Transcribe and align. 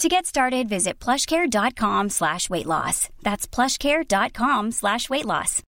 To 0.00 0.10
get 0.10 0.26
started, 0.26 0.68
visit 0.68 0.98
plushcare.com 0.98 2.10
slash 2.10 2.50
weight 2.50 2.66
loss. 2.66 3.08
That's 3.22 3.46
plushcare.com 3.46 4.72
slash 4.72 5.08
weight 5.08 5.24
loss. 5.24 5.62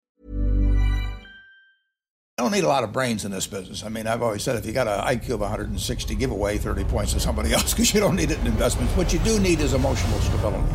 I 2.38 2.42
don't 2.42 2.50
need 2.50 2.64
a 2.64 2.68
lot 2.68 2.82
of 2.82 2.92
brains 2.92 3.24
in 3.24 3.30
this 3.30 3.46
business. 3.46 3.84
I 3.84 3.88
mean, 3.88 4.08
I've 4.08 4.22
always 4.22 4.42
said 4.42 4.56
if 4.56 4.66
you 4.66 4.72
got 4.72 4.88
an 4.88 5.00
IQ 5.16 5.30
of 5.30 5.40
160, 5.40 6.14
give 6.16 6.32
away 6.32 6.58
30 6.58 6.84
points 6.84 7.12
to 7.12 7.20
somebody 7.20 7.52
else 7.54 7.72
because 7.72 7.94
you 7.94 8.00
don't 8.00 8.16
need 8.16 8.32
it 8.32 8.40
in 8.40 8.46
investments. 8.48 8.94
What 8.96 9.12
you 9.12 9.20
do 9.20 9.38
need 9.38 9.60
is 9.60 9.74
emotional 9.74 10.18
stability. 10.18 10.68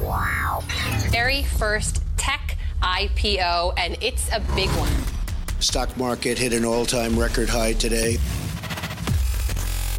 Wow. 0.00 0.62
Very 1.08 1.42
first 1.42 2.00
tech 2.16 2.56
IPO, 2.80 3.74
and 3.76 3.98
it's 4.00 4.28
a 4.32 4.40
big 4.54 4.70
one. 4.70 4.92
Stock 5.60 5.94
market 5.96 6.38
hit 6.38 6.52
an 6.52 6.64
all-time 6.64 7.18
record 7.18 7.48
high 7.48 7.72
today. 7.72 8.18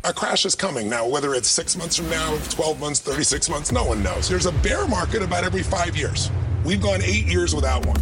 A 0.07 0.13
crash 0.13 0.45
is 0.45 0.53
coming 0.53 0.87
now, 0.87 1.07
whether 1.07 1.33
it's 1.33 1.49
six 1.49 1.75
months 1.75 1.97
from 1.97 2.09
now, 2.11 2.37
12 2.49 2.79
months, 2.79 2.99
36 2.99 3.49
months, 3.49 3.71
no 3.71 3.83
one 3.83 4.03
knows. 4.03 4.29
There's 4.29 4.45
a 4.45 4.51
bear 4.51 4.87
market 4.87 5.23
about 5.23 5.43
every 5.43 5.63
five 5.63 5.97
years. 5.97 6.29
We've 6.63 6.81
gone 6.81 7.01
eight 7.01 7.25
years 7.25 7.55
without 7.55 7.85
one. 7.87 7.99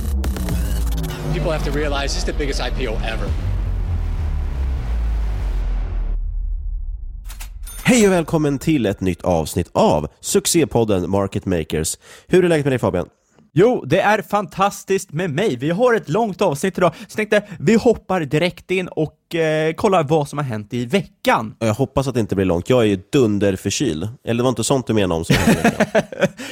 People 1.33 1.51
have 1.51 1.63
to 1.63 1.71
realize 1.71 2.13
this 2.13 2.17
is 2.17 2.25
the 2.25 2.33
biggest 2.33 2.59
IPO 2.61 3.01
ever. 3.05 3.29
Hej 7.83 8.07
och 8.07 8.13
välkommen 8.13 8.59
till 8.59 8.85
ett 8.85 9.01
nytt 9.01 9.21
avsnitt 9.21 9.69
av 9.71 10.07
succépodden 10.19 11.09
Market 11.09 11.45
Makers. 11.45 11.97
Hur 12.27 12.45
är 12.45 12.49
läget 12.49 12.65
med 12.65 12.71
dig 12.71 12.79
Fabian? 12.79 13.07
Jo, 13.55 13.83
det 13.85 13.99
är 13.99 14.21
fantastiskt 14.21 15.11
med 15.11 15.29
mig. 15.29 15.55
Vi 15.55 15.69
har 15.69 15.93
ett 15.93 16.09
långt 16.09 16.41
avsnitt 16.41 16.77
idag, 16.77 16.93
så 17.07 17.15
tänkte 17.15 17.43
vi 17.59 17.75
hoppar 17.75 18.21
direkt 18.21 18.71
in 18.71 18.87
och 18.87 19.13
eh, 19.35 19.73
kollar 19.73 20.03
vad 20.03 20.29
som 20.29 20.39
har 20.39 20.45
hänt 20.45 20.73
i 20.73 20.85
veckan. 20.85 21.55
Jag 21.59 21.73
hoppas 21.73 22.07
att 22.07 22.13
det 22.13 22.19
inte 22.19 22.35
blir 22.35 22.45
långt. 22.45 22.69
Jag 22.69 22.81
är 22.81 22.85
ju 22.85 22.99
dunderförkyld. 23.11 24.07
Eller 24.23 24.37
det 24.37 24.43
var 24.43 24.49
inte 24.49 24.63
sånt 24.63 24.87
du 24.87 24.93
menade 24.93 25.13
om 25.13 25.25
som 25.25 25.35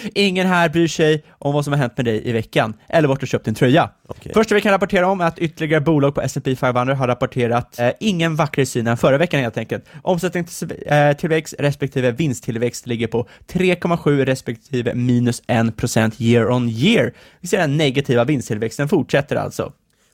Ingen 0.16 0.48
här 0.48 0.70
bryr 0.70 0.88
sig 0.88 1.24
om 1.30 1.54
vad 1.54 1.64
som 1.64 1.74
har 1.74 1.78
hänt 1.78 1.98
med 1.98 2.06
dig 2.06 2.30
i 2.30 2.32
veckan, 2.32 2.74
eller 2.90 3.08
vart 3.08 3.20
du 3.20 3.28
köpt 3.28 3.46
din 3.46 3.56
tröja. 3.56 3.90
Okay. 4.08 4.34
Första 4.34 4.56
vi 4.56 4.62
kan 4.62 4.72
rapportera 4.72 5.08
om 5.08 5.22
är 5.22 5.26
att 5.26 5.40
ytterligare 5.40 5.82
bolag 5.82 6.16
på 6.16 6.22
S&P 6.22 6.56
500 6.56 6.96
har 6.96 7.08
rapporterat 7.08 7.80
eh, 7.80 7.92
ingen 8.00 8.36
vackrare 8.36 8.66
syn 8.66 8.88
än 8.88 8.98
förra 8.98 9.18
veckan 9.18 9.40
helt 9.40 9.58
enkelt. 9.58 9.86
Omsättningstillväxt 10.02 11.54
respektive 11.60 12.12
vinsttillväxt 12.12 12.88
ligger 12.88 13.08
på 13.08 13.28
3,7 13.48 14.26
respektive 14.26 14.94
minus 14.94 15.44
1% 15.44 16.12
year 16.18 16.50
on 16.50 16.70
year. 16.70 17.14
Vi 17.40 17.48
ser 17.48 17.58
den 17.58 17.78
negativa 17.78 18.24
vinsttillväxten 18.24 18.90
fortsätter 18.90 19.36
alltså. 19.36 19.72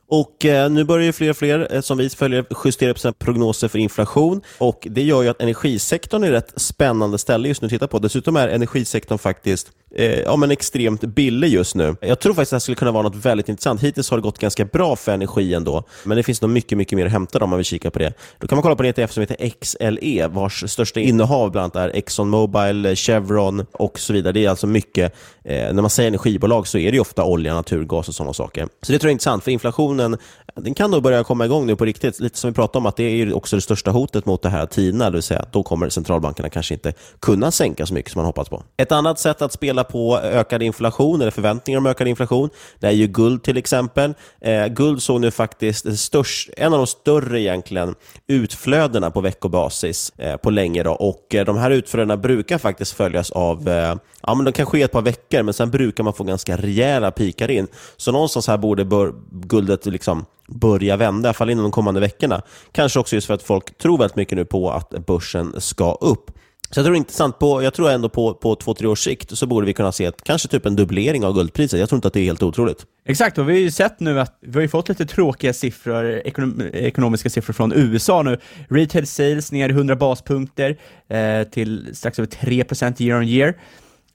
Och 0.10 0.46
eh, 0.46 0.70
nu 0.70 0.84
börjar 0.84 1.06
ju 1.06 1.12
fler 1.12 1.30
och 1.30 1.38
fler 1.38 1.68
eh, 1.72 1.82
som 1.82 1.98
vi 1.98 2.10
följer 2.10 2.46
justera 2.66 2.92
upp 2.92 3.00
sina 3.00 3.14
prognoser 3.14 3.68
för 3.68 3.80
inflation 3.80 4.42
och 4.58 4.88
det 4.90 5.04
gör 5.04 5.24
ju 5.24 5.30
att 5.30 5.42
energisektorn 5.42 6.24
är 6.24 6.32
ett 6.32 6.54
spännande 6.56 7.18
ställe 7.18 7.48
just 7.48 7.62
nu 7.62 7.66
att 7.66 7.72
titta 7.72 7.88
på. 7.88 8.00
Dessutom 8.00 8.36
är 8.36 8.48
energisektorn 8.48 9.18
faktiskt 9.18 9.72
eh, 9.96 10.20
ja, 10.20 10.36
men 10.36 10.52
extremt 10.52 11.02
billig 11.02 11.48
just 11.48 11.76
nu. 11.76 11.96
Jag 12.02 12.20
tror 12.20 12.34
faktiskt 12.34 12.54
att 12.54 12.58
det 12.58 12.62
skulle 12.62 12.76
kunna 12.76 12.92
vara 12.92 13.04
något 13.04 13.16
väldigt 13.16 13.50
intressant. 13.50 13.82
Hittills 13.82 14.10
har 14.10 14.18
det 14.18 14.22
gått 14.22 14.40
ganska 14.40 14.66
bra 14.66 14.96
för 14.96 15.12
energi 15.12 15.54
ändå, 15.54 15.84
men 16.04 16.18
det 16.18 16.24
finns 16.24 16.42
nog 16.42 16.52
mycket, 16.52 16.78
mycket 16.78 16.96
mer 16.96 17.06
att 17.06 17.12
hämta 17.12 17.44
om 17.44 17.50
man 17.50 17.58
vill 17.58 17.66
kika 17.66 17.92
på 17.92 18.00
det. 18.00 18.14
Då 18.40 18.48
kan 18.48 18.56
man 18.56 18.64
kolla 18.64 18.76
på 18.76 18.84
en 18.84 18.90
ETF 18.90 19.12
som 19.12 19.22
heter 19.22 19.50
XLE, 19.50 20.28
vars 20.28 20.64
största 20.72 21.00
innehav 21.00 21.52
bland 21.52 21.76
annat 21.76 21.76
är 21.76 21.98
Exxon 21.98 22.96
Chevron 22.96 23.66
och 23.72 24.00
så 24.00 24.14
vidare. 24.14 24.34
Det 24.34 24.46
är 24.46 24.50
alltså 24.50 24.68
mycket, 24.68 25.14
eh, 25.44 25.74
när 25.74 25.82
man 25.82 25.90
säger 25.90 26.08
energibolag 26.08 26.68
så 26.68 26.78
är 26.78 26.92
det 26.92 26.96
ju 26.96 27.02
ofta 27.02 27.24
olja, 27.24 27.54
naturgas 27.54 28.08
och 28.08 28.16
sådana 28.16 28.34
saker. 28.34 28.68
Så 28.82 28.92
det 28.92 29.00
tror 29.00 29.08
jag 29.08 29.12
är 29.12 29.14
intressant, 29.14 29.44
för 29.44 29.52
inflation 29.52 29.97
diskussionen, 29.98 30.18
den 30.56 30.74
kan 30.74 30.92
nog 30.92 31.04
börja 31.04 31.24
komma 31.24 31.46
igång 31.46 31.66
nu 31.66 31.76
på 31.76 31.86
riktigt. 31.86 32.20
Lite 32.20 32.38
som 32.38 32.50
vi 32.50 32.54
pratade 32.54 32.78
om, 32.78 32.86
att 32.86 32.96
det 32.96 33.04
är 33.04 33.34
också 33.34 33.56
det 33.56 33.62
största 33.62 33.92
hotet 33.92 34.26
mot 34.26 34.42
det 34.42 34.50
här 34.50 34.64
att 34.64 34.72
tina, 34.72 35.06
det 35.06 35.12
vill 35.12 35.24
säga 35.24 35.40
att 35.40 35.54
då 35.54 35.64
kommer 35.64 35.90
centralbankerna 35.90 36.50
kanske 36.50 36.74
inte 36.74 36.94
kunna 37.20 37.52
sänka 37.52 37.86
så 37.86 37.94
mycket 37.94 38.12
som 38.12 38.20
man 38.20 38.26
hoppats 38.26 38.50
på. 38.50 38.64
Ett 38.78 38.92
annat 38.92 39.20
sätt 39.20 39.42
att 39.42 39.54
spela 39.54 39.84
på 39.84 40.20
ökad 40.20 40.64
inflation, 40.64 41.22
eller 41.22 41.32
förväntningar 41.32 41.78
om 41.78 41.86
ökad 41.86 42.08
inflation, 42.08 42.50
det 42.80 42.88
är 42.88 42.92
ju 42.92 43.08
guld 43.08 43.44
till 43.44 43.58
exempel. 43.58 44.14
Eh, 44.42 44.68
guld 44.68 45.02
såg 45.02 45.22
nu 45.22 45.32
faktiskt 45.32 46.00
störst, 46.00 46.50
en 46.58 46.74
av 46.74 46.80
de 46.80 46.88
större 46.88 47.42
egentligen 47.42 47.96
utflödena 48.28 49.12
på 49.12 49.22
veckobasis 49.22 50.14
eh, 50.18 50.38
på 50.38 50.50
länge. 50.50 50.84
Då. 50.84 50.92
Och 50.92 51.36
eh, 51.36 51.46
De 51.46 51.58
här 51.58 51.72
utflödena 51.72 52.18
brukar 52.18 52.58
faktiskt 52.58 52.92
följas 52.92 53.32
av 53.32 53.70
eh, 53.70 53.96
ja, 54.22 54.36
men 54.36 54.46
de 54.46 54.52
kan 54.52 54.66
ske 54.66 54.82
ett 54.82 54.92
par 54.92 55.02
veckor, 55.02 55.44
men 55.44 55.54
sen 55.54 55.72
brukar 55.72 56.04
man 56.04 56.14
få 56.14 56.24
ganska 56.24 56.58
rejäla 56.58 57.12
pikar 57.12 57.52
in. 57.52 57.68
Så 57.98 58.12
någonstans 58.12 58.48
här 58.48 58.58
borde 58.58 58.86
bör, 58.86 59.14
guldet 59.32 59.87
liksom 59.92 60.26
börja 60.48 60.98
vända, 60.98 61.28
i 61.28 61.30
alla 61.30 61.34
fall 61.34 61.50
inom 61.50 61.64
de 61.64 61.72
kommande 61.72 62.00
veckorna. 62.00 62.42
Kanske 62.72 63.00
också 63.00 63.16
just 63.16 63.28
för 63.28 63.34
att 63.34 63.44
folk 63.44 63.78
tror 63.78 63.98
väldigt 63.98 64.16
mycket 64.16 64.36
nu 64.36 64.46
på 64.46 64.72
att 64.72 64.90
börsen 64.90 65.54
ska 65.58 65.94
upp. 65.94 66.32
Så 66.70 66.80
jag 66.80 66.86
tror 66.86 66.98
intressant 66.98 67.40
på, 67.40 67.64
jag 67.64 67.74
tror 67.74 67.90
ändå 67.90 68.10
på, 68.10 68.34
på 68.34 68.56
två, 68.56 68.74
tre 68.74 68.88
års 68.88 69.04
sikt 69.04 69.38
så 69.38 69.46
borde 69.48 69.68
vi 69.68 69.74
kunna 69.74 69.92
se 69.92 70.06
ett, 70.06 70.24
kanske 70.24 70.48
typ 70.48 70.66
en 70.66 70.76
dubblering 70.76 71.26
av 71.26 71.34
guldpriset. 71.34 71.80
Jag 71.80 71.90
tror 71.90 71.98
inte 71.98 72.08
att 72.08 72.14
det 72.14 72.20
är 72.20 72.24
helt 72.24 72.44
otroligt. 72.44 72.86
Exakt, 73.06 73.38
och 73.38 73.50
vi 73.50 73.54
har 73.54 73.60
ju 73.60 73.72
sett 73.72 74.00
nu 74.00 74.20
att 74.20 74.38
vi 74.42 74.54
har 74.54 74.62
ju 74.62 74.68
fått 74.68 74.90
lite 74.90 75.06
tråkiga 75.06 75.54
siffror, 75.54 76.06
ekonom 76.26 76.62
ekonomiska 76.74 77.30
siffror 77.30 77.54
från 77.54 77.74
USA 77.74 78.22
nu. 78.22 78.40
Retail 78.70 79.08
sales 79.08 79.52
ner 79.52 79.70
100 79.70 79.96
baspunkter 79.96 80.78
eh, 81.10 81.44
till 81.44 81.96
strax 81.96 82.20
över 82.20 82.30
3% 82.30 83.02
year 83.02 83.20
on 83.20 83.28
year 83.28 83.54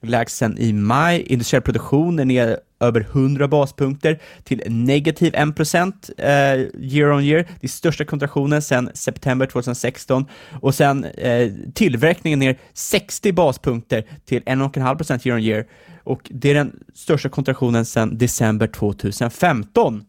lägst 0.03 0.37
sen 0.37 0.57
i 0.57 0.73
maj. 0.73 1.21
Industriell 1.21 1.61
produktion 1.61 2.19
är 2.19 2.25
ner 2.25 2.59
över 2.79 3.01
100 3.01 3.47
baspunkter 3.47 4.19
till 4.43 4.63
negativ 4.67 5.33
1% 5.33 5.93
eh, 6.17 6.27
year 6.83 7.11
on 7.11 7.23
year. 7.23 7.47
Det 7.59 7.65
är 7.65 7.69
största 7.69 8.05
kontraktionen 8.05 8.61
sedan 8.61 8.89
september 8.93 9.45
2016 9.45 10.25
och 10.61 10.75
sen 10.75 11.03
eh, 11.03 11.51
tillverkningen 11.73 12.39
ner 12.39 12.57
60 12.73 13.31
baspunkter 13.31 14.05
till 14.25 14.43
1,5% 14.43 15.27
year 15.27 15.37
on 15.37 15.43
year 15.43 15.65
och 16.03 16.21
det 16.33 16.49
är 16.49 16.53
den 16.53 16.83
största 16.93 17.29
kontraktionen 17.29 17.85
sedan 17.85 18.17
december 18.17 18.67
2015. 18.67 20.03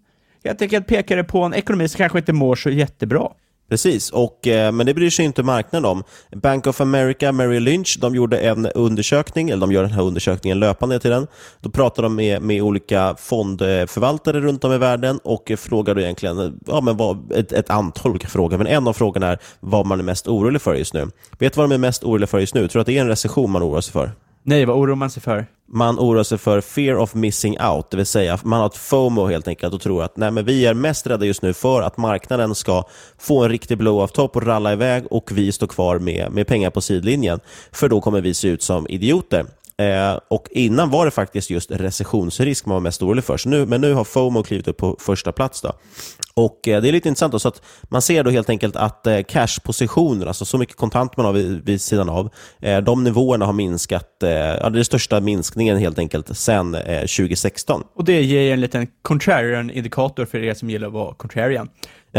Helt 0.45 0.63
enkelt 0.63 0.87
pekar 0.87 1.17
det 1.17 1.25
på 1.25 1.43
en 1.43 1.55
ekonomi 1.55 1.89
som 1.89 1.99
kanske 1.99 2.19
inte 2.19 2.33
mår 2.33 2.57
så 2.57 2.71
jättebra. 2.71 3.29
Precis, 3.75 4.11
och, 4.11 4.47
eh, 4.47 4.73
men 4.73 4.87
det 4.87 4.95
bryr 4.95 5.11
sig 5.11 5.25
inte 5.25 5.43
marknaden 5.43 5.91
om. 5.91 6.03
Bank 6.37 6.67
of 6.67 6.81
America, 6.81 7.33
Merrill 7.33 7.63
Lynch, 7.63 7.99
de 8.01 8.15
gjorde 8.15 8.39
en 8.39 8.67
undersökning, 8.67 9.51
eller 9.51 9.61
de 9.61 9.73
gör 9.73 9.83
den 9.83 9.93
här 9.93 10.03
undersökningen 10.03 10.61
löpande 10.61 10.99
till 10.99 11.11
den. 11.11 11.27
Då 11.61 11.71
pratar 11.71 12.03
de 12.03 12.15
med, 12.15 12.43
med 12.43 12.63
olika 12.63 13.17
fondförvaltare 13.19 14.41
runt 14.41 14.65
om 14.65 14.73
i 14.73 14.79
världen 14.79 15.21
och 15.25 15.53
frågar 15.59 15.95
då 15.95 16.01
egentligen 16.01 16.61
ja, 16.67 16.81
men 16.81 16.97
vad, 16.97 17.33
ett, 17.33 17.53
ett 17.53 17.71
antal 17.71 18.11
olika 18.11 18.29
frågor. 18.29 18.59
Men 18.59 18.67
en 18.67 18.89
av 18.89 18.93
frågorna 18.93 19.27
är 19.27 19.39
vad 19.61 19.87
man 19.87 20.01
är 20.01 20.05
mest 20.05 20.29
orolig 20.29 20.63
för 20.63 20.75
just 20.75 20.95
nu. 20.95 21.09
Vet 21.39 21.53
du 21.53 21.61
vad 21.61 21.71
de 21.71 21.75
är 21.75 21.79
mest 21.79 22.05
oroliga 22.05 22.27
för 22.27 22.39
just 22.39 22.55
nu? 22.55 22.69
Tror 22.69 22.79
du 22.79 22.81
att 22.81 22.87
det 22.87 22.97
är 22.97 23.01
en 23.01 23.09
recession 23.09 23.51
man 23.51 23.63
oroar 23.63 23.81
sig 23.81 23.93
för? 23.93 24.11
Nej, 24.47 24.65
vad 24.65 24.77
oroar 24.77 24.97
man 24.97 25.11
sig 25.11 25.23
för? 25.23 25.47
Man 25.69 25.99
oroar 25.99 26.23
sig 26.23 26.39
för 26.39 26.61
fear 26.61 26.97
of 26.97 27.15
missing 27.15 27.61
out, 27.61 27.91
det 27.91 27.97
vill 27.97 28.07
säga 28.07 28.39
man 28.43 28.61
har 28.61 28.67
ett 28.67 28.77
FOMO 28.77 29.27
helt 29.27 29.49
enkelt 29.49 29.75
och 29.75 29.81
tror 29.81 30.03
att 30.03 30.17
nej, 30.17 30.31
men 30.31 30.45
vi 30.45 30.67
är 30.67 30.75
mest 30.75 31.07
rädda 31.07 31.27
just 31.27 31.43
nu 31.43 31.53
för 31.53 31.83
att 31.83 31.97
marknaden 31.97 32.55
ska 32.55 32.85
få 33.19 33.43
en 33.43 33.49
riktig 33.49 33.79
blow-off 33.79 34.13
top 34.13 34.37
och 34.37 34.47
ralla 34.47 34.73
iväg 34.73 35.05
och 35.11 35.33
vi 35.33 35.53
står 35.53 35.67
kvar 35.67 35.99
med, 35.99 36.33
med 36.33 36.47
pengar 36.47 36.71
på 36.71 36.81
sidlinjen. 36.81 37.41
För 37.73 37.89
då 37.89 38.01
kommer 38.01 38.21
vi 38.21 38.35
se 38.35 38.49
ut 38.49 38.63
som 38.63 38.87
idioter. 38.89 39.47
Eh, 39.77 40.19
och 40.29 40.49
Innan 40.51 40.91
var 40.91 41.05
det 41.05 41.11
faktiskt 41.11 41.51
just 41.51 41.71
recessionsrisk 41.71 42.67
man 42.67 42.75
var 42.75 42.81
mest 42.81 43.03
orolig 43.03 43.25
för. 43.25 43.37
Så 43.37 43.49
nu, 43.49 43.67
men 43.67 43.81
nu 43.81 43.95
har 43.95 44.05
FOMO 44.05 44.43
klivit 44.43 44.69
upp 44.69 44.77
på 44.77 44.97
första 45.01 45.33
plats. 45.33 45.61
Då. 45.61 45.73
Och 46.37 46.69
eh, 46.69 46.83
Det 46.83 46.89
är 46.89 46.93
lite 46.93 47.09
intressant. 47.09 47.33
Då, 47.33 47.39
så 47.39 47.49
att 47.49 47.63
man 47.83 48.03
ser 48.03 48.25
då 48.25 48.31
helt 48.31 48.51
enkelt 48.51 48.77
att 48.77 49.07
eh, 49.07 49.23
cashpositioner, 49.23 50.27
alltså 50.27 50.45
så 50.45 50.59
mycket 50.59 50.77
kontant 50.77 51.17
man 51.17 51.27
har 51.27 51.33
vid, 51.33 51.65
vid 51.65 51.81
sidan 51.81 52.09
av, 52.09 52.31
eh, 52.61 52.79
de 52.79 53.05
nivåerna 53.05 53.47
har 53.47 53.53
minskat. 53.53 54.17
Ja, 54.21 54.27
det 54.29 54.31
är 54.31 54.71
den 54.71 54.85
största 54.85 55.21
minskningen 55.21 55.79
helt 55.79 55.99
enkelt 55.99 56.37
sedan 56.37 56.77
2016. 57.01 57.81
Eh, 57.81 57.87
och 57.97 58.05
Det 58.05 58.23
ger 58.23 58.53
en 58.53 58.61
liten 58.61 58.87
contrarian-indikator 59.03 60.25
för 60.25 60.39
er 60.39 60.55
som 60.55 60.71
gillar 60.71 60.87
att 60.87 60.93
vara 60.93 61.15
contrarian. 61.15 61.69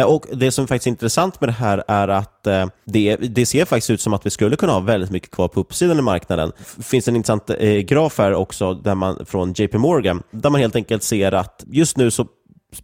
Och 0.05 0.25
Det 0.33 0.51
som 0.51 0.63
är 0.63 0.67
faktiskt 0.67 0.87
intressant 0.87 1.41
med 1.41 1.49
det 1.49 1.53
här 1.53 1.83
är 1.87 2.07
att 2.07 2.43
det, 2.85 3.15
det 3.15 3.45
ser 3.45 3.65
faktiskt 3.65 3.89
ut 3.89 4.01
som 4.01 4.13
att 4.13 4.25
vi 4.25 4.29
skulle 4.29 4.55
kunna 4.55 4.73
ha 4.73 4.79
väldigt 4.79 5.11
mycket 5.11 5.31
kvar 5.31 5.47
på 5.47 5.59
uppsidan 5.59 5.99
i 5.99 6.01
marknaden. 6.01 6.51
Det 6.75 6.83
finns 6.83 7.07
en 7.07 7.15
intressant 7.15 7.51
graf 7.85 8.17
här 8.17 8.33
också 8.33 8.73
där 8.73 8.95
man, 8.95 9.25
från 9.25 9.53
JP 9.53 9.77
Morgan 9.77 10.23
där 10.31 10.49
man 10.49 10.61
helt 10.61 10.75
enkelt 10.75 11.03
ser 11.03 11.31
att 11.31 11.63
just 11.67 11.97
nu 11.97 12.11
så 12.11 12.27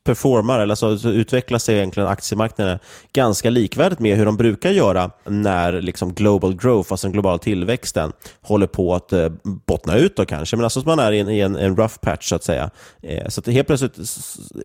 performar, 0.04 0.60
eller 0.60 0.72
alltså, 0.72 0.98
så, 0.98 1.02
så 1.02 1.10
utvecklar 1.10 1.60
sig 1.60 1.76
egentligen 1.76 2.10
aktiemarknaden 2.10 2.80
ganska 3.14 3.50
likvärdigt 3.50 4.00
med 4.00 4.18
hur 4.18 4.26
de 4.26 4.38
brukar 4.38 4.70
göra 4.70 5.12
när 5.26 5.82
liksom 5.82 6.14
global 6.14 6.56
growth, 6.56 6.94
alltså 6.94 7.08
den 7.08 7.12
globala 7.14 7.38
tillväxten, 7.38 8.12
håller 8.42 8.68
på 8.68 8.96
att 8.96 9.14
eh, 9.14 9.30
bottna 9.44 9.98
ut 9.98 10.16
då 10.16 10.26
kanske. 10.26 10.56
Men 10.56 10.64
alltså 10.64 10.82
man 10.86 11.00
är 11.00 11.12
i 11.12 11.20
en, 11.20 11.30
i 11.30 11.40
en, 11.40 11.56
en 11.56 11.76
rough 11.76 11.96
patch 12.02 12.30
så 12.30 12.36
att 12.36 12.44
säga. 12.44 12.70
Eh, 13.04 13.28
så 13.28 13.40
att 13.40 13.48
helt 13.48 13.68
plötsligt, 13.68 13.98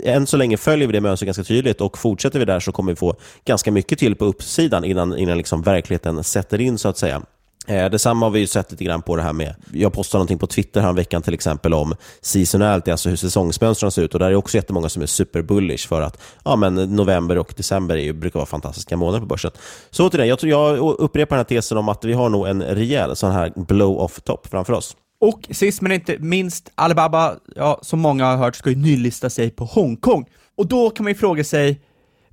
än 0.05 0.27
så 0.27 0.37
länge 0.37 0.57
följer 0.57 0.87
vi 0.87 0.93
det 0.93 1.01
mönstret 1.01 1.27
ganska 1.27 1.45
tydligt 1.45 1.81
och 1.81 1.99
fortsätter 1.99 2.39
vi 2.39 2.45
där 2.45 2.61
så 2.61 2.73
kommer 2.73 2.93
vi 2.93 2.97
få 2.97 3.15
ganska 3.45 3.73
mycket 3.73 3.99
till 3.99 4.17
på 4.17 4.25
uppsidan 4.25 4.85
innan, 4.85 5.19
innan 5.19 5.39
liksom 5.39 5.63
verkligheten 5.63 6.25
sätter 6.25 6.61
in 6.61 6.79
så 6.79 6.89
att 6.89 6.99
säga. 6.99 7.23
Eh, 7.67 7.91
detsamma 7.91 8.27
har 8.27 8.31
vi 8.31 8.41
ju 8.41 8.47
sett 8.47 8.71
lite 8.71 8.85
grann 8.85 9.03
på 9.03 9.17
det 9.17 9.23
här 9.23 9.33
med, 9.33 9.55
jag 9.73 9.93
postade 9.93 10.19
någonting 10.19 10.39
på 10.39 10.47
Twitter 10.47 10.81
här 10.81 10.93
veckan 10.93 11.23
till 11.23 11.35
exempel 11.35 11.75
om 11.75 11.95
seasonality, 12.21 12.91
alltså 12.91 13.09
hur 13.09 13.17
säsongsmönstren 13.17 13.91
ser 13.91 14.03
ut. 14.03 14.15
Och 14.15 14.21
där 14.21 14.31
är 14.31 14.35
också 14.35 14.57
jättemånga 14.57 14.89
som 14.89 15.03
är 15.03 15.07
superbullish 15.07 15.89
för 15.89 16.03
att 16.03 16.23
ja, 16.45 16.57
men 16.57 16.75
november 16.75 17.39
och 17.39 17.55
december 17.57 17.97
är 17.97 18.03
ju, 18.03 18.13
brukar 18.13 18.39
vara 18.39 18.47
fantastiska 18.47 18.97
månader 18.97 19.21
på 19.21 19.27
börsen. 19.27 19.51
Så 19.91 20.11
till 20.11 20.21
det, 20.21 20.27
jag, 20.27 20.39
jag 20.43 20.79
upprepar 20.79 21.37
den 21.37 21.41
här 21.41 21.45
tesen 21.45 21.79
om 21.79 21.89
att 21.89 22.05
vi 22.05 22.13
har 22.13 22.29
nog 22.29 22.49
en 22.49 22.63
rejäl 22.63 23.17
sån 23.17 23.33
här 23.33 23.53
blow-off-topp 23.57 24.47
framför 24.47 24.73
oss. 24.73 24.97
Och 25.21 25.49
sist 25.51 25.81
men 25.81 25.93
inte 25.93 26.19
minst, 26.19 26.73
Alibaba, 26.75 27.35
ja, 27.57 27.79
som 27.83 28.01
många 28.01 28.25
har 28.27 28.37
hört, 28.37 28.57
ska 28.57 28.71
ju 28.71 28.77
nylista 28.77 29.31
sig 29.31 29.51
på 29.51 29.65
Hongkong. 29.65 30.27
Och 30.57 30.67
då 30.67 30.91
kan 30.91 31.05
man 31.05 31.11
ju 31.11 31.19
fråga 31.19 31.45
sig, 31.45 31.81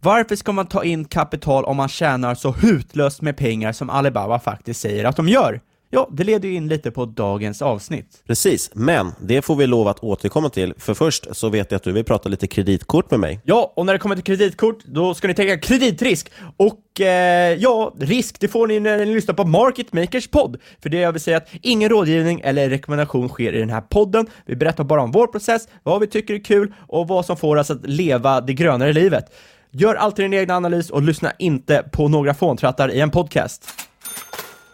varför 0.04 0.36
ska 0.36 0.52
man 0.52 0.68
ta 0.68 0.84
in 0.84 1.06
kapital 1.06 1.66
om 1.66 1.78
man 1.78 1.90
tjänar 1.90 2.36
så 2.36 2.52
hutlöst 2.52 3.22
med 3.22 3.38
pengar 3.38 3.72
som 3.72 3.90
Alibaba 3.90 4.40
faktiskt 4.40 4.82
säger 4.82 5.06
att 5.06 5.16
de 5.16 5.30
gör? 5.30 5.62
Ja, 5.96 6.10
det 6.12 6.24
leder 6.24 6.50
ju 6.50 6.56
in 6.56 6.68
lite 6.68 6.92
på 6.92 7.06
dagens 7.06 7.62
avsnitt. 7.62 8.24
Precis, 8.28 8.72
men 8.74 9.12
det 9.22 9.42
får 9.42 9.56
vi 9.56 9.68
lov 9.68 9.88
att 9.88 10.04
återkomma 10.04 10.50
till. 10.50 10.74
För 10.78 10.94
först 10.94 11.28
så 11.32 11.50
vet 11.50 11.72
jag 11.72 11.78
att 11.78 11.84
du 11.84 11.92
vill 11.92 12.04
prata 12.04 12.30
lite 12.30 12.48
kreditkort 12.48 13.12
med 13.12 13.20
mig. 13.20 13.40
Ja, 13.44 13.74
och 13.76 13.86
när 13.86 13.94
det 13.94 14.00
kommer 14.00 14.16
till 14.16 14.24
kreditkort, 14.24 14.84
då 14.86 15.14
ska 15.14 15.28
ni 15.28 15.34
tänka 15.34 15.58
kreditrisk. 15.58 16.32
Och 16.58 17.02
eh, 17.02 17.54
ja, 17.54 17.94
risk, 18.00 18.40
det 18.40 18.48
får 18.48 18.68
ni 18.68 18.80
när 18.80 19.06
ni 19.06 19.14
lyssnar 19.14 19.36
på 19.36 19.46
Market 19.46 19.94
Makers 19.94 20.28
podd. 20.28 20.58
För 20.82 20.90
det 20.90 20.98
jag 20.98 21.12
vill 21.12 21.22
säga 21.22 21.38
att 21.38 21.50
ingen 21.62 21.90
rådgivning 21.90 22.42
eller 22.44 22.70
rekommendation 22.70 23.30
sker 23.30 23.54
i 23.54 23.60
den 23.60 23.70
här 23.70 23.82
podden. 23.82 24.28
Vi 24.46 24.56
berättar 24.56 24.84
bara 24.84 25.02
om 25.02 25.12
vår 25.12 25.28
process, 25.28 25.68
vad 25.84 26.02
vi 26.02 26.08
tycker 26.08 26.34
är 26.34 26.44
kul 26.44 26.74
och 26.88 27.08
vad 27.08 27.26
som 27.26 27.38
får 27.38 27.56
oss 27.56 27.72
att 27.72 27.88
leva 27.88 28.42
det 28.42 28.54
grönare 28.54 28.94
livet. 28.94 29.26
Gör 29.76 29.96
alltid 29.96 30.26
din 30.26 30.34
egen 30.34 30.52
analys 30.52 30.90
och 30.90 31.02
lyssna 31.02 31.32
inte 31.40 31.84
på 31.92 32.08
några 32.08 32.34
fåntrattar 32.34 32.92
i 32.92 33.00
en 33.00 33.10
podcast. 33.10 33.70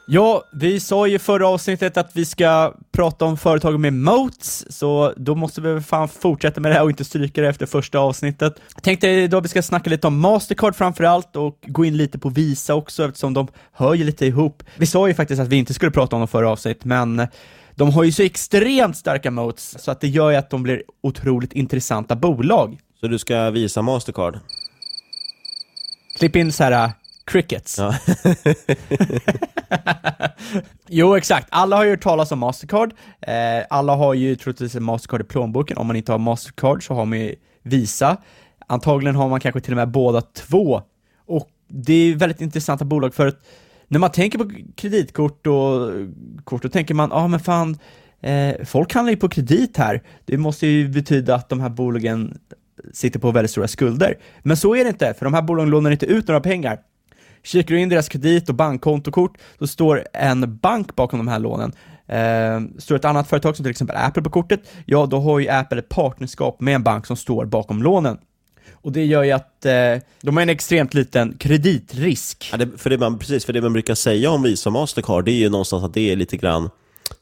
Ja, 0.08 0.44
vi 0.54 0.80
sa 0.80 1.08
ju 1.08 1.16
i 1.16 1.20
förra 1.20 1.48
avsnittet 1.48 1.98
att 1.98 2.12
vi 2.14 2.26
ska 2.26 2.74
prata 2.92 3.26
om 3.26 3.38
företag 3.38 3.80
med 3.80 3.94
moats, 3.94 4.66
så 4.70 5.14
då 5.18 5.36
måste 5.36 5.62
vi 5.62 5.82
fan 5.82 6.10
fortsätta 6.10 6.62
med 6.62 6.72
det 6.72 6.76
här 6.76 6.84
och 6.84 6.90
inte 6.90 7.06
stryka 7.06 7.42
det 7.42 7.48
efter 7.48 7.66
första 7.66 8.00
avsnittet. 8.00 8.54
Jag 8.76 8.84
tänkte 8.84 9.10
idag 9.10 9.42
vi 9.42 9.48
ska 9.48 9.62
snacka 9.62 9.90
lite 9.90 10.08
om 10.08 10.20
Mastercard 10.20 10.76
framförallt 10.76 11.36
och 11.36 11.58
gå 11.68 11.86
in 11.86 11.98
lite 11.98 12.20
på 12.20 12.30
Visa 12.30 12.76
också 12.76 13.06
eftersom 13.06 13.34
de 13.34 13.48
hör 13.72 13.94
ju 13.94 14.04
lite 14.04 14.26
ihop. 14.26 14.64
Vi 14.76 14.86
sa 14.86 15.08
ju 15.08 15.14
faktiskt 15.14 15.42
att 15.42 15.48
vi 15.48 15.56
inte 15.56 15.74
skulle 15.74 15.92
prata 15.92 16.16
om 16.16 16.20
dem 16.20 16.28
förra 16.28 16.50
avsnittet, 16.50 16.86
men 16.86 17.28
de 17.76 17.92
har 17.92 18.04
ju 18.04 18.12
så 18.12 18.24
extremt 18.24 18.98
starka 18.98 19.32
moats 19.32 19.76
så 19.80 19.92
att 19.92 20.02
det 20.02 20.08
gör 20.08 20.30
ju 20.30 20.36
att 20.36 20.50
de 20.50 20.64
blir 20.64 20.84
otroligt 21.04 21.54
intressanta 21.54 22.16
bolag. 22.16 22.80
Så 23.00 23.08
du 23.08 23.20
ska 23.20 23.50
visa 23.50 23.82
Mastercard? 23.82 24.40
Klipp 26.20 26.36
in 26.36 26.52
så 26.52 26.64
här 26.64 26.86
uh, 26.86 26.92
crickets. 27.26 27.78
Ja. 27.78 27.96
jo, 30.88 31.16
exakt. 31.16 31.48
Alla 31.50 31.76
har 31.76 31.84
ju 31.84 31.90
hört 31.90 32.04
talas 32.04 32.32
om 32.32 32.40
Mastercard. 32.40 32.94
Eh, 33.22 33.66
alla 33.70 33.96
har 33.96 34.14
ju 34.14 34.36
troligtvis 34.36 34.76
en 34.76 34.84
Mastercard 34.84 35.22
i 35.22 35.24
plånboken. 35.24 35.78
Om 35.78 35.88
man 35.88 35.96
inte 35.96 36.12
har 36.12 36.20
Mastercard 36.20 36.88
så 36.88 36.94
har 36.94 37.06
man 37.06 37.20
ju 37.20 37.36
Visa. 37.64 38.18
Antagligen 38.68 39.16
har 39.16 39.30
man 39.30 39.40
kanske 39.40 39.62
till 39.62 39.74
och 39.74 39.78
med 39.78 39.92
båda 39.92 40.22
två. 40.22 40.82
Och 41.26 41.50
det 41.68 41.94
är 41.94 42.16
väldigt 42.16 42.42
intressanta 42.42 42.86
bolag 42.86 43.14
för 43.14 43.28
att 43.28 43.46
när 43.88 44.00
man 44.00 44.12
tänker 44.12 44.38
på 44.38 44.52
kreditkort 44.76 45.48
och 45.48 45.92
kort, 46.44 46.64
då 46.64 46.70
tänker 46.70 46.94
man, 46.94 47.10
ja 47.10 47.16
ah, 47.16 47.28
men 47.28 47.40
fan, 47.40 47.78
eh, 48.22 48.66
folk 48.66 48.94
handlar 48.94 49.12
ju 49.12 49.18
på 49.18 49.30
kredit 49.30 49.78
här. 49.78 50.04
Det 50.26 50.38
måste 50.38 50.68
ju 50.68 50.88
betyda 50.88 51.36
att 51.36 51.50
de 51.50 51.60
här 51.60 51.70
bolagen 51.70 52.40
sitter 52.94 53.20
på 53.20 53.32
väldigt 53.32 53.52
stora 53.52 53.68
skulder. 53.68 54.18
Men 54.44 54.58
så 54.58 54.76
är 54.76 54.84
det 54.84 54.90
inte, 54.90 55.14
för 55.14 55.26
de 55.26 55.34
här 55.34 55.42
bolagen 55.42 55.70
lånar 55.70 55.92
inte 55.92 56.06
ut 56.06 56.28
några 56.28 56.42
pengar. 56.42 56.80
Kikar 57.44 57.76
du 57.76 57.82
in 57.82 57.90
deras 57.90 58.10
kredit 58.10 58.50
och 58.50 58.56
bankkontokort, 58.56 59.38
så 59.60 59.68
står 59.68 60.08
en 60.14 60.58
bank 60.58 60.96
bakom 60.96 61.20
de 61.20 61.28
här 61.28 61.40
lånen. 61.40 61.72
Eh, 62.08 62.80
står 62.80 62.96
ett 62.96 63.06
annat 63.06 63.28
företag 63.28 63.56
som 63.56 63.64
till 63.64 63.72
exempel 63.72 63.96
Apple 63.96 64.24
på 64.24 64.30
kortet, 64.30 64.62
ja 64.86 65.06
då 65.06 65.20
har 65.20 65.40
ju 65.40 65.50
Apple 65.50 65.80
ett 65.80 65.90
partnerskap 65.90 66.62
med 66.62 66.76
en 66.76 66.84
bank 66.84 67.06
som 67.06 67.16
står 67.16 67.46
bakom 67.46 67.84
lånen. 67.84 68.18
Och 68.82 68.92
det 68.92 69.06
gör 69.06 69.24
ju 69.24 69.32
att 69.32 69.66
eh, 69.66 69.72
de 70.22 70.38
har 70.38 70.42
en 70.42 70.50
extremt 70.50 70.94
liten 70.94 71.38
kreditrisk. 71.38 72.50
Ja, 72.52 72.58
det, 72.58 72.78
för 72.78 72.90
det 72.90 72.98
man, 72.98 73.20
precis, 73.20 73.46
för 73.46 73.54
det 73.54 73.62
man 73.62 73.74
brukar 73.74 73.96
säga 73.96 74.32
om 74.32 74.44
Visa 74.44 74.70
och 74.70 74.74
Mastercard, 74.74 75.26
det 75.26 75.32
är 75.32 75.40
ju 75.40 75.50
någonstans 75.50 75.84
att 75.84 75.94
det 75.94 76.12
är 76.12 76.16
lite 76.16 76.38
grann 76.38 76.70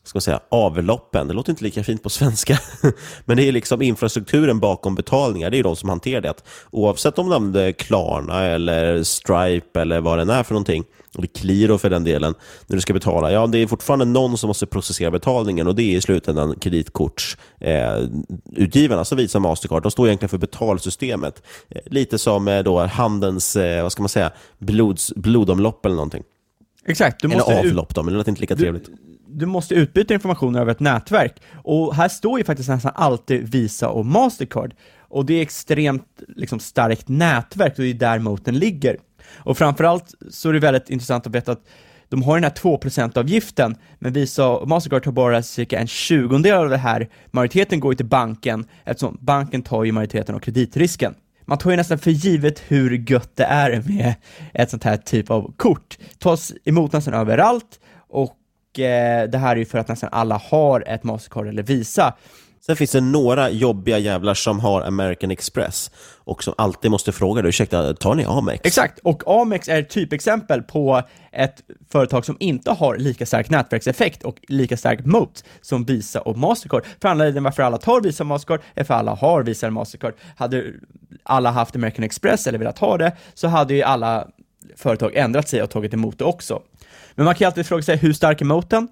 ska 0.04 0.18
man 0.18 0.22
säga, 0.22 0.40
avloppen. 0.52 1.28
Det 1.28 1.34
låter 1.34 1.52
inte 1.52 1.64
lika 1.64 1.84
fint 1.84 2.04
på 2.04 2.10
svenska. 2.10 2.60
Men 3.26 3.38
det 3.38 3.44
är 3.44 3.52
liksom 3.52 3.82
infrastrukturen 3.82 4.60
bakom 4.60 4.96
betalningar. 4.96 5.50
Det 5.50 5.58
är 5.58 5.64
de 5.64 5.76
som 5.76 5.90
hanterar 5.90 6.22
det. 6.22 6.44
Oavsett 6.72 7.20
om 7.20 7.30
de 7.30 7.56
är 7.56 7.72
Klarna 7.72 8.46
eller 8.46 9.04
Stripe 9.04 9.82
eller 9.82 10.02
vad 10.02 10.28
det 10.28 10.34
är 10.34 10.44
för 10.44 10.54
någonting. 10.54 10.84
Eller 11.18 11.28
Qliro 11.28 11.78
för 11.78 11.90
den 11.90 12.04
delen. 12.04 12.34
När 12.68 12.76
du 12.76 12.82
ska 12.82 12.94
betala. 12.94 13.32
Ja, 13.32 13.48
det 13.48 13.58
är 13.58 13.68
fortfarande 13.68 14.06
någon 14.06 14.38
som 14.38 14.48
måste 14.48 14.66
processera 14.66 15.12
betalningen 15.12 15.68
och 15.68 15.76
det 15.76 15.84
är 15.84 15.98
i 15.98 16.02
slutändan 16.02 16.60
kreditkortsutgivarna, 16.60 18.94
eh, 18.94 19.00
alltså 19.00 19.16
Visa 19.16 19.40
Mastercard. 19.40 19.84
De 19.84 19.92
står 19.92 20.08
egentligen 20.08 20.30
för 20.30 20.38
betalsystemet. 20.38 21.44
Eh, 21.70 21.82
lite 21.86 22.18
som 22.18 22.48
eh, 22.48 22.64
då 22.64 22.80
handens, 22.80 23.56
eh, 23.56 23.84
vad 23.84 23.92
ska 23.92 24.02
man 24.02 24.10
säga, 24.10 24.32
blods, 24.58 25.14
blodomlopp 25.16 25.86
eller 25.86 25.96
någonting. 25.96 26.24
Exakt. 26.86 27.22
Du 27.22 27.28
måste 27.28 27.54
eller 27.54 27.70
avlopp 27.70 27.96
då, 27.96 28.04
men 28.04 28.14
det 28.14 28.18
låter 28.18 28.30
inte 28.30 28.42
lika 28.42 28.56
trevligt. 28.56 28.90
Du, 29.40 29.46
måste 29.46 29.76
utbyta 29.76 30.14
information 30.14 30.56
över 30.56 30.72
ett 30.72 30.80
nätverk. 30.80 31.42
Och 31.64 31.96
här 31.96 32.08
står 32.08 32.40
ju 32.40 32.46
faktiskt 32.46 32.70
nästan 32.70 32.92
alltid 32.96 33.52
Visa 33.52 33.90
och 33.90 34.06
Mastercard. 34.06 34.74
Och 35.00 35.26
det 35.26 35.34
är 35.34 35.42
extremt 35.42 36.22
liksom, 36.28 36.60
starkt 36.60 37.08
nätverk 37.08 37.72
och 37.72 37.84
det 37.84 37.90
är 37.90 37.94
där 37.94 38.20
moten 38.20 38.60
ligger. 38.60 38.98
Och 39.36 39.58
framförallt 39.58 40.16
så 40.30 40.50
är 40.50 40.54
det 40.54 40.60
väldigt 40.60 40.90
intressant 40.90 41.28
att 41.28 41.36
veta 41.36 41.52
att 41.52 41.68
de 42.10 42.24
har 42.24 42.36
den 42.36 42.44
här 42.44 42.52
2%-avgiften, 42.52 43.76
men 44.00 44.14
Visa 44.14 44.48
och 44.48 44.68
Mastercard 44.68 45.04
tar 45.04 45.12
bara 45.12 45.44
cirka 45.44 45.80
en 45.80 45.88
tjugondel 45.88 46.58
av 46.58 46.70
det 46.70 46.78
här. 46.78 47.10
Majoriteten 47.32 47.80
går 47.80 47.94
ju 47.94 47.96
till 47.96 48.06
banken, 48.06 48.66
eftersom 48.84 49.18
banken 49.22 49.62
tar 49.62 49.84
ju 49.84 49.92
majoriteten 49.92 50.36
av 50.36 50.40
kreditrisken. 50.40 51.16
Man 51.46 51.58
tar 51.58 51.72
ju 51.72 51.78
nästan 51.78 52.00
för 52.00 52.12
givet 52.12 52.64
hur 52.68 53.12
gött 53.12 53.36
det 53.36 53.44
är 53.44 53.84
med 53.88 54.14
ett 54.54 54.70
sånt 54.70 54.84
här 54.84 54.98
typ 54.98 55.32
av 55.32 55.54
kort. 55.58 55.98
Tas 56.20 56.54
emot 56.66 56.94
nästan 56.94 57.14
överallt 57.14 57.80
och 58.10 58.38
eh, 58.80 59.30
det 59.30 59.38
här 59.38 59.52
är 59.52 59.60
ju 59.60 59.66
för 59.66 59.78
att 59.78 59.88
nästan 59.88 60.10
alla 60.12 60.42
har 60.50 60.84
ett 60.88 61.04
Mastercard 61.04 61.48
eller 61.48 61.64
Visa. 61.64 62.14
Sen 62.68 62.76
finns 62.76 62.92
det 62.92 63.02
några 63.02 63.50
jobbiga 63.50 63.98
jävlar 63.98 64.34
som 64.34 64.60
har 64.60 64.82
American 64.82 65.32
Express 65.32 65.92
och 66.18 66.44
som 66.44 66.54
alltid 66.58 66.92
måste 66.92 67.12
fråga 67.12 67.42
dig, 67.42 67.50
ursäkta, 67.50 67.94
tar 67.94 68.16
ni 68.16 68.26
Amex? 68.26 68.62
Exakt, 68.64 69.00
och 69.00 69.42
Amex 69.42 69.68
är 69.68 69.80
ett 69.80 69.90
typexempel 69.90 70.64
på 70.64 71.02
ett 71.32 71.62
företag 71.92 72.26
som 72.26 72.38
inte 72.40 72.72
har 72.72 72.98
lika 72.98 73.26
stark 73.26 73.50
nätverkseffekt 73.50 74.24
och 74.24 74.38
lika 74.48 74.78
stark 74.78 75.06
mot 75.06 75.44
som 75.62 75.86
Visa 75.86 76.22
och 76.22 76.38
Mastercard. 76.38 76.84
För 77.02 77.10
anledningen 77.10 77.44
varför 77.44 77.64
alla 77.64 77.78
tar 77.78 78.02
Visa 78.02 78.24
och 78.24 78.28
Mastercard 78.28 78.62
är 78.76 78.84
för 78.84 78.94
alla 78.94 79.16
har 79.16 79.44
Visa 79.44 79.68
och 79.68 79.74
Mastercard. 79.74 80.14
Hade 80.36 80.64
alla 81.24 81.52
haft 81.52 81.76
American 81.76 82.04
Express 82.04 82.48
eller 82.48 82.60
velat 82.60 82.80
ha 82.80 82.98
det, 82.98 83.12
så 83.34 83.48
hade 83.48 83.74
ju 83.74 83.84
alla 83.84 84.28
företag 84.76 85.16
ändrat 85.16 85.50
sig 85.50 85.64
och 85.64 85.70
tagit 85.70 85.94
emot 85.94 86.20
det 86.20 86.26
också. 86.26 86.62
Men 87.18 87.26
man 87.26 87.36
kan 87.36 87.40
ju 87.40 87.46
alltid 87.46 87.66
fråga 87.66 87.84
sig, 87.84 87.98
hur 87.98 88.14
stark 88.14 88.42
är 88.42 88.46
moten? 88.46 88.88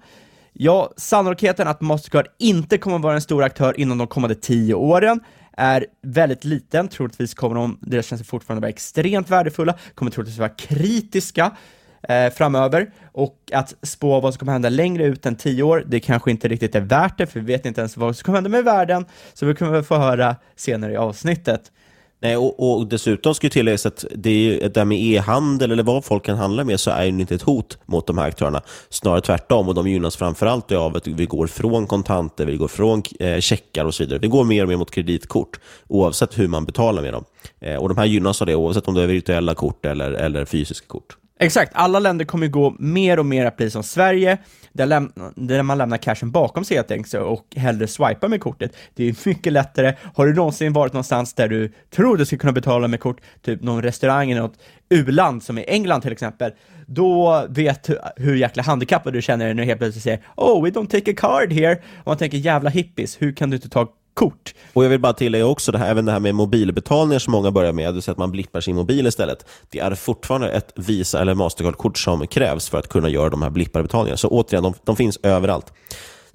Ja, 0.52 0.92
sannolikheten 0.96 1.68
att 1.68 1.80
Mastercard 1.80 2.26
inte 2.38 2.78
kommer 2.78 2.96
att 2.96 3.02
vara 3.02 3.14
en 3.14 3.20
stor 3.20 3.42
aktör 3.42 3.80
inom 3.80 3.98
de 3.98 4.06
kommande 4.06 4.34
tio 4.34 4.74
åren 4.74 5.20
är 5.56 5.86
väldigt 6.02 6.44
liten. 6.44 6.88
Troligtvis 6.88 7.34
kommer 7.34 7.56
de, 7.56 7.78
deras 7.80 8.06
tjänster 8.06 8.26
fortfarande 8.26 8.60
vara 8.60 8.68
extremt 8.68 9.30
värdefulla, 9.30 9.74
kommer 9.94 10.10
troligtvis 10.10 10.38
vara 10.38 10.48
kritiska 10.48 11.56
eh, 12.02 12.30
framöver 12.30 12.90
och 13.12 13.36
att 13.52 13.74
spå 13.82 14.20
vad 14.20 14.34
som 14.34 14.38
kommer 14.38 14.52
hända 14.52 14.68
längre 14.68 15.04
ut 15.04 15.26
än 15.26 15.36
tio 15.36 15.62
år, 15.62 15.84
det 15.86 16.00
kanske 16.00 16.30
inte 16.30 16.48
riktigt 16.48 16.74
är 16.74 16.80
värt 16.80 17.18
det, 17.18 17.26
för 17.26 17.40
vi 17.40 17.46
vet 17.46 17.66
inte 17.66 17.80
ens 17.80 17.96
vad 17.96 18.16
som 18.16 18.24
kommer 18.24 18.36
hända 18.36 18.50
med 18.50 18.64
världen, 18.64 19.06
så 19.34 19.46
vi 19.46 19.54
kommer 19.54 19.82
få 19.82 19.96
höra 19.96 20.36
senare 20.56 20.92
i 20.92 20.96
avsnittet. 20.96 21.72
Nej, 22.20 22.36
och, 22.36 22.78
och 22.78 22.86
dessutom 22.86 23.34
ska 23.34 23.46
ju 23.46 23.50
tilläggas 23.50 23.86
att 23.86 24.04
det, 24.14 24.30
är, 24.30 24.68
det 24.68 24.84
med 24.84 24.98
e-handel 24.98 25.70
eller 25.70 25.82
vad 25.82 26.04
folk 26.04 26.24
kan 26.24 26.36
handla 26.36 26.64
med 26.64 26.80
så 26.80 26.90
är 26.90 27.02
det 27.02 27.20
inte 27.20 27.34
ett 27.34 27.42
hot 27.42 27.78
mot 27.86 28.06
de 28.06 28.18
här 28.18 28.28
aktörerna. 28.28 28.62
Snarare 28.88 29.20
tvärtom, 29.20 29.68
och 29.68 29.74
de 29.74 29.88
gynnas 29.88 30.16
framförallt 30.16 30.72
av 30.72 30.96
att 30.96 31.06
vi 31.06 31.26
går 31.26 31.46
från 31.46 31.86
kontanter, 31.86 32.46
vi 32.46 32.56
går 32.56 32.68
från 32.68 33.02
eh, 33.20 33.40
checkar 33.40 33.84
och 33.84 33.94
så 33.94 34.02
vidare. 34.02 34.18
Vi 34.18 34.28
går 34.28 34.44
mer 34.44 34.62
och 34.62 34.68
mer 34.68 34.76
mot 34.76 34.90
kreditkort, 34.90 35.60
oavsett 35.88 36.38
hur 36.38 36.48
man 36.48 36.64
betalar 36.64 37.02
med 37.02 37.12
dem. 37.12 37.24
Eh, 37.60 37.76
och 37.76 37.88
de 37.88 37.98
här 37.98 38.04
gynnas 38.04 38.40
av 38.40 38.46
det, 38.46 38.54
oavsett 38.54 38.88
om 38.88 38.94
det 38.94 39.02
är 39.02 39.06
virtuella 39.06 39.54
kort 39.54 39.86
eller, 39.86 40.12
eller 40.12 40.44
fysiska 40.44 40.86
kort. 40.86 41.16
Exakt, 41.38 41.72
alla 41.74 41.98
länder 41.98 42.24
kommer 42.24 42.46
gå 42.46 42.76
mer 42.78 43.18
och 43.18 43.26
mer 43.26 43.46
att 43.46 43.56
bli 43.56 43.70
som 43.70 43.82
Sverige, 43.82 44.38
där, 44.72 44.86
läm 44.86 45.12
där 45.34 45.62
man 45.62 45.78
lämnar 45.78 45.96
cashen 45.96 46.30
bakom 46.30 46.64
sig 46.64 46.76
helt 46.76 46.90
enkelt 46.90 47.14
och 47.14 47.46
hellre 47.56 47.86
swipar 47.86 48.28
med 48.28 48.40
kortet. 48.40 48.76
Det 48.94 49.08
är 49.08 49.28
mycket 49.28 49.52
lättare. 49.52 49.94
Har 50.14 50.26
du 50.26 50.34
någonsin 50.34 50.72
varit 50.72 50.92
någonstans 50.92 51.34
där 51.34 51.48
du 51.48 51.72
tror 51.90 52.16
du 52.16 52.26
ska 52.26 52.36
kunna 52.36 52.52
betala 52.52 52.88
med 52.88 53.00
kort, 53.00 53.20
typ 53.42 53.62
någon 53.62 53.82
restaurang 53.82 54.32
i 54.32 54.34
något 54.34 54.58
u-land 54.88 55.42
som 55.42 55.58
i 55.58 55.64
England 55.68 56.00
till 56.00 56.12
exempel, 56.12 56.52
då 56.86 57.46
vet 57.48 57.82
du 57.82 57.98
hur 58.16 58.36
jäkla 58.36 58.62
handikappad 58.62 59.12
du 59.12 59.22
känner 59.22 59.44
dig 59.44 59.54
när 59.54 59.62
du 59.62 59.66
helt 59.66 59.80
plötsligt 59.80 60.04
säger 60.04 60.20
Oh, 60.36 60.64
we 60.64 60.70
don't 60.70 60.88
take 60.88 61.10
a 61.10 61.14
card 61.16 61.52
here. 61.52 61.74
Och 61.74 62.06
man 62.06 62.16
tänker 62.16 62.38
jävla 62.38 62.70
hippies, 62.70 63.22
hur 63.22 63.32
kan 63.32 63.50
du 63.50 63.56
inte 63.56 63.68
ta 63.68 63.88
kort. 64.16 64.54
Och 64.72 64.84
jag 64.84 64.88
vill 64.88 65.00
bara 65.00 65.12
tillägga 65.12 65.46
också 65.46 65.72
det 65.72 65.78
här, 65.78 65.90
även 65.90 66.04
det 66.04 66.12
här 66.12 66.20
med 66.20 66.34
mobilbetalningar 66.34 67.18
som 67.18 67.32
många 67.32 67.50
börjar 67.50 67.72
med, 67.72 68.04
så 68.04 68.10
att 68.10 68.18
man 68.18 68.30
blippar 68.30 68.60
sin 68.60 68.76
mobil 68.76 69.06
istället. 69.06 69.46
Det 69.70 69.78
är 69.78 69.94
fortfarande 69.94 70.50
ett 70.50 70.72
Visa 70.76 71.20
eller 71.20 71.34
Mastercard-kort 71.34 71.98
som 71.98 72.26
krävs 72.26 72.68
för 72.68 72.78
att 72.78 72.88
kunna 72.88 73.08
göra 73.08 73.30
de 73.30 73.42
här 73.42 73.50
blipparbetalningarna. 73.50 74.16
Så 74.16 74.28
återigen, 74.28 74.62
de, 74.62 74.74
de 74.84 74.96
finns 74.96 75.18
överallt. 75.22 75.72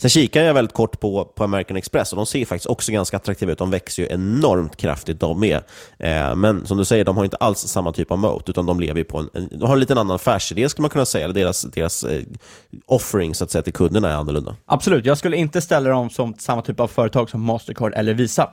Sen 0.01 0.09
kikar 0.09 0.43
jag 0.43 0.53
väldigt 0.53 0.73
kort 0.73 0.99
på, 0.99 1.25
på 1.25 1.43
American 1.43 1.77
Express 1.77 2.13
och 2.13 2.17
de 2.17 2.25
ser 2.25 2.45
faktiskt 2.45 2.65
också 2.65 2.91
ganska 2.91 3.17
attraktiva 3.17 3.51
ut. 3.51 3.57
De 3.57 3.71
växer 3.71 4.03
ju 4.03 4.09
enormt 4.09 4.75
kraftigt 4.75 5.19
de 5.19 5.39
med. 5.39 5.63
Eh, 5.99 6.35
men 6.35 6.65
som 6.65 6.77
du 6.77 6.85
säger, 6.85 7.05
de 7.05 7.17
har 7.17 7.23
inte 7.23 7.37
alls 7.37 7.59
samma 7.59 7.91
typ 7.91 8.11
av 8.11 8.19
moat, 8.19 8.49
utan 8.49 8.65
de 8.65 8.79
lever 8.79 9.03
på 9.03 9.17
en, 9.17 9.29
en, 9.33 9.49
de 9.51 9.61
har 9.61 9.73
en 9.73 9.79
liten 9.79 9.97
annan 9.97 10.15
affärsidé, 10.15 10.69
skulle 10.69 10.83
man 10.83 10.89
kunna 10.89 11.05
säga. 11.05 11.27
Deras, 11.27 11.61
deras 11.61 12.03
eh, 12.03 12.21
offering 12.85 13.35
så 13.35 13.43
att 13.43 13.51
säga, 13.51 13.61
till 13.61 13.73
kunderna 13.73 14.09
är 14.09 14.15
annorlunda. 14.15 14.55
Absolut, 14.65 15.05
jag 15.05 15.17
skulle 15.17 15.37
inte 15.37 15.61
ställa 15.61 15.89
dem 15.89 16.09
som 16.09 16.33
samma 16.39 16.61
typ 16.61 16.79
av 16.79 16.87
företag 16.87 17.29
som 17.29 17.41
Mastercard 17.41 17.93
eller 17.95 18.13
Visa. 18.13 18.49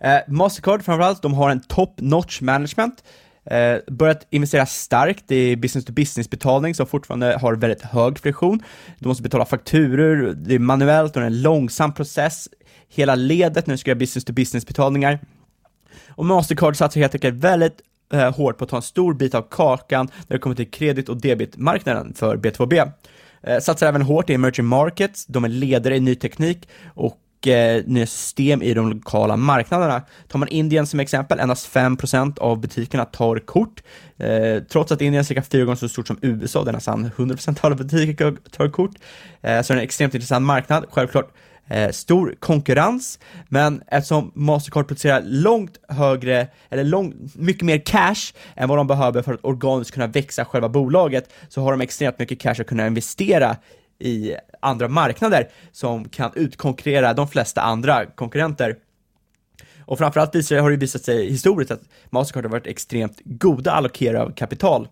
Eh, 0.00 0.18
Mastercard 0.28 0.84
framförallt, 0.84 1.22
de 1.22 1.34
har 1.34 1.50
en 1.50 1.60
top 1.60 1.94
notch 1.96 2.40
management 2.40 3.04
Eh, 3.44 3.76
börjat 3.86 4.26
investera 4.30 4.66
starkt 4.66 5.30
i 5.30 5.56
business-to-business-betalning 5.56 6.74
som 6.74 6.86
fortfarande 6.86 7.38
har 7.40 7.54
väldigt 7.54 7.82
hög 7.82 8.18
friktion. 8.18 8.62
Du 8.98 9.08
måste 9.08 9.22
betala 9.22 9.44
fakturor, 9.44 10.32
det 10.36 10.54
är 10.54 10.58
manuellt 10.58 11.16
och 11.16 11.20
det 11.20 11.26
är 11.26 11.30
en 11.30 11.42
långsam 11.42 11.94
process. 11.94 12.48
Hela 12.88 13.14
ledet 13.14 13.66
när 13.66 13.74
du 13.74 13.78
ska 13.78 13.90
göra 13.90 13.98
business-to-business-betalningar. 13.98 15.18
Och 16.08 16.26
Mastercard 16.26 16.76
satsar 16.76 17.00
helt 17.00 17.14
enkelt 17.14 17.34
väldigt 17.34 17.80
eh, 18.12 18.34
hårt 18.34 18.58
på 18.58 18.64
att 18.64 18.70
ta 18.70 18.76
en 18.76 18.82
stor 18.82 19.14
bit 19.14 19.34
av 19.34 19.42
kakan 19.50 20.08
när 20.28 20.36
det 20.36 20.40
kommer 20.40 20.56
till 20.56 20.70
kredit 20.70 21.08
och 21.08 21.20
debitmarknaden 21.20 22.14
för 22.14 22.36
B2B. 22.36 22.92
Eh, 23.42 23.58
satsar 23.58 23.86
även 23.86 24.02
hårt 24.02 24.30
i 24.30 24.34
emerging 24.34 24.66
markets, 24.66 25.26
de 25.26 25.44
är 25.44 25.48
ledare 25.48 25.96
i 25.96 26.00
ny 26.00 26.14
teknik 26.14 26.68
och 26.94 27.18
eh, 27.46 27.82
nya 27.86 28.06
system 28.06 28.62
i 28.62 28.74
de 28.74 28.90
lokala 28.90 29.36
marknaderna. 29.36 30.02
Tar 30.28 30.38
man 30.38 30.48
Indien 30.48 30.86
som 30.86 31.00
exempel, 31.00 31.40
endast 31.40 31.74
5% 31.74 32.38
av 32.38 32.60
butikerna 32.60 33.04
tar 33.04 33.38
kort, 33.38 33.82
eh, 34.18 34.62
trots 34.62 34.92
att 34.92 35.00
Indien 35.00 35.20
är 35.20 35.24
cirka 35.24 35.42
fyra 35.42 35.64
gånger 35.64 35.76
så 35.76 35.88
stort 35.88 36.06
som 36.06 36.18
USA, 36.22 36.64
där 36.64 36.72
nästan 36.72 37.10
100% 37.16 37.58
av 37.60 37.66
alla 37.66 37.74
butiker 37.74 38.36
tar 38.50 38.68
kort. 38.68 38.94
Eh, 39.40 39.62
så 39.62 39.72
det 39.72 39.76
är 39.76 39.78
en 39.78 39.84
extremt 39.84 40.14
intressant 40.14 40.46
marknad, 40.46 40.84
självklart 40.90 41.32
eh, 41.68 41.90
stor 41.90 42.34
konkurrens, 42.40 43.18
men 43.48 43.82
eftersom 43.86 44.32
Mastercard 44.34 44.88
producerar 44.88 45.22
långt 45.24 45.78
högre, 45.88 46.46
eller 46.70 46.84
långt, 46.84 47.14
mycket 47.34 47.62
mer 47.62 47.78
cash 47.78 48.32
än 48.56 48.68
vad 48.68 48.78
de 48.78 48.86
behöver 48.86 49.22
för 49.22 49.34
att 49.34 49.44
organiskt 49.44 49.94
kunna 49.94 50.06
växa 50.06 50.44
själva 50.44 50.68
bolaget, 50.68 51.32
så 51.48 51.62
har 51.62 51.70
de 51.70 51.80
extremt 51.80 52.18
mycket 52.18 52.40
cash 52.40 52.60
att 52.60 52.66
kunna 52.66 52.86
investera 52.86 53.56
i 54.02 54.36
andra 54.60 54.88
marknader 54.88 55.48
som 55.72 56.08
kan 56.08 56.30
utkonkurrera 56.34 57.14
de 57.14 57.28
flesta 57.28 57.60
andra 57.60 58.06
konkurrenter. 58.06 58.76
Och 59.84 59.98
framförallt 59.98 60.34
visar, 60.34 60.58
har 60.58 60.70
det 60.70 60.76
visat 60.76 61.02
sig 61.02 61.30
historiskt 61.30 61.70
att 61.70 61.82
Mastercard 62.10 62.44
har 62.44 62.50
varit 62.50 62.66
extremt 62.66 63.20
goda 63.24 63.72
allokerare 63.72 64.22
av 64.22 64.34
kapital. 64.34 64.88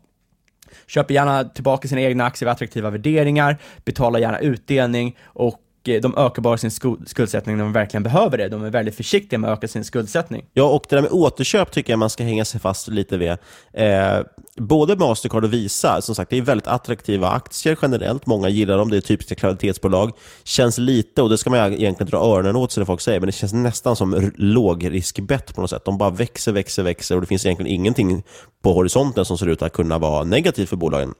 Köper 0.86 1.14
gärna 1.14 1.44
tillbaka 1.44 1.88
sina 1.88 2.00
egna 2.00 2.24
aktier 2.24 2.46
vid 2.46 2.52
attraktiva 2.52 2.90
värderingar, 2.90 3.58
betalar 3.84 4.20
gärna 4.20 4.38
utdelning 4.38 5.16
och 5.24 5.60
eh, 5.88 6.00
de 6.00 6.18
ökar 6.18 6.42
bara 6.42 6.56
sin 6.56 6.70
skuldsättning 7.06 7.56
när 7.56 7.64
de 7.64 7.72
verkligen 7.72 8.02
behöver 8.02 8.38
det. 8.38 8.48
De 8.48 8.64
är 8.64 8.70
väldigt 8.70 8.94
försiktiga 8.94 9.38
med 9.38 9.52
att 9.52 9.58
öka 9.58 9.68
sin 9.68 9.84
skuldsättning. 9.84 10.44
Ja, 10.52 10.64
och 10.64 10.84
det 10.88 10.96
där 10.96 11.02
med 11.02 11.10
återköp 11.10 11.70
tycker 11.72 11.92
jag 11.92 11.98
man 11.98 12.10
ska 12.10 12.24
hänga 12.24 12.44
sig 12.44 12.60
fast 12.60 12.88
lite 12.88 13.18
vid. 13.18 13.30
Eh, 13.72 14.18
både 14.60 14.96
Mastercard 14.96 15.44
och 15.44 15.52
Visa, 15.52 16.02
som 16.02 16.14
sagt, 16.14 16.30
det 16.30 16.38
är 16.38 16.42
väldigt 16.42 16.66
attraktiva 16.66 17.30
aktier 17.30 17.78
generellt. 17.82 18.26
Många 18.26 18.48
gillar 18.48 18.78
dem, 18.78 18.90
det 18.90 18.96
är 18.96 19.00
typiska 19.00 19.34
kvalitetsbolag. 19.34 20.12
Känns 20.44 20.78
lite, 20.78 21.22
och 21.22 21.28
det 21.28 21.38
ska 21.38 21.50
man 21.50 21.72
egentligen 21.72 22.10
dra 22.10 22.18
öronen 22.18 22.56
åt 22.56 22.72
sig 22.72 22.80
när 22.80 22.86
folk 22.86 23.00
säger, 23.00 23.20
men 23.20 23.26
det 23.26 23.32
känns 23.32 23.52
nästan 23.52 23.96
som 23.96 24.32
lågriskbett 24.36 25.54
på 25.54 25.60
något 25.60 25.70
sätt. 25.70 25.84
De 25.84 25.98
bara 25.98 26.10
växer, 26.10 26.52
växer, 26.52 26.82
växer 26.82 27.14
och 27.14 27.20
det 27.20 27.26
finns 27.26 27.46
egentligen 27.46 27.72
ingenting 27.72 28.22
på 28.62 28.72
horisonten 28.72 29.24
som 29.24 29.38
ser 29.38 29.46
ut 29.46 29.62
att 29.62 29.72
kunna 29.72 29.98
vara 29.98 30.24
negativt 30.24 30.68
för 30.68 30.76
bolagen. 30.76 31.14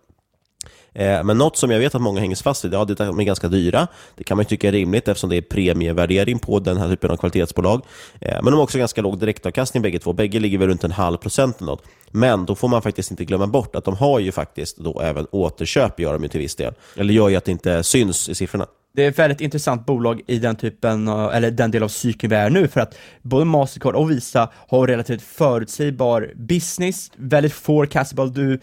Eh, 0.93 1.25
men 1.25 1.39
något 1.39 1.57
som 1.57 1.71
jag 1.71 1.79
vet 1.79 1.95
att 1.95 2.03
många 2.03 2.21
hänger 2.21 2.37
fast 2.37 2.65
vid, 2.65 2.75
ja, 2.75 2.85
det 2.85 3.01
är 3.01 3.05
att 3.05 3.09
de 3.09 3.21
är 3.21 3.25
ganska 3.25 3.49
dyra. 3.49 3.89
Det 4.17 4.25
kan 4.25 4.37
man 4.37 4.47
tycka 4.47 4.69
är 4.69 4.73
rimligt 4.73 5.09
eftersom 5.09 5.31
det 5.31 5.37
är 5.37 5.43
premievärdering 5.43 6.39
på 6.39 6.59
den 6.59 6.77
här 6.77 6.89
typen 6.89 7.11
av 7.11 7.17
kvalitetsbolag. 7.17 7.83
Eh, 8.21 8.35
men 8.35 8.45
de 8.45 8.55
har 8.55 8.63
också 8.63 8.79
ganska 8.79 9.03
låg 9.03 9.19
direktavkastning 9.19 9.83
bägge 9.83 9.99
två. 9.99 10.13
Bägge 10.13 10.41
ligger 10.41 10.59
väl 10.59 10.69
runt 10.69 10.85
en 10.85 10.93
halv 10.93 11.17
procent 11.17 11.61
eller 11.61 11.71
något. 11.73 11.85
Men 12.11 12.47
då 12.47 12.55
får 12.55 12.69
man 12.69 12.83
faktiskt 12.83 13.11
inte 13.11 13.25
glömma 13.25 13.47
bort 13.47 13.77
att 13.77 13.85
de 13.85 13.97
har 13.97 14.19
ju 14.19 14.33
faktiskt 14.33 14.77
då 14.77 15.01
även 15.01 15.27
återköp, 15.31 16.01
gör 16.01 16.13
de 16.13 16.23
ju 16.23 16.29
till 16.29 16.41
viss 16.41 16.57
del. 16.57 16.75
Eller 16.97 17.15
gör 17.15 17.29
ju 17.29 17.37
att 17.37 17.45
det 17.45 17.53
inte 17.53 17.83
syns 17.83 18.29
i 18.29 18.35
siffrorna. 18.35 18.67
Det 18.93 19.05
är 19.05 19.09
ett 19.09 19.19
väldigt 19.19 19.41
intressant 19.41 19.87
bolag 19.87 20.21
i 20.27 20.39
den 20.39 20.57
typen, 20.57 21.09
eller 21.09 21.51
den 21.51 21.71
del 21.71 21.83
av 21.83 21.89
cykeln 21.89 22.31
vi 22.31 22.37
är 22.37 22.51
nu, 22.51 22.69
för 22.69 22.81
att 22.81 22.95
både 23.23 23.45
Mastercard 23.45 23.95
och 23.95 24.11
Visa 24.11 24.51
har 24.69 24.87
relativt 24.87 25.23
förutsägbar 25.23 26.33
business, 26.35 27.11
väldigt 27.17 27.53
forecastable, 27.53 28.31
du, 28.31 28.61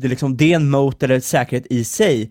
det, 0.00 0.08
liksom, 0.08 0.36
det 0.36 0.52
är 0.52 0.56
en 0.56 0.70
moat 0.70 1.02
eller 1.02 1.20
säkerhet 1.20 1.66
i 1.70 1.84
sig. 1.84 2.30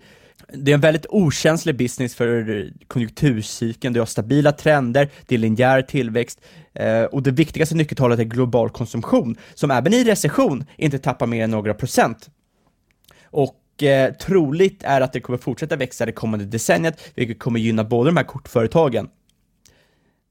Det 0.53 0.71
är 0.71 0.75
en 0.75 0.81
väldigt 0.81 1.05
okänslig 1.09 1.77
business 1.77 2.15
för 2.15 2.69
konjunkturcykeln, 2.87 3.93
du 3.93 3.99
har 3.99 4.05
stabila 4.05 4.51
trender, 4.51 5.09
det 5.27 5.35
är 5.35 5.39
linjär 5.39 5.81
tillväxt 5.81 6.41
eh, 6.73 7.03
och 7.03 7.23
det 7.23 7.31
viktigaste 7.31 7.75
nyckeltalet 7.75 8.19
är 8.19 8.23
global 8.23 8.69
konsumtion, 8.69 9.35
som 9.53 9.71
även 9.71 9.93
i 9.93 10.03
recession 10.03 10.65
inte 10.77 10.99
tappar 10.99 11.27
mer 11.27 11.43
än 11.43 11.51
några 11.51 11.73
procent. 11.73 12.29
Och 13.23 13.83
eh, 13.83 14.13
troligt 14.13 14.83
är 14.83 15.01
att 15.01 15.13
det 15.13 15.19
kommer 15.19 15.37
fortsätta 15.37 15.75
växa 15.75 16.05
det 16.05 16.11
kommande 16.11 16.45
decenniet, 16.45 17.11
vilket 17.15 17.39
kommer 17.39 17.59
gynna 17.59 17.83
båda 17.83 18.09
de 18.09 18.17
här 18.17 18.23
kortföretagen. 18.23 19.09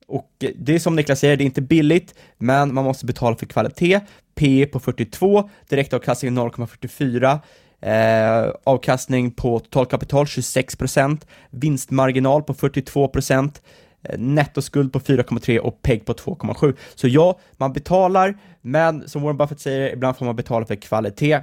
Och 0.06 0.44
det 0.56 0.74
är 0.74 0.78
som 0.78 0.96
Niklas 0.96 1.20
säger, 1.20 1.36
det 1.36 1.44
är 1.44 1.46
inte 1.46 1.62
billigt, 1.62 2.14
men 2.38 2.74
man 2.74 2.84
måste 2.84 3.06
betala 3.06 3.36
för 3.36 3.46
kvalitet. 3.46 4.00
P 4.34 4.66
på 4.66 4.80
42, 4.80 5.50
direktavkastning 5.68 6.38
0,44. 6.38 7.40
Eh, 7.80 8.52
avkastning 8.64 9.30
på 9.30 9.58
totalkapital 9.60 10.24
26%, 10.26 11.26
vinstmarginal 11.50 12.42
på 12.42 12.54
42%, 12.54 13.62
eh, 14.02 14.18
nettoskuld 14.18 14.92
på 14.92 15.00
4,3 15.00 15.58
och 15.58 15.82
PEG 15.82 16.06
på 16.06 16.14
2,7. 16.14 16.76
Så 16.94 17.08
ja, 17.08 17.38
man 17.52 17.72
betalar, 17.72 18.38
men 18.60 19.08
som 19.08 19.22
Warren 19.22 19.36
Buffett 19.36 19.60
säger, 19.60 19.92
ibland 19.92 20.16
får 20.16 20.26
man 20.26 20.36
betala 20.36 20.66
för 20.66 20.74
kvalitet. 20.74 21.40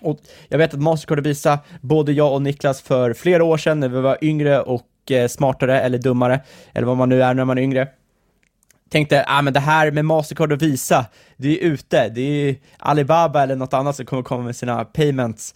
Och 0.00 0.20
jag 0.48 0.58
vet 0.58 0.74
att 0.74 0.80
Mastercard 0.80 1.18
och 1.18 1.26
Visa, 1.26 1.58
både 1.80 2.12
jag 2.12 2.32
och 2.32 2.42
Niklas 2.42 2.82
för 2.82 3.12
flera 3.12 3.44
år 3.44 3.56
sedan 3.56 3.80
när 3.80 3.88
vi 3.88 4.00
var 4.00 4.18
yngre 4.22 4.60
och 4.60 4.82
Eh, 5.10 5.28
smartare 5.28 5.80
eller 5.80 5.98
dummare, 5.98 6.40
eller 6.72 6.86
vad 6.86 6.96
man 6.96 7.08
nu 7.08 7.22
är 7.22 7.34
när 7.34 7.44
man 7.44 7.58
är 7.58 7.62
yngre, 7.62 7.88
tänkte, 8.90 9.24
ah, 9.26 9.42
men 9.42 9.52
det 9.52 9.60
här 9.60 9.90
med 9.90 10.04
Mastercard 10.04 10.52
och 10.52 10.62
Visa, 10.62 11.06
det 11.36 11.48
är 11.48 11.64
ute, 11.64 12.08
det 12.08 12.20
är 12.20 12.56
Alibaba 12.78 13.42
eller 13.42 13.56
något 13.56 13.74
annat 13.74 13.96
som 13.96 14.06
kommer 14.06 14.22
komma 14.22 14.44
med 14.44 14.56
sina 14.56 14.84
payments 14.84 15.54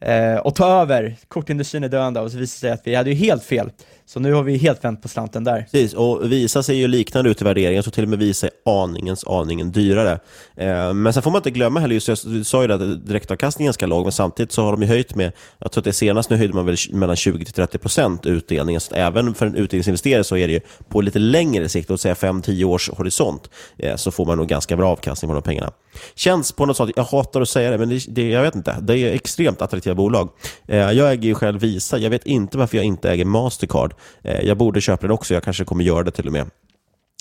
eh, 0.00 0.36
och 0.36 0.54
ta 0.54 0.82
över, 0.82 1.16
kortindustrin 1.28 1.84
är 1.84 1.88
döende 1.88 2.20
och 2.20 2.30
så 2.30 2.38
visade 2.38 2.56
det 2.56 2.60
sig 2.60 2.70
att 2.72 2.86
vi 2.86 2.94
hade 2.94 3.10
ju 3.10 3.16
helt 3.16 3.44
fel. 3.44 3.70
Så 4.12 4.20
nu 4.20 4.32
har 4.32 4.42
vi 4.42 4.56
helt 4.56 4.84
vänt 4.84 5.02
på 5.02 5.08
slanten 5.08 5.44
där. 5.44 5.60
Precis, 5.60 5.94
och 5.94 6.32
Visa 6.32 6.62
ser 6.62 6.74
ju 6.74 6.88
liknande 6.88 7.30
ut 7.30 7.40
i 7.40 7.44
värderingen, 7.44 7.82
så 7.82 7.90
till 7.90 8.02
och 8.02 8.08
med 8.08 8.18
Visa 8.18 8.46
är 8.46 8.82
aningens 8.82 9.24
aningen 9.24 9.72
dyrare. 9.72 10.20
Eh, 10.56 10.92
men 10.94 11.12
sen 11.12 11.22
får 11.22 11.30
man 11.30 11.38
inte 11.38 11.50
glömma 11.50 11.80
heller, 11.80 11.94
just 11.94 12.08
jag 12.08 12.46
sa 12.46 12.64
ju 12.64 12.72
att 12.72 13.06
direktavkastningen 13.06 13.66
är 13.66 13.68
ganska 13.68 13.86
låg, 13.86 14.02
men 14.02 14.12
samtidigt 14.12 14.52
så 14.52 14.62
har 14.62 14.72
de 14.72 14.82
ju 14.82 14.88
höjt 14.88 15.14
med, 15.14 15.32
jag 15.58 15.72
tror 15.72 15.80
att 15.80 15.84
det 15.84 15.92
senast 15.92 16.30
nu 16.30 16.36
höjde 16.36 16.54
man 16.54 16.66
väl 16.66 16.76
mellan 16.92 17.16
20-30% 17.16 18.28
utdelningen, 18.28 18.80
så 18.80 18.94
även 18.94 19.34
för 19.34 19.46
en 19.46 19.54
utdelningsinvesterare 19.54 20.24
så 20.24 20.36
är 20.36 20.46
det 20.48 20.52
ju 20.52 20.60
på 20.88 21.00
lite 21.00 21.18
längre 21.18 21.68
sikt, 21.68 21.88
låt 21.88 22.00
säga 22.00 22.14
5-10 22.14 22.64
års 22.64 22.90
horisont, 22.90 23.50
eh, 23.78 23.96
så 23.96 24.10
får 24.10 24.26
man 24.26 24.38
nog 24.38 24.48
ganska 24.48 24.76
bra 24.76 24.90
avkastning 24.90 25.28
på 25.28 25.34
de 25.34 25.42
pengarna. 25.42 25.72
Känns 26.14 26.52
på 26.52 26.66
något 26.66 26.76
sätt, 26.76 26.90
jag 26.96 27.04
hatar 27.04 27.40
att 27.40 27.48
säga 27.48 27.70
det, 27.70 27.78
men 27.78 27.88
det, 27.88 28.04
det, 28.08 28.28
jag 28.28 28.42
vet 28.42 28.54
inte, 28.54 28.76
det 28.80 28.98
är 28.98 29.12
extremt 29.12 29.62
attraktiva 29.62 29.94
bolag. 29.94 30.28
Eh, 30.68 30.76
jag 30.76 31.12
äger 31.12 31.28
ju 31.28 31.34
själv 31.34 31.60
Visa, 31.60 31.98
jag 31.98 32.10
vet 32.10 32.26
inte 32.26 32.58
varför 32.58 32.76
jag 32.76 32.84
inte 32.86 33.10
äger 33.10 33.24
Mastercard. 33.24 33.94
Eh, 34.22 34.40
jag 34.40 34.56
borde 34.56 34.80
köpa 34.80 35.02
den 35.02 35.10
också, 35.10 35.34
jag 35.34 35.42
kanske 35.42 35.64
kommer 35.64 35.84
göra 35.84 36.02
det 36.02 36.10
till 36.10 36.26
och 36.26 36.32
med. 36.32 36.50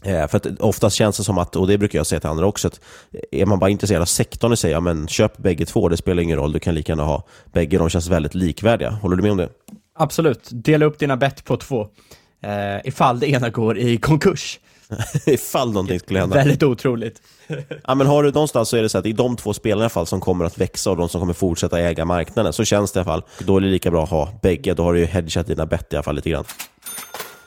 Eh, 0.03 0.27
för 0.27 0.37
att 0.37 0.59
oftast 0.59 0.95
känns 0.95 1.17
det 1.17 1.23
som 1.23 1.37
att, 1.37 1.55
och 1.55 1.67
det 1.67 1.77
brukar 1.77 1.99
jag 1.99 2.07
säga 2.07 2.19
till 2.19 2.29
andra 2.29 2.45
också, 2.45 2.67
att 2.67 2.79
eh, 3.11 3.41
är 3.41 3.45
man 3.45 3.59
bara 3.59 3.69
intresserad 3.69 4.01
av 4.01 4.05
sektorn 4.05 4.53
i 4.53 4.57
sig, 4.57 4.71
ja 4.71 4.79
men 4.79 5.07
köp 5.07 5.37
bägge 5.37 5.65
två, 5.65 5.89
det 5.89 5.97
spelar 5.97 6.23
ingen 6.23 6.37
roll, 6.37 6.51
du 6.51 6.59
kan 6.59 6.75
lika 6.75 6.91
gärna 6.91 7.03
ha 7.03 7.23
bägge, 7.53 7.77
de 7.77 7.89
känns 7.89 8.07
väldigt 8.07 8.35
likvärdiga. 8.35 8.89
Håller 8.89 9.15
du 9.15 9.21
med 9.23 9.31
om 9.31 9.37
det? 9.37 9.49
Absolut, 9.95 10.49
dela 10.51 10.85
upp 10.85 10.99
dina 10.99 11.17
bett 11.17 11.45
på 11.45 11.57
två, 11.57 11.87
eh, 12.43 12.87
ifall 12.87 13.19
det 13.19 13.29
ena 13.29 13.49
går 13.49 13.77
i 13.77 13.97
konkurs. 13.97 14.59
ifall 15.25 15.71
någonting 15.71 15.99
skulle 15.99 16.19
hända. 16.19 16.35
Väldigt 16.35 16.63
otroligt. 16.63 17.21
ja, 17.87 17.95
men 17.95 18.07
har 18.07 18.23
du 18.23 18.31
någonstans 18.31 18.69
så 18.69 18.77
är 18.77 18.81
det 18.81 18.89
så 18.89 18.97
att 18.97 19.05
är 19.05 19.13
de 19.13 19.35
två 19.35 19.53
spelarna 19.53 19.81
i 19.81 19.83
alla 19.83 19.89
fall 19.89 20.07
som 20.07 20.19
kommer 20.19 20.45
att 20.45 20.57
växa 20.57 20.91
och 20.91 20.97
de 20.97 21.09
som 21.09 21.21
kommer 21.21 21.33
fortsätta 21.33 21.79
äga 21.79 22.05
marknaden. 22.05 22.53
Så 22.53 22.65
känns 22.65 22.91
det 22.91 22.97
i 22.97 22.99
alla 22.99 23.05
fall. 23.05 23.23
Då 23.39 23.57
är 23.57 23.61
det 23.61 23.67
lika 23.67 23.91
bra 23.91 24.03
att 24.03 24.09
ha 24.09 24.29
bägge, 24.41 24.73
då 24.73 24.83
har 24.83 24.93
du 24.93 24.99
ju 24.99 25.05
hedgat 25.05 25.47
dina 25.47 25.65
bett 25.65 25.93
i 25.93 25.95
alla 25.95 26.03
fall 26.03 26.15
lite 26.15 26.29
grann. 26.29 26.45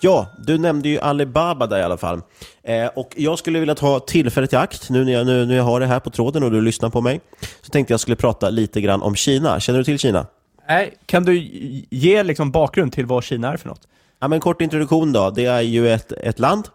Ja, 0.00 0.26
du 0.38 0.58
nämnde 0.58 0.88
ju 0.88 1.00
Alibaba 1.00 1.66
där 1.66 1.78
i 1.78 1.82
alla 1.82 1.96
fall. 1.96 2.20
Eh, 2.62 2.86
och 2.86 3.12
Jag 3.16 3.38
skulle 3.38 3.60
vilja 3.60 3.74
ta 3.74 4.00
tillfället 4.00 4.52
i 4.52 4.56
akt, 4.56 4.90
nu 4.90 5.04
när, 5.04 5.12
jag, 5.12 5.26
nu 5.26 5.46
när 5.46 5.56
jag 5.56 5.64
har 5.64 5.80
det 5.80 5.86
här 5.86 6.00
på 6.00 6.10
tråden 6.10 6.42
och 6.42 6.50
du 6.50 6.60
lyssnar 6.60 6.90
på 6.90 7.00
mig, 7.00 7.20
så 7.62 7.70
tänkte 7.70 7.92
jag 7.92 8.00
skulle 8.00 8.16
prata 8.16 8.50
lite 8.50 8.80
grann 8.80 9.02
om 9.02 9.14
Kina. 9.14 9.60
Känner 9.60 9.78
du 9.78 9.84
till 9.84 9.98
Kina? 9.98 10.26
Nej, 10.68 10.94
kan 11.06 11.24
du 11.24 11.38
ge 11.90 12.22
liksom 12.22 12.50
bakgrund 12.50 12.92
till 12.92 13.06
vad 13.06 13.24
Kina 13.24 13.52
är 13.52 13.56
för 13.56 13.68
något? 13.68 13.88
Ja, 14.20 14.28
men 14.28 14.40
kort 14.40 14.60
introduktion 14.60 15.12
då. 15.12 15.30
Det 15.30 15.44
är 15.44 15.60
ju 15.60 15.92
ett, 15.92 16.12
ett 16.12 16.38
land 16.38 16.68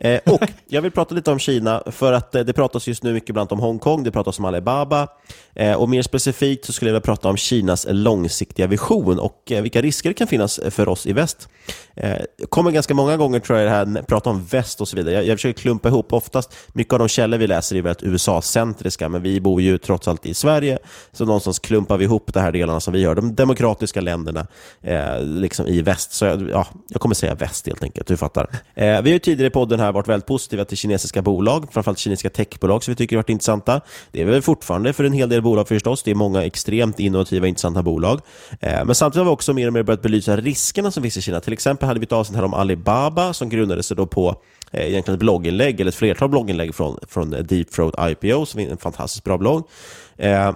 Eh, 0.00 0.20
och 0.26 0.50
jag 0.66 0.82
vill 0.82 0.92
prata 0.92 1.14
lite 1.14 1.30
om 1.30 1.38
Kina, 1.38 1.82
för 1.86 2.12
att 2.12 2.34
eh, 2.34 2.42
det 2.42 2.52
pratas 2.52 2.88
just 2.88 3.02
nu 3.02 3.12
mycket 3.12 3.34
bland 3.34 3.52
om 3.52 3.60
Hongkong, 3.60 4.04
det 4.04 4.10
pratas 4.10 4.38
om 4.38 4.44
Alibaba, 4.44 5.08
eh, 5.54 5.72
och 5.72 5.88
mer 5.88 6.02
specifikt 6.02 6.64
så 6.64 6.72
skulle 6.72 6.88
jag 6.88 6.92
vilja 6.92 7.04
prata 7.04 7.28
om 7.28 7.36
Kinas 7.36 7.86
långsiktiga 7.90 8.66
vision 8.66 9.18
och 9.18 9.52
eh, 9.52 9.62
vilka 9.62 9.82
risker 9.82 10.10
det 10.10 10.14
kan 10.14 10.26
finnas 10.26 10.58
eh, 10.58 10.70
för 10.70 10.88
oss 10.88 11.06
i 11.06 11.12
väst. 11.12 11.48
Eh, 11.96 12.16
kommer 12.48 12.70
ganska 12.70 12.94
många 12.94 13.16
gånger, 13.16 13.40
tror 13.40 13.58
jag, 13.58 13.66
det 13.66 13.70
här, 13.70 14.02
prata 14.02 14.30
om 14.30 14.44
väst 14.44 14.80
och 14.80 14.88
så 14.88 14.96
vidare. 14.96 15.14
Jag, 15.14 15.26
jag 15.26 15.38
försöker 15.38 15.60
klumpa 15.60 15.88
ihop, 15.88 16.12
oftast, 16.12 16.54
mycket 16.72 16.92
av 16.92 16.98
de 16.98 17.08
källor 17.08 17.38
vi 17.38 17.46
läser 17.46 17.76
är 17.76 17.82
väldigt 17.82 18.02
USA-centriska, 18.02 19.08
men 19.08 19.22
vi 19.22 19.40
bor 19.40 19.60
ju 19.62 19.78
trots 19.78 20.08
allt 20.08 20.26
i 20.26 20.34
Sverige, 20.34 20.78
så 21.12 21.24
någonstans 21.24 21.58
klumpar 21.58 21.96
vi 21.96 22.04
ihop 22.04 22.32
de 22.32 22.40
här 22.40 22.52
delarna 22.52 22.80
som 22.80 22.92
vi 22.92 23.00
gör, 23.00 23.14
de 23.14 23.34
demokratiska 23.34 24.00
länderna 24.00 24.46
eh, 24.82 25.22
liksom 25.22 25.66
i 25.66 25.82
väst. 25.82 26.12
Så 26.12 26.24
jag, 26.24 26.50
ja, 26.50 26.66
jag 26.88 27.00
kommer 27.00 27.14
säga 27.14 27.34
väst 27.34 27.66
helt 27.66 27.82
enkelt, 27.82 28.06
du 28.06 28.16
fattar. 28.16 28.50
Eh, 28.74 28.84
vi 28.84 29.10
har 29.10 29.14
ju 29.14 29.18
tidigare 29.18 29.46
i 29.46 29.50
podden 29.50 29.80
här 29.80 29.87
här 29.88 29.92
varit 29.92 30.08
väldigt 30.08 30.26
positiva 30.26 30.64
till 30.64 30.76
kinesiska 30.76 31.22
bolag, 31.22 31.68
framförallt 31.72 31.98
kinesiska 31.98 32.30
techbolag 32.30 32.84
som 32.84 32.92
vi 32.92 32.96
tycker 32.96 33.16
har 33.16 33.22
varit 33.22 33.30
intressanta. 33.30 33.80
Det 34.12 34.20
är 34.20 34.24
väl 34.24 34.42
fortfarande 34.42 34.92
för 34.92 35.04
en 35.04 35.12
hel 35.12 35.28
del 35.28 35.42
bolag 35.42 35.68
förstås. 35.68 36.02
Det 36.02 36.10
är 36.10 36.14
många 36.14 36.44
extremt 36.44 37.00
innovativa 37.00 37.44
och 37.44 37.48
intressanta 37.48 37.82
bolag. 37.82 38.20
Eh, 38.60 38.84
men 38.84 38.94
samtidigt 38.94 39.18
har 39.18 39.24
vi 39.24 39.34
också 39.34 39.52
mer 39.52 39.66
och 39.66 39.72
mer 39.72 39.82
börjat 39.82 40.02
belysa 40.02 40.36
riskerna 40.36 40.90
som 40.90 41.02
finns 41.02 41.16
i 41.16 41.22
Kina. 41.22 41.40
Till 41.40 41.52
exempel 41.52 41.88
hade 41.88 42.00
vi 42.00 42.04
ett 42.04 42.12
avsnitt 42.12 42.36
här 42.36 42.44
om 42.44 42.54
Alibaba 42.54 43.32
som 43.32 43.48
grundade 43.48 43.82
sig 43.82 43.96
då 43.96 44.06
på 44.06 44.42
eh, 44.70 44.88
egentligen 44.88 45.14
ett 45.14 45.20
blogginlägg, 45.20 45.80
eller 45.80 45.88
ett 45.88 45.94
flertal 45.94 46.28
blogginlägg 46.28 46.74
från, 46.74 46.98
från 47.08 47.30
Deep 47.30 47.70
Throat 47.70 47.94
IPO, 48.10 48.46
som 48.46 48.60
är 48.60 48.70
en 48.70 48.76
fantastiskt 48.76 49.24
bra 49.24 49.38
blogg. 49.38 49.68
Eh, 50.16 50.52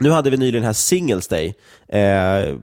Eh, 0.00 0.04
nu 0.04 0.10
hade 0.10 0.30
vi 0.30 0.36
nyligen 0.36 0.64
här 0.64 0.72
Singles 0.72 1.28
Day. 1.28 1.54
Eh, 1.88 2.00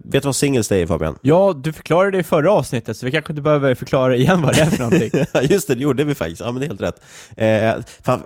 vet 0.03 0.11
du 0.11 0.19
vad 0.19 0.35
Singles 0.35 0.67
Day 0.67 0.81
är 0.81 0.87
Fabian? 0.87 1.17
Ja, 1.21 1.53
du 1.53 1.73
förklarade 1.73 2.11
det 2.11 2.17
i 2.17 2.23
förra 2.23 2.51
avsnittet, 2.51 2.97
så 2.97 3.05
vi 3.05 3.11
kanske 3.11 3.31
inte 3.31 3.41
behöver 3.41 3.75
förklara 3.75 4.15
igen 4.15 4.41
vad 4.41 4.55
det 4.55 4.61
är 4.61 4.65
för 4.65 4.77
någonting. 4.77 5.11
Just 5.53 5.67
det, 5.67 5.75
det 5.75 5.81
gjorde 5.81 6.03
vi 6.03 6.15
faktiskt. 6.15 6.41
Ja, 6.41 6.51
men 6.51 6.59
det 6.59 6.65
är 6.65 6.67
helt 6.67 6.81
rätt. 6.81 7.01
Eh, 7.37 7.85
fan, 8.03 8.23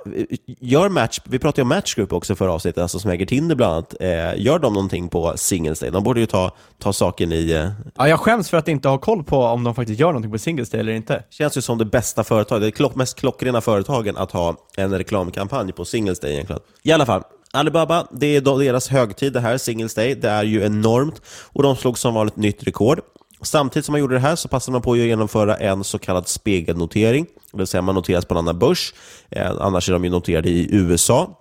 gör 0.60 0.90
match, 0.90 1.20
vi 1.24 1.40
pratade 1.40 1.62
ju 1.62 1.64
om 1.64 1.70
Matchgroup 1.70 2.14
också 2.14 2.36
förra 2.36 2.52
avsnittet, 2.52 2.82
alltså 2.82 3.00
som 3.00 3.12
äger 3.12 3.26
Tinder 3.26 3.56
bland 3.56 3.74
annat. 3.74 3.96
Eh, 4.00 4.42
gör 4.42 4.60
de 4.60 4.74
någonting 4.74 5.10
på 5.10 5.34
Singles 5.36 5.80
Day? 5.80 5.92
De 5.92 6.04
borde 6.04 6.20
ju 6.20 6.26
ta, 6.26 6.52
ta 6.80 6.94
saken 6.94 7.32
i... 7.32 7.52
Eh... 7.52 7.70
Ja, 7.96 8.10
jag 8.10 8.20
skäms 8.20 8.50
för 8.50 8.58
att 8.58 8.68
inte 8.68 8.90
ha 8.90 8.98
koll 8.98 9.24
på 9.24 9.44
om 9.44 9.64
de 9.64 9.76
faktiskt 9.76 10.00
gör 10.00 10.08
någonting 10.08 10.32
på 10.32 10.38
Singles 10.38 10.70
Day 10.70 10.80
eller 10.80 10.94
inte. 10.94 11.24
Känns 11.30 11.58
ju 11.58 11.62
som 11.62 11.78
det 11.78 11.86
bästa 11.86 12.24
företaget, 12.24 12.64
det 12.64 12.72
klock, 12.72 12.96
mest 12.96 13.20
klockrena 13.20 13.62
företagen 13.62 14.18
att 14.18 14.32
ha 14.32 14.56
en 14.78 14.98
reklamkampanj 14.98 15.72
på 15.72 15.86
Singles 15.86 16.20
Day 16.20 16.34
egentligen. 16.34 16.62
I 16.84 16.92
alla 16.92 17.06
fall, 17.06 17.24
Alibaba, 17.58 18.08
det 18.12 18.36
är 18.36 18.42
deras 18.42 18.88
högtid 18.88 19.34
det 19.34 19.40
här, 19.40 19.58
Singles 19.58 19.94
Day. 19.94 20.16
Det 20.16 20.30
är 20.30 20.44
ju 20.44 20.66
enormt 20.66 21.22
och 21.28 21.64
de 21.64 21.76
slog 21.76 21.98
som 21.98 22.14
vanligt 22.14 22.36
nytt 22.36 22.64
rekord. 22.64 23.00
Samtidigt 23.42 23.86
som 23.86 23.94
man 23.94 24.00
gjorde 24.00 24.16
det 24.16 24.20
här 24.20 24.36
så 24.36 24.48
passade 24.48 24.72
man 24.72 24.82
på 24.82 24.92
att 24.92 24.98
genomföra 24.98 25.56
en 25.56 25.84
så 25.84 26.00
kallad 26.00 26.28
spegelnotering, 26.28 27.26
det 27.52 27.58
vill 27.58 27.68
säga 27.68 27.82
man 27.82 27.96
noteras 27.96 28.26
på 28.26 28.34
en 28.34 28.38
annan 28.38 28.60
börs. 28.60 28.94
Eh, 29.30 29.52
annars 29.60 29.90
är 29.90 29.94
de 29.94 30.04
ju 30.04 30.10
noterade 30.10 30.50
i 30.50 30.76
USA. 30.76 31.40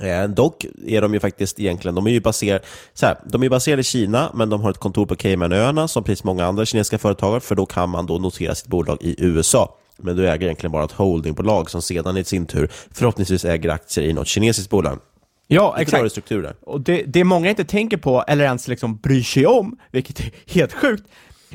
Eh, 0.00 0.28
dock 0.28 0.66
är 0.86 1.00
de 1.00 1.14
ju 1.14 1.20
faktiskt 1.20 1.60
egentligen, 1.60 1.94
de 1.94 2.06
är 2.06 2.10
ju 2.10 2.20
baserade, 2.20 2.64
så 2.94 3.06
här, 3.06 3.18
de 3.26 3.42
är 3.42 3.48
baserade 3.48 3.80
i 3.80 3.84
Kina, 3.84 4.30
men 4.34 4.50
de 4.50 4.60
har 4.60 4.70
ett 4.70 4.78
kontor 4.78 5.06
på 5.06 5.16
Caymanöarna 5.16 5.88
som 5.88 6.04
precis 6.04 6.24
många 6.24 6.46
andra 6.46 6.66
kinesiska 6.66 6.98
företag 6.98 7.30
har, 7.30 7.40
för 7.40 7.54
då 7.54 7.66
kan 7.66 7.90
man 7.90 8.06
då 8.06 8.18
notera 8.18 8.54
sitt 8.54 8.66
bolag 8.66 8.98
i 9.00 9.24
USA. 9.24 9.76
Men 9.98 10.16
du 10.16 10.28
äger 10.28 10.46
egentligen 10.46 10.72
bara 10.72 10.84
ett 10.84 10.92
holdingbolag 10.92 11.70
som 11.70 11.82
sedan 11.82 12.16
i 12.16 12.24
sin 12.24 12.46
tur 12.46 12.70
förhoppningsvis 12.90 13.44
äger 13.44 13.70
aktier 13.70 14.04
i 14.04 14.12
något 14.12 14.26
kinesiskt 14.26 14.70
bolag. 14.70 14.98
Ja, 15.46 15.70
Lite 15.78 15.82
exakt. 15.82 16.10
struktur 16.10 16.42
där. 16.42 16.56
Och 16.62 16.80
det, 16.80 17.02
det 17.02 17.24
många 17.24 17.50
inte 17.50 17.64
tänker 17.64 17.96
på, 17.96 18.24
eller 18.28 18.44
ens 18.44 18.68
liksom 18.68 18.96
bryr 18.96 19.22
sig 19.22 19.46
om, 19.46 19.78
vilket 19.90 20.20
är 20.20 20.30
helt 20.46 20.72
sjukt, 20.72 21.04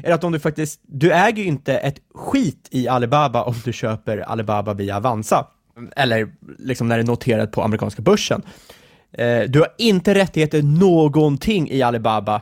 är 0.03 0.11
att 0.13 0.23
om 0.23 0.31
du 0.31 0.39
faktiskt, 0.39 0.79
du 0.87 1.11
äger 1.13 1.43
ju 1.43 1.49
inte 1.49 1.77
ett 1.77 1.95
skit 2.13 2.67
i 2.71 2.87
Alibaba 2.87 3.43
om 3.43 3.55
du 3.65 3.73
köper 3.73 4.17
Alibaba 4.17 4.73
via 4.73 4.97
Avanza, 4.97 5.47
eller 5.95 6.31
liksom 6.59 6.87
när 6.87 6.97
det 6.97 7.03
är 7.03 7.07
noterat 7.07 7.51
på 7.51 7.61
amerikanska 7.63 8.01
börsen. 8.01 8.41
Eh, 9.13 9.41
du 9.41 9.59
har 9.59 9.69
inte 9.77 10.15
rättigheter 10.15 10.61
någonting 10.63 11.69
i 11.69 11.81
Alibaba 11.81 12.41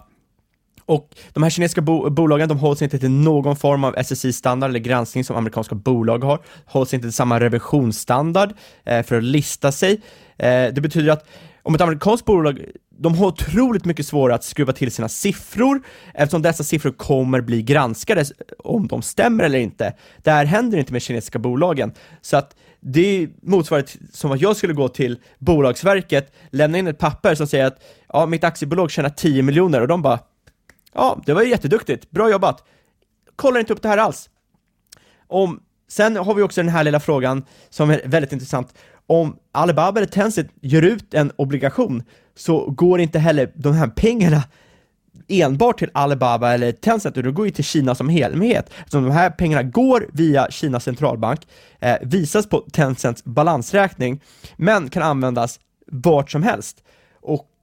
och 0.89 1.15
de 1.33 1.43
här 1.43 1.49
kinesiska 1.49 1.81
bo 1.81 2.09
bolagen, 2.09 2.49
de 2.49 2.57
hålls 2.57 2.81
inte 2.81 2.99
till 2.99 3.11
någon 3.11 3.55
form 3.55 3.83
av 3.83 3.95
SSI-standard 3.97 4.69
eller 4.69 4.79
granskning 4.79 5.23
som 5.23 5.35
amerikanska 5.35 5.75
bolag 5.75 6.23
har, 6.23 6.39
hålls 6.65 6.93
inte 6.93 7.07
till 7.07 7.13
samma 7.13 7.39
revisionsstandard 7.39 8.53
eh, 8.85 9.03
för 9.03 9.17
att 9.17 9.23
lista 9.23 9.71
sig. 9.71 10.01
Eh, 10.37 10.73
det 10.73 10.81
betyder 10.81 11.11
att 11.11 11.27
om 11.63 11.75
ett 11.75 11.81
amerikanskt 11.81 12.25
bolag, 12.25 12.65
de 12.89 13.15
har 13.15 13.27
otroligt 13.27 13.85
mycket 13.85 14.05
svårare 14.05 14.35
att 14.35 14.43
skruva 14.43 14.73
till 14.73 14.91
sina 14.91 15.09
siffror 15.09 15.81
eftersom 16.13 16.41
dessa 16.41 16.63
siffror 16.63 16.91
kommer 16.91 17.41
bli 17.41 17.61
granskade 17.61 18.21
eh, 18.21 18.25
om 18.57 18.87
de 18.87 19.01
stämmer 19.01 19.43
eller 19.43 19.59
inte. 19.59 19.93
Det 20.17 20.31
här 20.31 20.45
händer 20.45 20.77
inte 20.77 20.93
med 20.93 21.01
kinesiska 21.01 21.39
bolagen, 21.39 21.93
så 22.21 22.37
att 22.37 22.55
det 22.81 23.29
motsvarar 23.41 23.85
som 24.13 24.31
att 24.31 24.41
jag 24.41 24.55
skulle 24.55 24.73
gå 24.73 24.87
till 24.87 25.19
Bolagsverket, 25.39 26.33
lämna 26.49 26.77
in 26.77 26.87
ett 26.87 26.97
papper 26.97 27.35
som 27.35 27.47
säger 27.47 27.65
att 27.65 27.81
ja, 28.13 28.25
mitt 28.25 28.43
aktiebolag 28.43 28.91
tjänar 28.91 29.09
10 29.09 29.43
miljoner 29.43 29.81
och 29.81 29.87
de 29.87 30.01
bara 30.01 30.19
Ja, 30.93 31.21
det 31.25 31.33
var 31.33 31.41
ju 31.41 31.49
jätteduktigt, 31.49 32.11
bra 32.11 32.31
jobbat. 32.31 32.63
Kollar 33.35 33.59
inte 33.59 33.73
upp 33.73 33.81
det 33.81 33.89
här 33.89 33.97
alls. 33.97 34.29
Om, 35.27 35.59
sen 35.87 36.15
har 36.15 36.33
vi 36.33 36.41
också 36.41 36.61
den 36.61 36.69
här 36.69 36.83
lilla 36.83 36.99
frågan 36.99 37.45
som 37.69 37.89
är 37.89 38.01
väldigt 38.05 38.31
intressant. 38.31 38.73
Om 39.07 39.35
Alibaba 39.51 39.99
eller 39.99 40.07
Tencent 40.07 40.51
gör 40.61 40.81
ut 40.81 41.13
en 41.13 41.31
obligation 41.35 42.03
så 42.35 42.69
går 42.69 42.99
inte 42.99 43.19
heller 43.19 43.51
de 43.55 43.73
här 43.73 43.87
pengarna 43.87 44.43
enbart 45.27 45.79
till 45.79 45.89
Alibaba 45.93 46.53
eller 46.53 46.71
Tencent, 46.71 47.17
utan 47.17 47.31
det 47.31 47.35
går 47.35 47.45
ju 47.45 47.51
till 47.51 47.63
Kina 47.63 47.95
som 47.95 48.09
helhet. 48.09 48.69
Så 48.87 48.97
de 48.97 49.11
här 49.11 49.29
pengarna 49.29 49.63
går 49.63 50.07
via 50.13 50.47
Kinas 50.51 50.83
centralbank, 50.83 51.47
eh, 51.79 51.97
visas 52.01 52.49
på 52.49 52.59
Tencents 52.71 53.23
balansräkning, 53.23 54.21
men 54.57 54.89
kan 54.89 55.03
användas 55.03 55.59
vart 55.87 56.31
som 56.31 56.43
helst. 56.43 56.83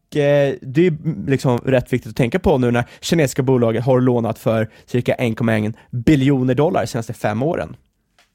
Och 0.06 0.16
eh, 0.16 0.54
det 0.62 0.86
är 0.86 0.96
liksom 1.30 1.58
rätt 1.58 1.92
viktigt 1.92 2.10
att 2.10 2.16
tänka 2.16 2.38
på 2.38 2.58
nu 2.58 2.70
när 2.70 2.84
kinesiska 3.00 3.42
bolaget 3.42 3.84
har 3.84 4.00
lånat 4.00 4.38
för 4.38 4.70
cirka 4.86 5.14
1,1 5.14 5.74
biljoner 5.90 6.54
dollar 6.54 6.80
de 6.80 6.86
senaste 6.86 7.12
fem 7.12 7.42
åren. 7.42 7.76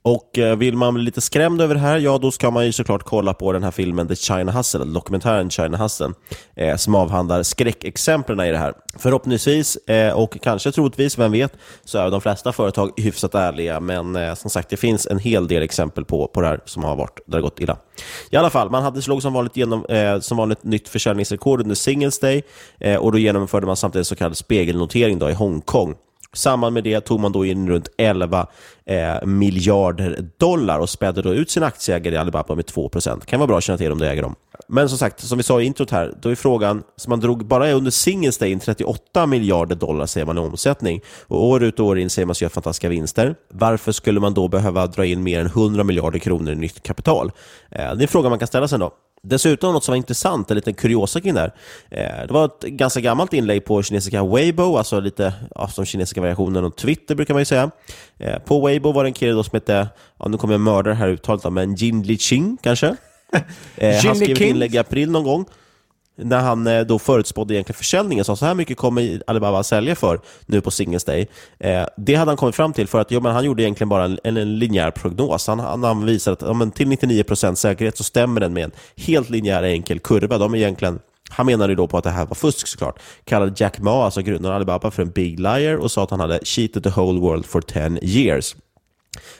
Och 0.03 0.37
eh, 0.37 0.57
vill 0.57 0.77
man 0.77 0.93
bli 0.93 1.03
lite 1.03 1.21
skrämd 1.21 1.61
över 1.61 1.75
det 1.75 1.81
här, 1.81 1.97
ja 1.97 2.17
då 2.17 2.31
ska 2.31 2.51
man 2.51 2.65
ju 2.65 2.71
såklart 2.71 3.03
kolla 3.03 3.33
på 3.33 3.51
den 3.51 3.63
här 3.63 3.71
filmen 3.71 4.07
The 4.07 4.15
China 4.15 4.51
Hustle, 4.51 4.85
dokumentären 4.85 5.49
China 5.49 5.77
Hustle, 5.77 6.13
eh, 6.55 6.75
som 6.75 6.95
avhandlar 6.95 7.43
skräckexemplen 7.43 8.39
i 8.39 8.51
det 8.51 8.57
här. 8.57 8.73
Förhoppningsvis, 8.97 9.75
eh, 9.75 10.13
och 10.13 10.41
kanske 10.41 10.71
troligtvis, 10.71 11.17
vem 11.17 11.31
vet, 11.31 11.53
så 11.85 11.97
är 11.97 12.11
de 12.11 12.21
flesta 12.21 12.51
företag 12.51 12.91
hyfsat 12.97 13.35
ärliga, 13.35 13.79
men 13.79 14.15
eh, 14.15 14.33
som 14.33 14.49
sagt, 14.49 14.69
det 14.69 14.77
finns 14.77 15.07
en 15.07 15.19
hel 15.19 15.47
del 15.47 15.63
exempel 15.63 16.05
på, 16.05 16.27
på 16.27 16.41
det 16.41 16.47
här 16.47 16.59
som 16.65 16.83
har 16.83 16.95
varit, 16.95 17.19
där 17.25 17.37
det 17.37 17.41
gått 17.41 17.59
illa. 17.59 17.77
I 18.31 18.37
alla 18.37 18.49
fall, 18.49 18.69
man 18.69 18.83
hade 18.83 19.01
slog 19.01 19.21
som 19.21 19.33
vanligt, 19.33 19.57
genom, 19.57 19.85
eh, 19.85 20.19
som 20.19 20.37
vanligt 20.37 20.63
nytt 20.63 20.89
försäljningsrekord 20.89 21.61
under 21.61 21.75
Singles 21.75 22.19
Day, 22.19 22.43
eh, 22.79 22.95
och 22.95 23.11
då 23.11 23.17
genomförde 23.17 23.65
man 23.65 23.77
samtidigt 23.77 24.07
så 24.07 24.15
kallad 24.15 24.37
spegelnotering 24.37 25.19
då 25.19 25.29
i 25.29 25.33
Hongkong. 25.33 25.95
I 26.33 26.37
samband 26.37 26.73
med 26.73 26.83
det 26.83 27.01
tog 27.01 27.19
man 27.19 27.31
då 27.31 27.45
in 27.45 27.69
runt 27.69 27.87
11 27.97 28.47
eh, 28.85 29.25
miljarder 29.25 30.29
dollar 30.37 30.79
och 30.79 30.89
spädde 30.89 31.21
då 31.21 31.33
ut 31.33 31.49
sina 31.49 31.65
aktieägare 31.65 32.15
i 32.15 32.17
Alibaba 32.17 32.55
med 32.55 32.65
2 32.65 32.89
Det 32.93 33.25
kan 33.25 33.39
vara 33.39 33.47
bra 33.47 33.57
att 33.57 33.63
känna 33.63 33.77
till 33.77 33.91
om 33.91 33.97
du 33.97 34.07
äger 34.07 34.21
dem. 34.21 34.35
Men 34.67 34.89
som 34.89 34.97
sagt, 34.97 35.19
som 35.19 35.37
vi 35.37 35.43
sa 35.43 35.61
i 35.61 35.65
introt 35.65 35.91
här, 35.91 36.13
då 36.21 36.29
är 36.29 36.35
frågan, 36.35 36.83
så 36.95 37.09
man 37.09 37.19
drog 37.19 37.45
bara 37.45 37.71
under 37.71 37.91
Singles 37.91 38.37
Day 38.37 38.51
in 38.51 38.59
38 38.59 39.25
miljarder 39.25 39.75
dollar 39.75 40.05
säger 40.05 40.25
man 40.25 40.37
i 40.37 40.41
omsättning. 40.41 41.01
Och 41.27 41.45
år 41.45 41.63
ut 41.63 41.79
och 41.79 41.85
år 41.85 41.99
in 41.99 42.09
säger 42.09 42.25
man 42.25 42.35
sig 42.35 42.45
göra 42.45 42.53
fantastiska 42.53 42.89
vinster. 42.89 43.35
Varför 43.49 43.91
skulle 43.91 44.19
man 44.19 44.33
då 44.33 44.47
behöva 44.47 44.87
dra 44.87 45.05
in 45.05 45.23
mer 45.23 45.39
än 45.39 45.45
100 45.45 45.83
miljarder 45.83 46.19
kronor 46.19 46.51
i 46.51 46.55
nytt 46.55 46.83
kapital? 46.83 47.31
Eh, 47.71 47.77
det 47.77 47.83
är 47.83 48.01
en 48.01 48.07
fråga 48.07 48.29
man 48.29 48.39
kan 48.39 48.47
ställa 48.47 48.67
sig 48.67 48.79
då. 48.79 48.91
Dessutom 49.23 49.73
något 49.73 49.83
som 49.83 49.91
var 49.91 49.97
intressant, 49.97 50.51
en 50.51 50.55
liten 50.55 50.73
kuriosa 50.73 51.21
kring 51.21 51.33
det 51.33 51.39
här. 51.39 51.53
Eh, 51.89 52.27
det 52.27 52.33
var 52.33 52.45
ett 52.45 52.61
ganska 52.61 52.99
gammalt 52.99 53.33
inlägg 53.33 53.65
på 53.65 53.83
kinesiska 53.83 54.23
Weibo, 54.23 54.77
alltså 54.77 54.99
lite 54.99 55.33
ja, 55.55 55.67
som 55.67 55.85
kinesiska 55.85 56.21
variationen 56.21 56.65
av 56.65 56.69
Twitter 56.69 57.15
brukar 57.15 57.33
man 57.33 57.41
ju 57.41 57.45
säga. 57.45 57.71
Eh, 58.19 58.39
på 58.39 58.65
Weibo 58.65 58.91
var 58.91 59.03
det 59.03 59.09
en 59.09 59.13
kille 59.13 59.43
som 59.43 59.51
hette, 59.53 59.87
ja, 60.19 60.27
nu 60.27 60.37
kommer 60.37 60.53
jag 60.53 60.61
mörda 60.61 60.89
det 60.89 60.95
här 60.95 61.07
uttalet, 61.07 61.53
men 61.53 61.75
Jin 61.75 62.03
Liqing 62.03 62.57
kanske? 62.61 62.95
Eh, 63.77 64.05
han 64.05 64.15
skrev 64.15 64.31
ett 64.31 64.41
inlägg 64.41 64.75
i 64.75 64.77
april 64.77 65.11
någon 65.11 65.23
gång 65.23 65.45
när 66.23 66.39
han 66.39 66.67
eh, 66.67 66.81
då 66.81 66.99
förutspådde 66.99 67.53
egentligen 67.53 67.77
försäljningen, 67.77 68.25
sa 68.25 68.35
så 68.35 68.45
här 68.45 68.53
mycket 68.53 68.77
kommer 68.77 69.21
Alibaba 69.27 69.63
sälja 69.63 69.95
för 69.95 70.19
nu 70.45 70.61
på 70.61 70.71
Singles 70.71 71.03
Day. 71.03 71.27
Eh, 71.59 71.85
det 71.97 72.15
hade 72.15 72.31
han 72.31 72.37
kommit 72.37 72.55
fram 72.55 72.73
till 72.73 72.87
för 72.87 72.99
att 72.99 73.11
jo, 73.11 73.19
men 73.19 73.31
han 73.31 73.45
gjorde 73.45 73.63
egentligen 73.63 73.89
bara 73.89 74.05
en, 74.05 74.19
en 74.23 74.59
linjär 74.59 74.91
prognos. 74.91 75.47
Han, 75.47 75.59
han, 75.59 75.83
han 75.83 76.05
visade 76.05 76.33
att 76.33 76.41
ja, 76.41 76.53
men 76.53 76.71
till 76.71 76.87
99% 76.87 77.55
säkerhet 77.55 77.97
så 77.97 78.03
stämmer 78.03 78.41
den 78.41 78.53
med 78.53 78.63
en 78.63 78.71
helt 78.95 79.29
linjär 79.29 79.63
enkel 79.63 79.99
kurva. 79.99 80.37
De 80.37 80.53
är 80.53 80.57
egentligen 80.57 80.99
han 81.29 81.45
menade 81.45 81.75
då 81.75 81.87
på 81.87 81.97
att 81.97 82.03
det 82.03 82.09
här 82.09 82.25
var 82.25 82.35
fusk 82.35 82.67
såklart. 82.67 82.99
Kallade 83.23 83.53
Jack 83.55 83.79
Ma, 83.79 84.05
alltså 84.05 84.21
grundaren 84.21 84.53
av 84.53 84.55
Alibaba, 84.55 84.91
för 84.91 85.01
en 85.03 85.11
big 85.11 85.39
liar 85.39 85.75
och 85.75 85.91
sa 85.91 86.03
att 86.03 86.11
han 86.11 86.19
hade 86.19 86.39
cheated 86.43 86.83
the 86.83 86.89
whole 86.89 87.19
world 87.19 87.45
for 87.45 87.61
10 87.61 87.99
years. 88.01 88.55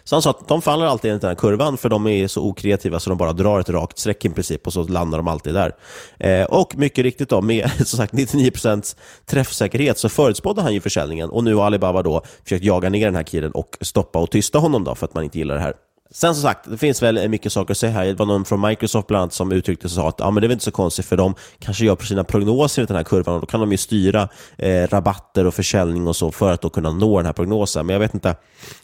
Så 0.03 0.15
han 0.15 0.21
sa 0.21 0.29
att 0.29 0.47
de 0.47 0.62
faller 0.62 0.86
alltid 0.86 1.12
enligt 1.12 1.21
den 1.21 1.29
här 1.29 1.36
kurvan 1.36 1.77
för 1.77 1.89
de 1.89 2.07
är 2.07 2.27
så 2.27 2.41
okreativa 2.41 2.99
så 2.99 3.10
de 3.10 3.17
bara 3.17 3.34
drar 3.34 3.60
ett 3.60 3.69
rakt 3.69 3.99
streck 3.99 4.25
i 4.25 4.29
princip 4.29 4.67
och 4.67 4.73
så 4.73 4.84
landar 4.84 5.17
de 5.17 5.27
alltid 5.27 5.53
där. 5.53 5.75
Eh, 6.19 6.45
och 6.45 6.77
mycket 6.77 7.03
riktigt 7.03 7.29
då, 7.29 7.41
med 7.41 7.71
som 7.77 7.97
sagt 7.97 8.13
99% 8.13 8.95
träffsäkerhet 9.25 9.97
så 9.97 10.10
förutspådde 10.10 10.62
han 10.62 10.73
ju 10.73 10.81
försäljningen 10.81 11.29
och 11.29 11.43
nu 11.43 11.55
har 11.55 11.65
Alibaba 11.65 12.03
då 12.03 12.21
försökt 12.43 12.63
jaga 12.63 12.89
ner 12.89 13.05
den 13.05 13.15
här 13.15 13.23
killen 13.23 13.51
och 13.51 13.77
stoppa 13.81 14.19
och 14.19 14.31
tysta 14.31 14.60
honom 14.60 14.84
då 14.84 14.95
för 14.95 15.05
att 15.05 15.13
man 15.13 15.23
inte 15.23 15.38
gillar 15.38 15.55
det 15.55 15.62
här. 15.62 15.73
Sen 16.13 16.36
som 16.36 16.41
sagt, 16.41 16.69
det 16.69 16.78
finns 16.78 17.02
väl 17.02 17.30
mycket 17.30 17.54
saker 17.54 17.71
att 17.71 17.78
säga 17.78 17.91
här. 17.91 18.06
Det 18.06 18.13
var 18.13 18.26
någon 18.26 18.45
från 18.45 18.62
Microsoft 18.62 19.08
bland 19.08 19.21
annat 19.21 19.34
som 19.34 19.52
uttryckte 19.52 19.89
sig 19.89 20.00
och 20.00 20.04
sa 20.04 20.10
att 20.10 20.21
ah, 20.21 20.32
men 20.32 20.41
det 20.41 20.45
är 20.45 20.47
väl 20.47 20.56
inte 20.56 20.65
så 20.65 20.71
konstigt 20.71 21.06
för 21.06 21.17
de 21.17 21.36
kanske 21.60 21.86
gör 21.86 21.95
på 21.95 22.06
sina 22.06 22.24
prognoser 22.24 22.84
i 22.84 22.86
den 22.86 22.95
här 22.95 23.04
kurvan 23.04 23.36
och 23.36 23.41
då 23.41 23.45
kan 23.45 23.60
de 23.60 23.71
ju 23.71 23.78
styra 23.78 24.30
eh, 24.58 24.88
rabatter 24.88 25.47
och 25.47 25.54
försäljning 25.54 26.08
och 26.08 26.15
så 26.15 26.32
för 26.32 26.52
att 26.52 26.62
då 26.62 26.69
kunna 26.69 26.91
nå 26.91 27.17
den 27.17 27.26
här 27.26 27.34
prognosen. 27.34 27.86
Men 27.86 27.93
jag 27.93 28.00
vet 28.00 28.13
inte, 28.13 28.36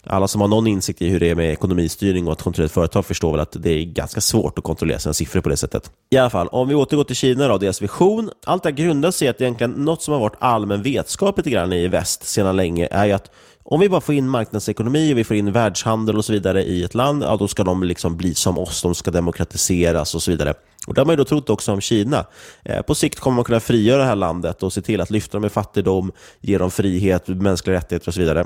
alla 0.03 0.27
som 0.27 0.41
har 0.41 0.47
någon 0.47 0.67
insikt 0.67 1.01
i 1.01 1.09
hur 1.09 1.19
det 1.19 1.29
är 1.29 1.35
med 1.35 1.51
ekonomistyrning 1.51 2.27
och 2.27 2.33
att 2.33 2.41
kontrollera 2.41 2.65
ett 2.65 2.71
företag 2.71 3.05
förstår 3.05 3.31
väl 3.31 3.39
att 3.39 3.55
det 3.59 3.69
är 3.69 3.83
ganska 3.83 4.21
svårt 4.21 4.57
att 4.57 4.63
kontrollera 4.63 4.99
sina 4.99 5.13
siffror 5.13 5.41
på 5.41 5.49
det 5.49 5.57
sättet. 5.57 5.91
I 6.09 6.17
alla 6.17 6.29
fall, 6.29 6.47
om 6.47 6.67
vi 6.67 6.75
återgår 6.75 7.03
till 7.03 7.15
Kina 7.15 7.53
och 7.53 7.59
deras 7.59 7.81
vision. 7.81 8.31
Allt 8.45 8.63
det 8.63 8.69
här 8.69 8.75
grundar 8.75 9.11
sig 9.11 9.25
i 9.25 9.29
att 9.29 9.41
egentligen 9.41 9.71
något 9.71 10.01
som 10.01 10.13
har 10.13 10.21
varit 10.21 10.37
allmän 10.39 10.81
vetskap 10.81 11.37
lite 11.37 11.49
grann 11.49 11.73
i 11.73 11.87
väst 11.87 12.27
sedan 12.27 12.55
länge 12.55 12.87
är 12.91 13.05
ju 13.05 13.11
att 13.11 13.31
om 13.69 13.79
vi 13.79 13.89
bara 13.89 14.01
får 14.01 14.15
in 14.15 14.29
marknadsekonomi 14.29 15.13
och 15.13 15.17
vi 15.17 15.23
får 15.23 15.35
in 15.35 15.51
världshandel 15.51 16.17
och 16.17 16.25
så 16.25 16.33
vidare 16.33 16.63
i 16.63 16.83
ett 16.83 16.95
land, 16.95 17.23
ja, 17.23 17.37
då 17.37 17.47
ska 17.47 17.63
de 17.63 17.83
liksom 17.83 18.17
bli 18.17 18.35
som 18.35 18.57
oss, 18.57 18.81
de 18.81 18.95
ska 18.95 19.11
demokratiseras 19.11 20.15
och 20.15 20.23
så 20.23 20.31
vidare. 20.31 20.53
Och 20.87 20.93
Det 20.93 21.01
har 21.01 21.05
man 21.05 21.13
ju 21.13 21.17
då 21.17 21.25
trott 21.25 21.49
också 21.49 21.71
om 21.71 21.81
Kina. 21.81 22.25
Eh, 22.63 22.81
på 22.81 22.95
sikt 22.95 23.19
kommer 23.19 23.35
man 23.35 23.45
kunna 23.45 23.59
frigöra 23.59 23.97
det 23.97 24.07
här 24.07 24.15
landet 24.15 24.63
och 24.63 24.73
se 24.73 24.81
till 24.81 25.01
att 25.01 25.09
lyfta 25.09 25.37
dem 25.37 25.45
i 25.45 25.49
fattigdom, 25.49 26.11
ge 26.41 26.57
dem 26.57 26.71
frihet, 26.71 27.27
mänskliga 27.27 27.75
rättigheter 27.75 28.07
och 28.07 28.13
så 28.13 28.19
vidare. 28.19 28.45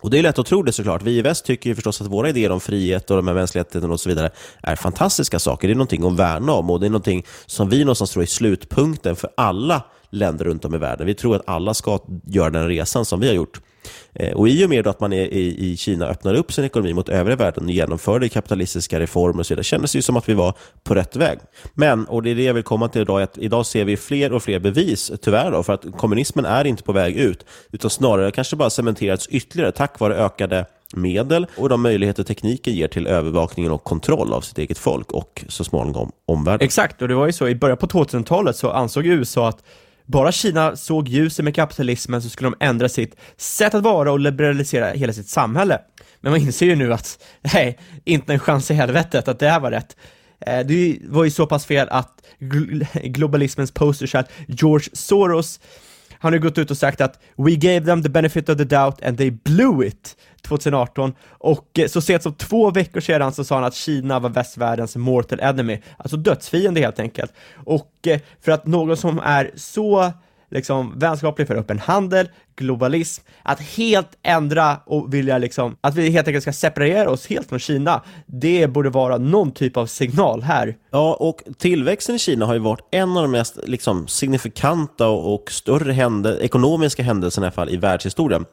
Och 0.00 0.10
Det 0.10 0.18
är 0.18 0.22
lätt 0.22 0.38
att 0.38 0.46
tro 0.46 0.62
det 0.62 0.72
såklart. 0.72 1.02
Vi 1.02 1.18
i 1.18 1.22
väst 1.22 1.44
tycker 1.44 1.70
ju 1.70 1.74
förstås 1.74 2.00
att 2.00 2.06
våra 2.06 2.28
idéer 2.28 2.50
om 2.50 2.60
frihet 2.60 3.10
och 3.10 3.16
de 3.16 3.28
här 3.28 3.34
mänskliga 3.34 3.64
rättigheterna 3.64 3.92
och 3.92 4.00
så 4.00 4.08
vidare 4.08 4.30
är 4.62 4.76
fantastiska 4.76 5.38
saker. 5.38 5.68
Det 5.68 5.72
är 5.72 5.76
någonting 5.76 6.06
att 6.06 6.16
värna 6.16 6.52
om 6.52 6.70
och 6.70 6.80
det 6.80 6.86
är 6.86 6.90
någonting 6.90 7.26
som 7.46 7.68
vi 7.68 7.78
någonstans 7.80 8.10
tror 8.10 8.22
är 8.22 8.26
slutpunkten 8.26 9.16
för 9.16 9.30
alla 9.36 9.82
länder 10.10 10.44
runt 10.44 10.64
om 10.64 10.74
i 10.74 10.78
världen. 10.78 11.06
Vi 11.06 11.14
tror 11.14 11.36
att 11.36 11.48
alla 11.48 11.74
ska 11.74 11.98
göra 12.24 12.50
den 12.50 12.68
resan 12.68 13.04
som 13.04 13.20
vi 13.20 13.26
har 13.26 13.34
gjort. 13.34 13.60
Eh, 14.14 14.32
och 14.32 14.48
I 14.48 14.64
och 14.64 14.70
med 14.70 14.86
att 14.86 15.00
man 15.00 15.12
är 15.12 15.24
i, 15.26 15.76
Kina 15.76 16.06
öppnar 16.06 16.34
upp 16.34 16.52
sin 16.52 16.64
ekonomi 16.64 16.92
mot 16.92 17.08
övriga 17.08 17.36
världen 17.36 17.64
och 17.64 17.70
genomförde 17.70 18.28
kapitalistiska 18.28 19.00
reformer 19.00 19.40
och 19.40 19.46
så 19.46 19.54
vidare, 19.54 19.64
kändes 19.64 19.92
det 19.92 19.98
ju 19.98 20.02
som 20.02 20.16
att 20.16 20.28
vi 20.28 20.34
var 20.34 20.54
på 20.82 20.94
rätt 20.94 21.16
väg. 21.16 21.38
Men, 21.74 22.04
och 22.04 22.22
det 22.22 22.30
är 22.30 22.34
det 22.34 22.42
jag 22.42 22.54
vill 22.54 22.62
komma 22.62 22.88
till 22.88 23.00
idag, 23.02 23.22
att 23.22 23.38
idag 23.38 23.66
ser 23.66 23.84
vi 23.84 23.96
fler 23.96 24.32
och 24.32 24.42
fler 24.42 24.58
bevis, 24.58 25.12
tyvärr, 25.22 25.50
då, 25.50 25.62
för 25.62 25.72
att 25.72 25.84
kommunismen 25.96 26.44
är 26.44 26.64
inte 26.64 26.82
på 26.82 26.92
väg 26.92 27.16
ut, 27.16 27.44
utan 27.72 27.90
snarare 27.90 28.30
kanske 28.30 28.56
bara 28.56 28.70
cementerats 28.70 29.26
ytterligare 29.26 29.72
tack 29.72 30.00
vare 30.00 30.14
ökade 30.14 30.66
medel 30.96 31.46
och 31.56 31.68
de 31.68 31.82
möjligheter 31.82 32.22
tekniken 32.22 32.74
ger 32.74 32.88
till 32.88 33.06
övervakningen 33.06 33.72
och 33.72 33.84
kontroll 33.84 34.32
av 34.32 34.40
sitt 34.40 34.58
eget 34.58 34.78
folk 34.78 35.12
och 35.12 35.44
så 35.48 35.64
småningom 35.64 36.12
omvärlden. 36.26 36.64
Exakt, 36.64 37.02
och 37.02 37.08
det 37.08 37.14
var 37.14 37.26
ju 37.26 37.32
så 37.32 37.48
i 37.48 37.54
början 37.54 37.78
på 37.78 37.86
2000-talet 37.86 38.56
så 38.56 38.70
ansåg 38.70 39.06
USA 39.06 39.48
att 39.48 39.62
bara 40.08 40.32
Kina 40.32 40.76
såg 40.76 41.08
ljuset 41.08 41.44
med 41.44 41.54
kapitalismen 41.54 42.22
så 42.22 42.28
skulle 42.28 42.50
de 42.50 42.64
ändra 42.64 42.88
sitt 42.88 43.16
sätt 43.36 43.74
att 43.74 43.82
vara 43.82 44.12
och 44.12 44.20
liberalisera 44.20 44.90
hela 44.90 45.12
sitt 45.12 45.28
samhälle. 45.28 45.80
Men 46.20 46.32
man 46.32 46.40
inser 46.40 46.66
ju 46.66 46.76
nu 46.76 46.92
att, 46.92 47.24
nej, 47.54 47.78
inte 48.04 48.32
en 48.32 48.38
chans 48.38 48.70
i 48.70 48.74
helvetet 48.74 49.28
att 49.28 49.38
det 49.38 49.48
här 49.48 49.60
var 49.60 49.70
rätt. 49.70 49.96
Eh, 50.46 50.66
det 50.66 50.98
var 51.02 51.24
ju 51.24 51.30
så 51.30 51.46
pass 51.46 51.66
fel 51.66 51.88
att 51.90 52.22
globalismens 53.04 53.72
posterchild 53.72 54.26
George 54.46 54.88
Soros 54.92 55.60
han 56.18 56.32
har 56.32 56.38
gått 56.38 56.58
ut 56.58 56.70
och 56.70 56.76
sagt 56.76 57.00
att 57.00 57.20
“We 57.36 57.50
gave 57.50 57.86
them 57.86 58.02
the 58.02 58.08
benefit 58.08 58.48
of 58.48 58.56
the 58.56 58.64
doubt 58.64 59.02
and 59.02 59.18
they 59.18 59.30
blew 59.30 59.86
it” 59.86 60.16
2018 60.42 61.14
och 61.30 61.78
eh, 61.78 61.86
så 61.86 62.00
sent 62.00 62.22
som 62.22 62.34
två 62.34 62.70
veckor 62.70 63.00
sedan 63.00 63.32
så 63.32 63.44
sa 63.44 63.54
han 63.54 63.64
att 63.64 63.74
Kina 63.74 64.18
var 64.18 64.30
västvärldens 64.30 64.96
mortal 64.96 65.40
enemy, 65.40 65.82
alltså 65.96 66.16
dödsfiende 66.16 66.80
helt 66.80 67.00
enkelt. 67.00 67.32
Och 67.54 67.92
eh, 68.06 68.20
för 68.40 68.52
att 68.52 68.66
någon 68.66 68.96
som 68.96 69.18
är 69.18 69.50
så 69.56 70.12
liksom 70.50 70.98
vänskaplig 70.98 71.46
för 71.46 71.54
öppen 71.54 71.78
handel, 71.78 72.28
globalism, 72.58 73.24
att 73.42 73.60
helt 73.60 74.08
ändra 74.22 74.76
och 74.86 75.14
vilja 75.14 75.38
liksom, 75.38 75.76
att 75.80 75.94
vi 75.94 76.10
helt 76.10 76.28
enkelt 76.28 76.42
ska 76.42 76.52
separera 76.52 77.10
oss 77.10 77.26
helt 77.26 77.48
från 77.48 77.58
Kina, 77.58 78.02
det 78.26 78.66
borde 78.66 78.90
vara 78.90 79.18
någon 79.18 79.52
typ 79.52 79.76
av 79.76 79.86
signal 79.86 80.42
här. 80.42 80.76
Ja, 80.90 81.14
och 81.14 81.42
tillväxten 81.58 82.14
i 82.14 82.18
Kina 82.18 82.46
har 82.46 82.54
ju 82.54 82.60
varit 82.60 82.88
en 82.90 83.16
av 83.16 83.22
de 83.22 83.30
mest 83.30 83.58
liksom, 83.66 84.08
signifikanta 84.08 85.08
och 85.08 85.52
större 85.52 85.92
händel 85.92 86.38
ekonomiska 86.42 87.02
händelserna 87.02 87.44
i 87.44 87.48
alla 87.48 87.54
fall 87.54 87.70
i 87.70 87.76
världshistorien. 87.76 88.44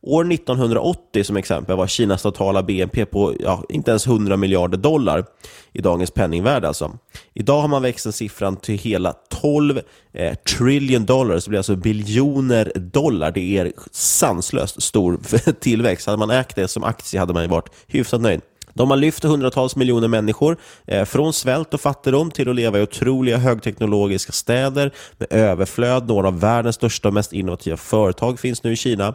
År 0.00 0.32
1980 0.32 1.24
som 1.24 1.36
exempel 1.36 1.76
var 1.76 1.86
Kinas 1.86 2.22
totala 2.22 2.62
BNP 2.62 3.06
på 3.06 3.34
ja, 3.40 3.64
inte 3.68 3.90
ens 3.90 4.06
100 4.06 4.36
miljarder 4.36 4.78
dollar 4.78 5.24
i 5.72 5.80
dagens 5.80 6.10
penningvärde. 6.10 6.68
Alltså. 6.68 6.98
Idag 7.34 7.60
har 7.60 7.68
man 7.68 7.82
växt 7.82 8.04
den 8.04 8.12
siffran 8.12 8.56
till 8.56 8.78
hela 8.78 9.12
12 9.12 9.80
eh, 10.12 10.34
trillion 10.34 11.04
dollar, 11.04 11.38
så 11.38 11.44
det 11.44 11.50
blir 11.50 11.58
alltså 11.58 11.76
biljoner 11.76 12.72
dollar. 12.74 13.30
Det 13.30 13.58
är 13.58 13.72
sanslöst 13.90 14.82
stor 14.82 15.20
tillväxt. 15.60 16.06
Hade 16.06 16.18
man 16.18 16.30
ägt 16.30 16.56
det 16.56 16.68
som 16.68 16.84
aktie 16.84 17.20
hade 17.20 17.32
man 17.32 17.48
varit 17.48 17.70
hyfsat 17.86 18.20
nöjd. 18.20 18.40
De 18.74 18.90
har 18.90 18.96
lyft 18.96 19.24
hundratals 19.24 19.76
miljoner 19.76 20.08
människor 20.08 20.56
eh, 20.86 21.04
från 21.04 21.32
svält 21.32 21.74
och 21.74 21.80
fattigdom 21.80 22.30
till 22.30 22.48
att 22.48 22.56
leva 22.56 22.78
i 22.78 22.82
otroliga 22.82 23.38
högteknologiska 23.38 24.32
städer 24.32 24.92
med 25.18 25.32
överflöd. 25.32 26.08
Några 26.08 26.28
av 26.28 26.40
världens 26.40 26.76
största 26.76 27.08
och 27.08 27.14
mest 27.14 27.32
innovativa 27.32 27.76
företag 27.76 28.40
finns 28.40 28.62
nu 28.62 28.72
i 28.72 28.76
Kina. 28.76 29.14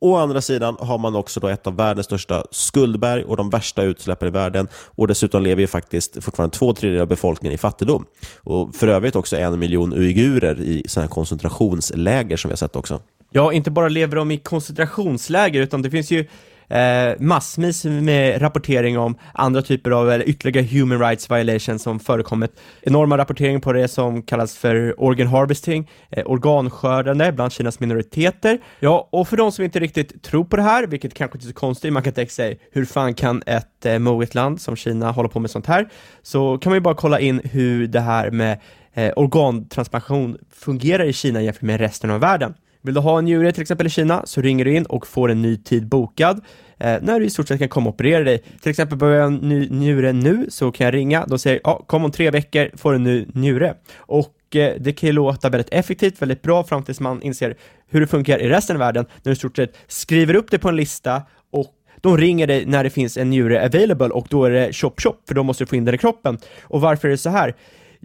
Å 0.00 0.16
andra 0.16 0.40
sidan 0.40 0.76
har 0.80 0.98
man 0.98 1.16
också 1.16 1.40
då 1.40 1.48
ett 1.48 1.66
av 1.66 1.76
världens 1.76 2.06
största 2.06 2.44
skuldberg 2.50 3.24
och 3.24 3.36
de 3.36 3.50
värsta 3.50 3.82
utsläppen 3.82 4.28
i 4.28 4.30
världen. 4.30 4.68
Och 4.86 5.08
Dessutom 5.08 5.42
lever 5.42 5.60
ju 5.60 5.66
faktiskt 5.66 6.24
fortfarande 6.24 6.56
två 6.56 6.74
tredjedelar 6.74 7.02
av 7.02 7.08
befolkningen 7.08 7.54
i 7.54 7.58
fattigdom. 7.58 8.04
Och 8.40 8.74
För 8.74 8.88
övrigt 8.88 9.16
också 9.16 9.36
en 9.36 9.58
miljon 9.58 9.92
uigurer 9.92 10.60
i 10.60 10.82
sådana 10.88 11.08
koncentrationsläger 11.08 12.36
som 12.36 12.48
vi 12.48 12.52
har 12.52 12.56
sett 12.56 12.76
också. 12.76 13.00
Ja, 13.32 13.52
inte 13.52 13.70
bara 13.70 13.88
lever 13.88 14.16
de 14.16 14.30
i 14.30 14.38
koncentrationsläger, 14.38 15.62
utan 15.62 15.82
det 15.82 15.90
finns 15.90 16.10
ju 16.10 16.26
eh, 16.68 17.12
massvis 17.18 17.84
med 17.84 18.42
rapportering 18.42 18.98
om 18.98 19.18
andra 19.34 19.62
typer 19.62 19.90
av, 19.90 20.10
eller 20.10 20.28
ytterligare 20.28 20.66
human 20.66 20.98
rights 20.98 21.30
violations 21.30 21.82
som 21.82 22.00
förekommit. 22.00 22.50
Enorma 22.82 23.18
rapportering 23.18 23.60
på 23.60 23.72
det 23.72 23.88
som 23.88 24.22
kallas 24.22 24.56
för 24.56 25.00
organ 25.00 25.26
harvesting, 25.26 25.90
eh, 26.10 26.26
organskördande 26.26 27.32
bland 27.32 27.52
Kinas 27.52 27.80
minoriteter. 27.80 28.58
Ja, 28.80 29.08
och 29.12 29.28
för 29.28 29.36
de 29.36 29.52
som 29.52 29.64
inte 29.64 29.80
riktigt 29.80 30.22
tror 30.22 30.44
på 30.44 30.56
det 30.56 30.62
här, 30.62 30.86
vilket 30.86 31.14
kanske 31.14 31.38
inte 31.38 31.46
är 31.46 31.48
så 31.48 31.54
konstigt, 31.54 31.92
man 31.92 32.02
kan 32.02 32.12
tänka 32.12 32.30
sig 32.30 32.60
hur 32.72 32.84
fan 32.84 33.14
kan 33.14 33.42
ett 33.46 33.86
eh, 33.86 33.98
moget 33.98 34.34
land 34.34 34.60
som 34.60 34.76
Kina 34.76 35.10
hålla 35.10 35.28
på 35.28 35.40
med 35.40 35.50
sånt 35.50 35.66
här? 35.66 35.88
Så 36.22 36.58
kan 36.58 36.70
man 36.70 36.76
ju 36.76 36.80
bara 36.80 36.94
kolla 36.94 37.20
in 37.20 37.40
hur 37.44 37.86
det 37.86 38.00
här 38.00 38.30
med 38.30 38.58
eh, 38.94 39.12
organtransplantation 39.16 40.38
fungerar 40.50 41.04
i 41.04 41.12
Kina 41.12 41.42
jämfört 41.42 41.62
med 41.62 41.80
resten 41.80 42.10
av 42.10 42.20
världen. 42.20 42.54
Vill 42.84 42.94
du 42.94 43.00
ha 43.00 43.18
en 43.18 43.24
njure 43.24 43.52
till 43.52 43.62
exempel 43.62 43.86
i 43.86 43.90
Kina 43.90 44.22
så 44.26 44.40
ringer 44.40 44.64
du 44.64 44.76
in 44.76 44.86
och 44.86 45.06
får 45.06 45.30
en 45.30 45.42
ny 45.42 45.56
tid 45.56 45.86
bokad 45.86 46.40
eh, 46.78 46.96
när 47.02 47.20
du 47.20 47.26
i 47.26 47.30
stort 47.30 47.48
sett 47.48 47.58
kan 47.58 47.68
komma 47.68 47.88
och 47.88 47.94
operera 47.94 48.24
dig. 48.24 48.38
Till 48.62 48.70
exempel 48.70 48.98
behöver 48.98 49.18
jag 49.18 49.26
en 49.26 49.34
ny 49.34 49.68
njure 49.70 50.12
nu 50.12 50.46
så 50.48 50.72
kan 50.72 50.84
jag 50.84 50.94
ringa, 50.94 51.26
de 51.26 51.38
säger 51.38 51.60
ja, 51.64 51.84
kom 51.86 52.04
om 52.04 52.10
tre 52.10 52.30
veckor 52.30 52.70
får 52.76 52.94
en 52.94 53.04
ny 53.04 53.26
njure. 53.34 53.74
Och 53.96 54.56
eh, 54.56 54.74
det 54.80 54.92
kan 54.92 55.06
ju 55.06 55.12
låta 55.12 55.48
väldigt 55.48 55.72
effektivt, 55.72 56.22
väldigt 56.22 56.42
bra 56.42 56.64
fram 56.64 56.82
tills 56.82 57.00
man 57.00 57.22
inser 57.22 57.56
hur 57.90 58.00
det 58.00 58.06
funkar 58.06 58.38
i 58.38 58.48
resten 58.48 58.76
av 58.76 58.80
världen 58.80 59.04
när 59.22 59.30
du 59.30 59.32
i 59.32 59.36
stort 59.36 59.56
sett 59.56 59.76
skriver 59.86 60.34
upp 60.34 60.50
det 60.50 60.58
på 60.58 60.68
en 60.68 60.76
lista 60.76 61.22
och 61.52 61.74
de 62.00 62.18
ringer 62.18 62.46
dig 62.46 62.66
när 62.66 62.84
det 62.84 62.90
finns 62.90 63.16
en 63.16 63.30
njure 63.30 63.66
available 63.66 64.08
och 64.08 64.26
då 64.30 64.44
är 64.44 64.50
det 64.50 64.72
chop 64.72 65.00
chop 65.00 65.22
för 65.28 65.34
då 65.34 65.42
måste 65.42 65.64
du 65.64 65.68
få 65.68 65.76
in 65.76 65.84
den 65.84 65.94
i 65.94 65.98
kroppen. 65.98 66.38
Och 66.62 66.80
varför 66.80 67.08
är 67.08 67.12
det 67.12 67.18
så 67.18 67.30
här? 67.30 67.54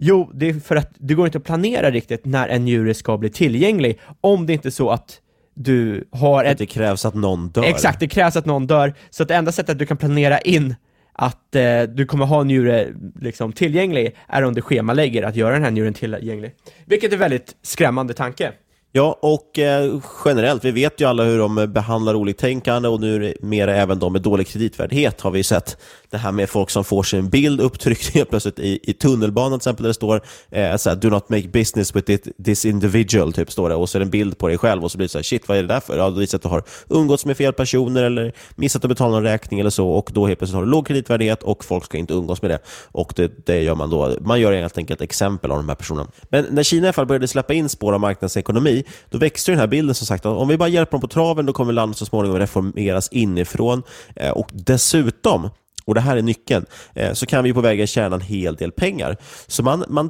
Jo, 0.02 0.30
det 0.34 0.48
är 0.48 0.54
för 0.54 0.76
att 0.76 0.90
det 0.98 1.14
går 1.14 1.26
inte 1.26 1.38
att 1.38 1.44
planera 1.44 1.90
riktigt 1.90 2.24
när 2.24 2.48
en 2.48 2.64
njure 2.64 2.94
ska 2.94 3.18
bli 3.18 3.30
tillgänglig 3.30 3.98
om 4.20 4.46
det 4.46 4.52
inte 4.52 4.68
är 4.68 4.70
så 4.70 4.90
att 4.90 5.20
du 5.54 6.08
har 6.12 6.44
ett... 6.44 6.58
Det 6.58 6.66
krävs 6.66 7.04
att 7.04 7.14
någon 7.14 7.48
dör. 7.48 7.62
Exakt, 7.62 8.00
det 8.00 8.08
krävs 8.08 8.36
att 8.36 8.46
någon 8.46 8.66
dör. 8.66 8.94
Så 9.10 9.22
att 9.22 9.28
det 9.28 9.34
enda 9.34 9.52
sättet 9.52 9.70
att 9.70 9.78
du 9.78 9.86
kan 9.86 9.96
planera 9.96 10.38
in 10.38 10.74
att 11.12 11.56
eh, 11.56 11.82
du 11.82 12.06
kommer 12.06 12.26
ha 12.26 12.40
en 12.40 12.46
njure 12.46 12.88
liksom, 13.20 13.52
tillgänglig 13.52 14.16
är 14.28 14.42
om 14.42 14.54
du 14.54 14.62
schemalägger 14.62 15.22
att 15.22 15.36
göra 15.36 15.52
den 15.52 15.64
här 15.64 15.70
njuren 15.70 15.94
tillgänglig. 15.94 16.54
Vilket 16.86 17.12
är 17.12 17.16
väldigt 17.16 17.56
skrämmande 17.62 18.14
tanke. 18.14 18.52
Ja, 18.92 19.18
och 19.22 19.58
eh, 19.58 20.00
generellt, 20.24 20.64
vi 20.64 20.70
vet 20.70 21.00
ju 21.00 21.04
alla 21.04 21.24
hur 21.24 21.38
de 21.38 21.72
behandlar 21.72 22.14
oliktänkande 22.14 22.88
och 22.88 23.00
nu 23.00 23.34
mer 23.42 23.68
även 23.68 23.98
de 23.98 24.12
med 24.12 24.22
dålig 24.22 24.46
kreditvärdighet 24.46 25.20
har 25.20 25.30
vi 25.30 25.42
sett. 25.42 25.76
Det 26.10 26.18
här 26.18 26.32
med 26.32 26.50
folk 26.50 26.70
som 26.70 26.84
får 26.84 27.02
sin 27.02 27.28
bild 27.28 27.60
upptryckt 27.60 28.08
helt 28.14 28.30
plötsligt 28.30 28.58
i, 28.58 28.80
i 28.82 28.92
tunnelbanan 28.92 29.50
till 29.50 29.56
exempel, 29.56 29.82
där 29.82 29.88
det 29.88 29.94
står 29.94 30.22
eh, 30.50 30.76
såhär, 30.76 30.96
“Do 30.96 31.10
not 31.10 31.28
make 31.28 31.48
business 31.48 31.96
with 31.96 32.10
it, 32.10 32.28
this 32.44 32.64
individual” 32.64 33.32
typ 33.32 33.52
står 33.52 33.68
det, 33.68 33.74
och 33.74 33.88
så 33.88 33.98
är 33.98 34.00
det 34.00 34.06
en 34.06 34.10
bild 34.10 34.38
på 34.38 34.48
dig 34.48 34.58
själv 34.58 34.84
och 34.84 34.92
så 34.92 34.98
blir 34.98 35.04
det 35.04 35.12
så 35.12 35.18
här, 35.18 35.22
“Shit, 35.22 35.48
vad 35.48 35.58
är 35.58 35.62
det 35.62 35.68
där 35.68 35.80
för?” 35.80 35.96
Ja, 35.96 36.10
det 36.10 36.20
visar 36.20 36.38
att 36.38 36.42
du 36.42 36.48
har 36.48 36.62
umgåtts 36.88 37.26
med 37.26 37.36
fel 37.36 37.52
personer 37.52 38.02
eller 38.02 38.32
missat 38.54 38.84
att 38.84 38.88
betala 38.88 39.10
någon 39.10 39.22
räkning 39.22 39.60
eller 39.60 39.70
så 39.70 39.88
och 39.88 40.10
då 40.14 40.26
helt 40.26 40.38
plötsligt 40.38 40.54
har 40.54 40.64
du 40.64 40.70
låg 40.70 40.86
kreditvärdighet 40.86 41.42
och 41.42 41.64
folk 41.64 41.84
ska 41.84 41.98
inte 41.98 42.14
umgås 42.14 42.42
med 42.42 42.50
det. 42.50 42.58
Och 42.92 43.12
det, 43.16 43.46
det 43.46 43.62
gör 43.62 43.74
man 43.74 43.90
då. 43.90 44.16
Man 44.20 44.40
gör 44.40 44.52
helt 44.52 44.78
enkelt 44.78 45.00
exempel 45.00 45.50
av 45.50 45.56
de 45.56 45.68
här 45.68 45.76
personerna. 45.76 46.10
Men 46.28 46.46
när 46.50 46.62
Kina 46.62 46.82
i 46.82 46.88
alla 46.88 46.92
fall 46.92 47.06
började 47.06 47.28
släppa 47.28 47.54
in 47.54 47.68
spår 47.68 47.92
av 47.92 48.00
marknadsekonomi 48.00 48.84
då 49.10 49.18
växte 49.18 49.52
den 49.52 49.58
här 49.58 49.66
bilden 49.66 49.94
som 49.94 50.06
sagt. 50.06 50.26
Om 50.26 50.48
vi 50.48 50.56
bara 50.56 50.68
hjälper 50.68 50.92
dem 50.92 51.00
på 51.00 51.08
traven, 51.08 51.46
då 51.46 51.52
kommer 51.52 51.72
landet 51.72 51.98
så 51.98 52.06
småningom 52.06 52.38
reformeras 52.38 53.08
inifrån. 53.12 53.82
Eh, 54.16 54.30
och 54.30 54.50
dessutom, 54.52 55.50
och 55.90 55.94
det 55.94 56.00
här 56.00 56.16
är 56.16 56.22
nyckeln, 56.22 56.66
eh, 56.94 57.12
så 57.12 57.26
kan 57.26 57.44
vi 57.44 57.52
på 57.52 57.60
vägen 57.60 57.86
tjäna 57.86 58.16
en 58.16 58.22
hel 58.22 58.54
del 58.54 58.72
pengar. 58.72 59.16
Så 59.46 59.62
man, 59.62 59.84
man 59.88 60.08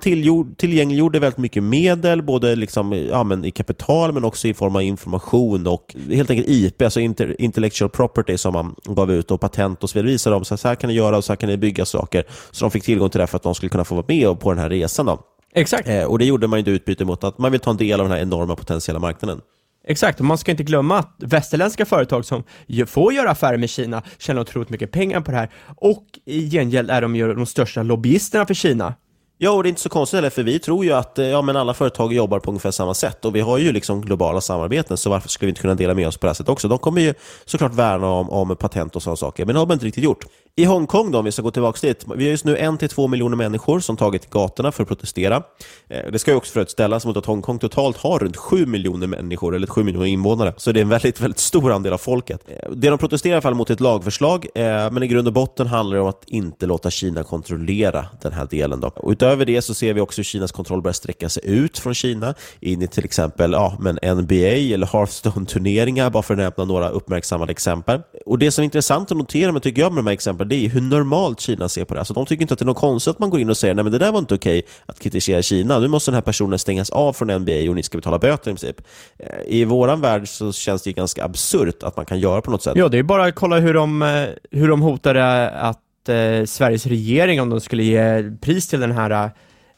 tillgängliggjorde 0.57 1.19
väldigt 1.19 1.39
mycket 1.39 1.63
medel, 1.63 2.23
både 2.23 2.57
liksom, 2.57 2.93
ja, 3.11 3.25
men 3.25 3.45
i 3.45 3.51
kapital 3.51 4.13
men 4.13 4.25
också 4.25 4.49
i 4.49 4.55
form 4.55 4.77
av 4.77 4.83
information 4.83 5.67
och 5.67 5.97
helt 6.11 6.31
enkelt 6.31 6.49
IP, 6.49 6.83
alltså 6.83 7.01
intellectual 7.01 7.91
property 7.91 8.37
som 8.39 8.53
man 8.53 8.75
gav 8.85 9.13
ut 9.13 9.31
och 9.31 9.41
patent 9.41 9.83
och 9.83 9.91
så 9.91 9.99
vidare. 9.99 10.13
Visade 10.13 10.37
dem 10.37 10.45
så 10.45 10.69
här 10.69 10.75
kan 10.75 10.89
ni 10.89 10.95
göra 10.95 11.17
och 11.17 11.25
så 11.25 11.33
här 11.33 11.37
kan 11.37 11.49
ni 11.49 11.57
bygga 11.57 11.85
saker. 11.85 12.25
Så 12.51 12.65
de 12.65 12.71
fick 12.71 12.85
tillgång 12.85 13.11
till 13.11 13.21
det 13.21 13.27
för 13.27 13.37
att 13.37 13.43
de 13.43 13.55
skulle 13.55 13.71
kunna 13.71 13.85
få 13.85 13.95
vara 13.95 14.05
med 14.09 14.41
på 14.41 14.51
den 14.51 14.59
här 14.59 14.71
resan. 14.71 15.07
Då. 15.07 15.21
Exakt. 15.55 15.89
Eh, 15.89 16.05
och 16.05 16.19
det 16.19 16.25
gjorde 16.25 16.47
man 16.47 16.65
ju 16.65 16.73
utbyte 16.73 17.05
mot 17.05 17.25
att 17.25 17.39
man 17.39 17.53
vill 17.53 17.61
ta 17.61 17.71
en 17.71 17.77
del 17.77 18.01
av 18.01 18.09
den 18.09 18.17
här 18.17 18.23
enorma 18.23 18.57
potentiella 18.57 19.01
marknaden. 19.01 19.41
Exakt, 19.87 20.21
och 20.21 20.27
man 20.27 20.39
ska 20.39 20.51
inte 20.51 20.63
glömma 20.63 20.99
att 20.99 21.15
västerländska 21.19 21.87
företag 21.87 22.25
som 22.25 22.45
får 22.87 23.13
göra 23.13 23.31
affärer 23.31 23.59
med 23.59 23.71
Kina 23.71 24.03
tjänar 24.19 24.41
otroligt 24.41 24.71
mycket 24.71 24.91
pengar 24.91 25.21
på 25.21 25.31
det 25.31 25.37
här 25.37 25.51
och 25.77 26.05
i 26.25 26.51
gengäld 26.51 26.91
är 26.91 27.03
de 27.03 27.17
ju 27.17 27.35
de 27.35 27.47
största 27.47 27.83
lobbyisterna 27.83 28.47
för 28.47 28.55
Kina. 28.55 28.95
Ja, 29.43 29.51
och 29.51 29.63
det 29.63 29.67
är 29.67 29.71
inte 29.71 29.81
så 29.81 29.89
konstigt 29.89 30.17
heller, 30.17 30.31
för 30.31 30.43
vi 30.43 30.59
tror 30.59 30.85
ju 30.85 30.93
att 30.93 31.19
eh, 31.19 31.27
ja, 31.27 31.43
men 31.43 31.57
alla 31.57 31.75
företag 31.75 32.13
jobbar 32.13 32.41
på 32.41 32.51
ungefär 32.51 32.71
samma 32.71 32.95
sätt 32.95 33.25
och 33.25 33.37
vi 33.37 33.41
har 33.41 33.59
ju 33.59 33.73
liksom 33.73 34.01
globala 34.01 34.41
samarbeten, 34.41 34.97
så 34.97 35.11
varför 35.11 35.29
skulle 35.29 35.47
vi 35.47 35.51
inte 35.51 35.61
kunna 35.61 35.75
dela 35.75 35.95
med 35.95 36.09
oss 36.09 36.17
på 36.17 36.27
det 36.27 36.29
här 36.29 36.35
sättet 36.35 36.49
också? 36.49 36.69
De 36.69 36.79
kommer 36.79 37.01
ju 37.01 37.15
såklart 37.45 37.75
värna 37.75 38.07
om, 38.07 38.31
om 38.31 38.57
patent 38.57 38.97
och 38.97 39.03
sådana 39.03 39.17
saker, 39.17 39.47
men 39.47 39.55
det 39.55 39.59
har 39.59 39.67
man 39.67 39.75
inte 39.75 39.87
riktigt 39.87 40.05
gjort. 40.05 40.25
I 40.57 40.65
Hongkong 40.65 41.11
då, 41.11 41.19
om 41.19 41.25
vi 41.25 41.33
ska 41.33 41.43
gå 41.43 41.51
tillbaka 41.51 41.87
dit, 41.87 42.05
vi 42.17 42.25
har 42.25 42.31
just 42.31 42.45
nu 42.45 42.57
en 42.57 42.79
till 42.79 42.89
två 42.89 43.09
miljoner 43.09 43.37
människor 43.37 43.81
som 43.81 43.97
tagit 43.97 44.23
till 44.23 44.31
gatorna 44.31 44.73
för 44.73 44.83
att 44.83 44.89
protestera. 44.89 45.43
Eh, 45.89 46.13
det 46.13 46.19
ska 46.19 46.31
ju 46.31 46.37
också 46.37 46.53
för 46.53 46.61
att 46.61 46.71
ställas 46.71 47.07
mot 47.07 47.17
att 47.17 47.27
Hongkong 47.27 47.59
totalt 47.59 47.97
har 47.97 48.19
runt 48.19 48.37
sju 48.37 48.67
miljoner 48.67 49.07
människor, 49.07 49.57
eller 49.57 49.67
sju 49.67 49.85
miljoner 49.85 50.07
invånare, 50.07 50.55
så 50.57 50.73
det 50.73 50.81
är 50.81 50.83
en 50.83 50.89
väldigt, 50.89 51.21
väldigt 51.21 51.39
stor 51.39 51.73
andel 51.73 51.93
av 51.93 51.99
folket. 51.99 52.41
Eh, 52.49 52.71
det 52.71 52.91
de 52.91 52.99
protesterar 52.99 53.33
i 53.33 53.35
alla 53.35 53.43
fall 53.43 53.55
mot 53.55 53.71
ett 53.71 53.81
lagförslag, 53.81 54.47
eh, 54.55 54.63
men 54.91 55.03
i 55.03 55.07
grund 55.07 55.27
och 55.27 55.33
botten 55.33 55.67
handlar 55.67 55.97
det 55.97 56.03
om 56.03 56.09
att 56.09 56.25
inte 56.27 56.67
låta 56.67 56.91
Kina 56.91 57.23
kontrollera 57.23 58.07
den 58.23 58.33
här 58.33 58.47
delen. 58.51 58.81
Då. 58.81 58.89
Och 58.89 59.11
utöver 59.11 59.45
det 59.45 59.63
så 59.63 59.75
ser 59.75 59.95
vi 59.95 60.01
också 60.01 60.19
hur 60.19 60.25
Kinas 60.25 60.53
kontroll 60.53 60.83
börjar 60.83 60.93
sträcka 60.93 61.29
sig 61.29 61.43
ut 61.47 61.79
från 61.79 61.95
Kina 61.95 62.35
in 62.61 62.83
i 62.83 62.89
till 62.89 63.05
exempel 63.05 63.53
ja, 63.53 63.77
men 63.81 63.99
NBA 64.17 64.35
eller 64.75 64.87
Hearthstone-turneringar, 64.87 66.11
bara 66.11 66.23
för 66.23 66.35
att 66.35 66.39
nämna 66.39 66.65
några 66.73 66.89
uppmärksammade 66.89 67.51
exempel. 67.51 68.01
Och 68.27 68.39
Det 68.39 68.51
som 68.51 68.63
är 68.63 68.65
intressant 68.65 69.11
att 69.11 69.19
notera 69.19 69.53
men 69.53 69.61
tycker 69.61 69.83
jag, 69.83 69.93
med 69.93 70.05
de 70.05 70.07
här 70.07 70.15
exemplen, 70.15 70.40
det 70.45 70.55
är 70.55 70.69
hur 70.69 70.81
normalt 70.81 71.41
Kina 71.41 71.69
ser 71.69 71.85
på 71.85 71.95
det. 71.95 72.01
Alltså, 72.01 72.15
de 72.15 72.27
tycker 72.27 72.43
inte 72.43 72.55
att 72.55 72.59
det 72.59 72.63
är 72.63 72.67
något 72.67 72.77
konstigt 72.77 73.11
att 73.11 73.19
man 73.19 73.31
går 73.31 73.41
in 73.41 73.51
och 73.51 73.57
säger 73.57 73.75
nej 73.75 73.85
men 73.85 73.93
det 73.93 73.99
där 73.99 74.13
var 74.13 74.19
inte 74.19 74.35
okej 74.35 74.63
att 74.87 75.01
kritisera 75.01 75.43
Kina. 75.43 75.79
Nu 75.79 75.89
måste 75.89 76.11
den 76.11 76.15
här 76.15 76.23
personen 76.23 76.59
stängas 76.59 76.91
av 76.91 77.13
från 77.13 77.29
NBA 77.29 77.69
och 77.69 77.75
ni 77.75 77.83
ska 77.83 77.99
betala 77.99 78.19
böter 78.19 78.51
i 78.51 78.55
princip. 78.55 78.81
Eh, 79.19 79.27
I 79.47 79.65
våran 79.65 80.01
värld 80.01 80.29
så 80.29 80.53
känns 80.53 80.83
det 80.83 80.93
ganska 80.93 81.25
absurt 81.25 81.83
att 81.83 81.97
man 81.97 82.07
kan 82.07 82.21
göra 82.21 82.41
på 82.41 82.51
något 82.51 82.63
sätt. 82.63 82.77
Ja, 82.77 82.89
det 82.89 82.99
är 82.99 83.03
bara 83.03 83.25
att 83.25 83.35
kolla 83.35 83.59
hur 83.59 83.75
de, 83.75 84.03
eh, 84.03 84.29
hur 84.51 84.69
de 84.69 84.83
hotade 84.83 85.51
att 85.51 86.09
eh, 86.09 86.45
Sveriges 86.45 86.87
regering, 86.87 87.41
om 87.41 87.51
de 87.51 87.61
skulle 87.61 87.85
ge 87.85 88.31
pris 88.41 88.69
till 88.69 88.81
den 88.81 88.93
här 88.93 89.11
eh, 89.11 89.31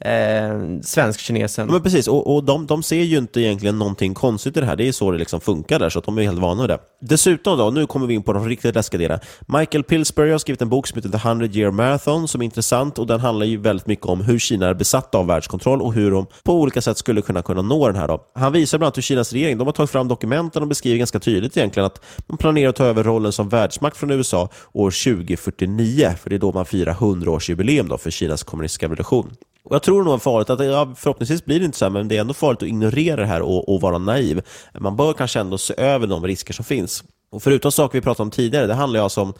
eh, 0.05 0.81
svensk-kinesen. 0.83 1.67
Men 1.67 1.83
precis, 1.83 2.09
och, 2.09 2.35
och 2.35 2.45
de, 2.45 2.67
de, 2.67 2.83
ser 2.83 3.03
ju 3.03 3.19
inte 3.19 3.41
egentligen 3.41 3.79
någonting 3.79 4.15
konstigt 4.15 4.57
i 4.57 4.61
det 4.61 4.67
här. 4.67 4.77
Det 4.77 4.89
är 4.89 4.93
så 4.93 5.11
det 5.11 5.19
liksom 5.19 5.41
funkar 5.41 5.79
där, 5.79 5.91
så 5.91 5.99
att 5.99 6.05
de 6.05 6.19
är 6.19 6.23
helt 6.23 6.39
vana 6.39 6.63
vid 6.63 6.71
det. 6.71 6.79
Dessutom 7.01 7.59
då, 7.59 7.71
nu 7.71 7.87
kommer 7.87 8.07
vi 8.07 8.15
in 8.15 8.23
på 8.23 8.33
de 8.33 8.49
riktigt 8.49 8.75
läskiga 8.75 8.99
delarna. 8.99 9.23
Michael 9.59 9.85
Pillsbury 9.85 10.31
har 10.31 10.39
skrivit 10.39 10.63
en 10.63 10.69
bok 10.69 10.87
som 10.87 10.97
heter 10.99 11.19
The 11.19 11.29
100 11.29 11.47
Year 11.47 11.71
Marathon 11.71 12.29
som 12.29 12.41
är 12.41 12.45
intressant 12.45 12.99
och 12.99 13.07
den 13.07 13.21
handlar 13.21 13.47
ju 13.47 13.57
väldigt 13.57 13.87
mycket 13.87 14.07
om 14.07 14.21
hur 14.21 14.39
Kina 14.39 14.69
är 14.69 14.75
besatta 14.75 15.19
av 15.19 15.27
världskontroll 15.27 15.83
och 15.83 15.93
hur 15.93 16.11
de 16.11 16.27
på 16.45 16.55
olika 16.55 16.81
sätt 16.81 16.99
skulle 16.99 17.23
kunna 17.23 17.43
kunna 17.43 17.63
nå 17.63 17.87
den 17.87 17.97
här. 17.97 18.09
Då. 18.09 18.25
Han 18.35 18.53
visar 18.53 18.79
bland 18.79 18.87
annat 18.87 18.97
hur 18.97 19.03
Kinas 19.03 19.33
regering, 19.33 19.59
de 19.59 19.67
har 19.67 19.73
tagit 19.73 19.91
fram 19.91 20.09
dokumenten 20.09 20.63
och 20.63 20.69
beskriver 20.69 20.99
ganska 20.99 21.21
tydligt 21.21 21.57
egentligen 21.57 21.87
att 21.87 22.01
man 22.27 22.39
planerar 22.39 22.71
att 22.71 22.77
ta 22.77 22.85
över 22.85 23.05
rollen 23.05 23.33
som 23.33 23.49
världsmakt 23.49 23.97
från 23.97 24.11
USA 24.11 24.49
år 24.73 24.91
2049, 24.91 26.15
för 26.23 26.31
det 26.31 26.37
är 26.37 26.41
då 26.41 26.53
man 26.53 26.67
firar 26.67 26.95
100-årsjubileum 26.95 27.99
för 27.99 28.11
Kinas 28.11 28.43
kommunistiska 28.43 28.87
revolution. 28.87 29.31
Och 29.65 29.75
jag 29.75 29.83
tror 29.83 30.05
nog 30.05 30.15
att 30.15 30.23
farligt, 30.23 30.51
att 30.51 30.65
ja, 30.65 30.95
förhoppningsvis 30.97 31.45
blir 31.45 31.59
det 31.59 31.65
inte 31.65 31.79
så 31.79 31.85
här, 31.85 31.91
men 31.91 32.09
det 32.09 32.17
är 32.17 32.21
ändå 32.21 32.35
farligt 32.35 32.63
att 32.63 32.69
ignorera 32.69 33.17
det 33.21 33.27
här 33.27 33.43
och, 33.43 33.75
och 33.75 33.81
vara 33.81 33.99
naiv. 33.99 34.43
Man 34.81 34.97
bör 34.97 35.13
kanske 35.13 35.41
ändå 35.41 35.59
se 35.59 35.75
över 35.77 36.07
de 36.07 36.27
risker 36.27 36.55
som 36.55 36.65
finns. 36.65 37.05
Och 37.33 37.43
förutom 37.43 37.73
saker 37.73 37.99
vi 37.99 38.03
pratade 38.03 38.23
om 38.23 38.31
tidigare, 38.31 38.67
det 38.67 38.75
handlar 38.75 39.01
alltså 39.01 39.21
om 39.21 39.35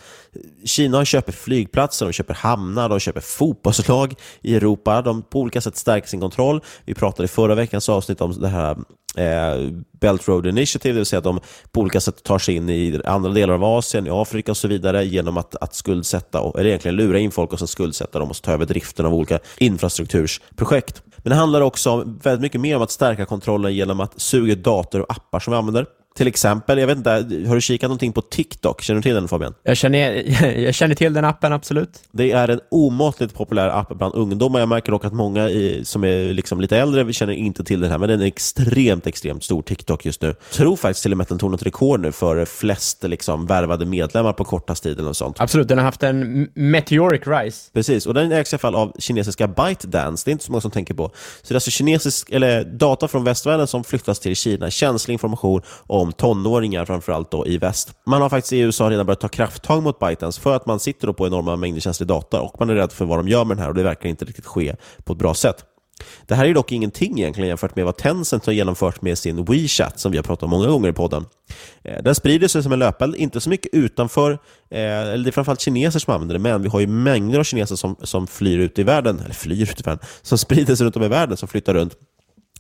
Kina 0.65 1.05
köper 1.05 1.33
flygplatser, 1.33 2.07
de 2.07 2.13
köper 2.13 2.35
hamnar, 2.35 2.89
de 2.89 3.01
köper 3.01 3.21
fotbollslag 3.21 4.15
i 4.41 4.57
Europa. 4.57 5.03
De 5.03 5.23
på 5.23 5.41
olika 5.41 5.61
sätt 5.61 5.77
stärker 5.77 6.09
sin 6.09 6.21
kontroll. 6.21 6.61
Vi 6.85 6.95
pratade 6.95 7.25
i 7.25 7.29
förra 7.29 7.55
veckans 7.55 7.89
avsnitt 7.89 8.21
om 8.21 8.41
det 8.41 8.49
här 8.49 8.71
eh, 9.17 9.73
Belt 10.01 10.29
Road 10.29 10.47
Initiative, 10.47 10.93
det 10.93 10.99
vill 10.99 11.07
säga 11.07 11.19
att 11.19 11.25
de 11.25 11.41
på 11.73 11.81
olika 11.81 12.01
sätt 12.01 12.23
tar 12.23 12.39
sig 12.39 12.55
in 12.55 12.71
i 12.71 13.01
andra 13.05 13.31
delar 13.31 13.55
av 13.55 13.65
Asien, 13.65 14.07
i 14.07 14.11
Afrika 14.11 14.51
och 14.51 14.57
så 14.57 14.69
vidare 14.69 15.05
genom 15.05 15.37
att, 15.37 15.57
att 15.57 15.75
skuldsätta, 15.75 16.39
eller 16.55 16.67
egentligen 16.67 16.97
lura 16.97 17.19
in 17.19 17.31
folk 17.31 17.53
och 17.53 17.59
sen 17.59 17.69
skuldsätta 17.69 18.19
dem 18.19 18.31
och 18.31 18.43
ta 18.43 18.53
över 18.53 18.67
driften 18.67 19.07
av 19.07 19.15
olika 19.15 19.39
infrastruktursprojekt. 19.59 21.03
Men 21.17 21.31
det 21.31 21.37
handlar 21.37 21.61
också 21.61 22.05
väldigt 22.23 22.41
mycket 22.41 22.61
mer 22.61 22.77
om 22.77 22.83
att 22.83 22.91
stärka 22.91 23.27
kontrollen 23.27 23.75
genom 23.75 24.01
att 24.01 24.21
suga 24.21 24.55
dator 24.55 25.01
och 25.01 25.11
appar 25.11 25.41
som 25.41 25.51
vi 25.53 25.59
använder. 25.59 25.87
Till 26.15 26.27
exempel, 26.27 26.79
jag 26.79 26.87
vet 26.87 26.97
inte, 26.97 27.11
har 27.49 27.55
du 27.55 27.61
kikat 27.61 27.89
någonting 27.89 28.13
på 28.13 28.23
TikTok? 28.23 28.83
Känner 28.83 28.99
du 28.99 29.03
till 29.03 29.15
den 29.15 29.29
Fabian? 29.29 29.55
Jag 29.63 29.77
känner, 29.77 30.23
jag 30.59 30.75
känner 30.75 30.95
till 30.95 31.13
den 31.13 31.25
appen, 31.25 31.53
absolut. 31.53 32.01
Det 32.11 32.33
är 32.33 32.49
en 32.49 32.61
omåttligt 32.71 33.35
populär 33.35 33.69
app 33.69 33.89
bland 33.89 34.15
ungdomar. 34.15 34.61
Jag 34.61 34.69
märker 34.69 34.93
dock 34.93 35.05
att 35.05 35.13
många 35.13 35.49
i, 35.49 35.85
som 35.85 36.05
är 36.05 36.33
liksom 36.33 36.61
lite 36.61 36.79
äldre 36.79 37.13
känner 37.13 37.33
inte 37.33 37.65
till 37.65 37.81
den 37.81 37.91
här, 37.91 37.99
men 37.99 38.09
den 38.09 38.21
är 38.21 38.27
extremt, 38.27 39.07
extremt 39.07 39.45
stor 39.45 39.63
TikTok 39.63 40.05
just 40.05 40.23
nu. 40.23 40.29
Jag 40.29 40.37
tror 40.51 40.77
faktiskt 40.77 41.03
till 41.03 41.13
och 41.13 41.19
med 41.19 41.23
att 41.23 41.29
den 41.29 41.39
tog 41.39 41.51
något 41.51 41.63
rekord 41.63 42.01
nu 42.01 42.13
för 42.13 42.45
flest 42.45 43.03
liksom, 43.03 43.47
värvade 43.47 43.87
medlemmar 43.87 44.33
på 44.33 44.45
kortast 44.45 44.83
tid 44.83 44.99
eller 44.99 45.13
sånt. 45.13 45.41
Absolut, 45.41 45.69
den 45.69 45.79
har 45.79 45.85
haft 45.85 46.03
en 46.03 46.49
meteoric 46.55 47.27
rise. 47.27 47.71
Precis, 47.73 48.07
och 48.07 48.15
den 48.15 48.33
ägs 48.33 48.53
i 48.53 48.55
alla 48.55 48.59
fall 48.59 48.75
av 48.75 48.93
kinesiska 48.99 49.49
ByteDance. 49.49 50.25
Det 50.25 50.31
är 50.31 50.33
inte 50.33 50.45
så 50.45 50.53
många 50.53 50.61
som 50.61 50.71
tänker 50.71 50.95
på. 50.95 51.09
Så 51.43 51.49
det 51.49 51.53
är 51.53 51.57
alltså 51.57 51.71
kinesisk, 51.71 52.31
eller 52.31 52.65
data 52.65 53.09
från 53.09 53.25
västvärlden 53.25 53.67
som 53.67 53.85
flyttas 53.85 54.21
till 54.21 54.37
Kina, 54.37 54.71
känslig 54.71 55.13
information 55.13 55.63
om 55.87 56.02
om 56.03 56.13
tonåringar, 56.13 56.85
framförallt 56.85 57.31
då 57.31 57.47
i 57.47 57.59
väst. 57.59 57.95
Man 58.07 58.23
har 58.23 58.29
faktiskt 58.29 58.53
i 58.53 58.59
USA 58.59 58.91
redan 58.91 59.07
börjat 59.07 59.21
ta 59.21 59.29
krafttag 59.29 59.83
mot 59.83 59.99
ByteDance 59.99 60.41
för 60.41 60.57
att 60.57 60.67
man 60.67 60.81
sitter 60.81 61.07
då 61.07 61.13
på 61.13 61.27
enorma 61.27 61.57
mängder 61.57 61.81
känslig 61.81 62.07
data 62.07 62.41
och 62.41 62.57
man 62.61 62.71
är 62.71 62.75
rädd 62.75 62.93
för 62.93 63.05
vad 63.05 63.19
de 63.19 63.29
gör 63.29 63.45
med 63.45 63.57
den 63.57 63.63
här 63.63 63.69
och 63.69 63.75
det 63.75 63.83
verkar 63.83 64.09
inte 64.09 64.25
riktigt 64.25 64.47
ske 64.47 64.77
på 65.05 65.13
ett 65.13 65.19
bra 65.19 65.35
sätt. 65.35 65.65
Det 66.27 66.35
här 66.35 66.47
är 66.47 66.55
dock 66.55 66.73
ingenting 66.73 67.19
egentligen 67.19 67.49
jämfört 67.49 67.77
med 67.77 67.85
vad 67.85 67.97
Tencent 67.97 68.47
har 68.47 68.53
genomfört 68.53 69.03
med 69.03 69.19
sin 69.19 69.45
WeChat 69.45 70.01
som 70.01 70.13
vi 70.13 70.19
har 70.19 70.23
pratat 70.23 70.43
om 70.43 70.51
många 70.51 70.67
gånger 70.67 70.89
i 70.89 70.93
podden. 70.93 71.27
Eh, 71.85 72.03
den 72.03 72.15
sprider 72.15 72.49
sig 72.49 72.63
som 72.63 72.73
en 72.73 72.79
löpeld, 72.79 73.17
inte 73.17 73.41
så 73.41 73.51
mycket 73.51 73.75
utanför, 73.75 74.31
eh, 74.71 74.81
eller 74.81 75.25
det 75.25 75.31
är 75.31 75.33
framförallt 75.33 75.61
kineser 75.61 75.99
som 75.99 76.15
använder 76.15 76.35
det, 76.35 76.39
men 76.39 76.63
vi 76.63 76.69
har 76.69 76.81
ju 76.81 76.87
mängder 76.87 77.39
av 77.39 77.45
kineser 77.45 77.77
som, 77.77 77.97
som 78.03 78.27
flyr 78.27 78.59
ut 78.59 78.79
i 78.79 78.83
världen, 78.83 79.21
eller 79.21 79.35
flyr 79.35 79.63
ut 79.63 79.81
i 79.81 79.83
världen, 79.83 80.05
som 80.23 80.39
sprider 80.47 80.75
sig 80.75 80.85
runt 80.87 80.97
om 80.97 81.03
i 81.03 81.09
världen, 81.09 81.37
som 81.37 81.49
flyttar 81.49 81.75
runt 81.75 81.95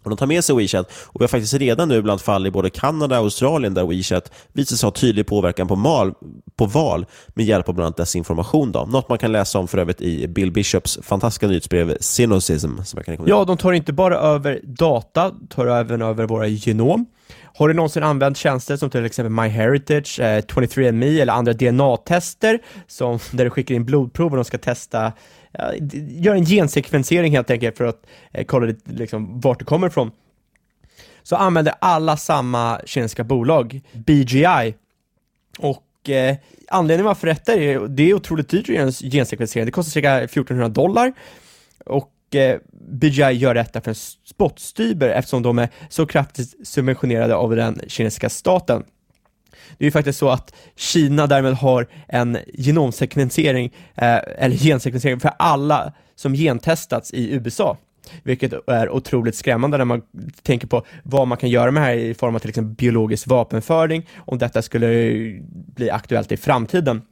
och 0.02 0.10
de 0.10 0.16
tar 0.16 0.26
med 0.26 0.44
sig 0.44 0.56
WeChat 0.56 0.92
och 0.92 1.20
vi 1.20 1.22
har 1.22 1.28
faktiskt 1.28 1.54
redan 1.54 1.88
nu 1.88 2.02
bland 2.02 2.20
fall 2.20 2.46
i 2.46 2.50
både 2.50 2.70
Kanada 2.70 3.18
och 3.18 3.24
Australien 3.24 3.74
där 3.74 3.86
WeChat 3.86 4.32
visar 4.52 4.76
sig 4.76 4.86
ha 4.86 4.92
tydlig 4.92 5.26
påverkan 5.26 5.68
på, 5.68 5.76
mal, 5.76 6.14
på 6.56 6.66
val 6.66 7.06
med 7.34 7.46
hjälp 7.46 7.68
av 7.68 7.74
bland 7.74 7.86
annat 7.86 7.96
desinformation. 7.96 8.72
Då. 8.72 8.84
Något 8.84 9.08
man 9.08 9.18
kan 9.18 9.32
läsa 9.32 9.58
om 9.58 9.68
för 9.68 9.78
övrigt 9.78 10.00
i 10.00 10.28
Bill 10.28 10.52
Bishops 10.52 10.98
fantastiska 11.02 11.46
nyhetsbrev 11.46 11.96
Cynocism. 12.00 12.82
Som 12.84 13.02
jag 13.06 13.18
kan 13.18 13.26
ja, 13.26 13.44
de 13.44 13.56
tar 13.56 13.72
inte 13.72 13.92
bara 13.92 14.16
över 14.18 14.60
data, 14.62 15.30
de 15.30 15.46
tar 15.46 15.66
även 15.66 16.02
över 16.02 16.26
våra 16.26 16.46
genom. 16.46 17.06
Har 17.54 17.68
du 17.68 17.74
någonsin 17.74 18.02
använt 18.02 18.36
tjänster 18.36 18.76
som 18.76 18.90
till 18.90 19.04
exempel 19.04 19.32
MyHeritage, 19.32 20.20
eh, 20.20 20.42
23andMe 20.42 21.22
eller 21.22 21.32
andra 21.32 21.52
DNA-tester 21.52 22.58
som, 22.86 23.18
där 23.30 23.44
du 23.44 23.50
skickar 23.50 23.74
in 23.74 23.84
blodprov 23.84 24.30
och 24.30 24.36
de 24.36 24.44
ska 24.44 24.58
testa 24.58 25.12
gör 26.08 26.34
en 26.34 26.44
gensekvensering 26.44 27.32
helt 27.32 27.50
enkelt 27.50 27.78
för 27.78 27.84
att 27.84 28.06
eh, 28.32 28.44
kolla 28.44 28.74
liksom, 28.84 29.40
vart 29.40 29.58
det 29.58 29.64
kommer 29.64 29.86
ifrån. 29.86 30.10
Så 31.22 31.36
använder 31.36 31.74
alla 31.78 32.16
samma 32.16 32.80
kinesiska 32.84 33.24
bolag, 33.24 33.80
BGI. 33.92 34.74
Och 35.58 36.10
eh, 36.10 36.36
anledningen 36.68 37.06
varför 37.06 37.26
detta 37.26 37.54
är, 37.54 37.88
det 37.88 38.10
är 38.10 38.14
otroligt 38.14 38.48
dyrt 38.48 38.68
att 38.68 38.74
göra 38.74 38.86
en 38.86 38.92
gensekvensering. 38.92 39.66
Det 39.66 39.72
kostar 39.72 39.90
cirka 39.90 40.20
1400 40.20 40.68
dollar. 40.68 41.12
Och 41.86 42.34
eh, 42.34 42.58
BGI 42.72 43.32
gör 43.32 43.54
detta 43.54 43.80
för 43.80 43.90
en 43.90 43.94
spotstyber 44.24 45.08
eftersom 45.08 45.42
de 45.42 45.58
är 45.58 45.68
så 45.88 46.06
kraftigt 46.06 46.68
subventionerade 46.68 47.34
av 47.34 47.56
den 47.56 47.80
kinesiska 47.86 48.28
staten. 48.28 48.84
Det 49.78 49.84
är 49.84 49.86
ju 49.86 49.92
faktiskt 49.92 50.18
så 50.18 50.28
att 50.28 50.54
Kina 50.76 51.26
därmed 51.26 51.54
har 51.54 51.86
en 52.08 52.38
genomsekvensering, 52.54 53.72
eh, 53.94 54.18
eller 54.38 54.56
gensekvensering 54.56 55.20
för 55.20 55.32
alla 55.38 55.92
som 56.14 56.34
gentestats 56.34 57.12
i 57.12 57.32
USA 57.32 57.76
vilket 58.22 58.52
är 58.66 58.90
otroligt 58.90 59.34
skrämmande 59.34 59.78
när 59.78 59.84
man 59.84 60.02
tänker 60.42 60.66
på 60.66 60.84
vad 61.02 61.28
man 61.28 61.38
kan 61.38 61.50
göra 61.50 61.70
med 61.70 61.82
det 61.82 61.86
här 61.86 61.94
i 61.94 62.14
form 62.14 62.34
av 62.34 62.38
till 62.38 62.48
exempel 62.48 62.74
biologisk 62.74 63.26
vapenföring, 63.26 64.08
om 64.16 64.38
detta 64.38 64.62
skulle 64.62 64.88
bli 65.76 65.90
aktuellt 65.90 66.32
i 66.32 66.36
framtiden. 66.36 67.02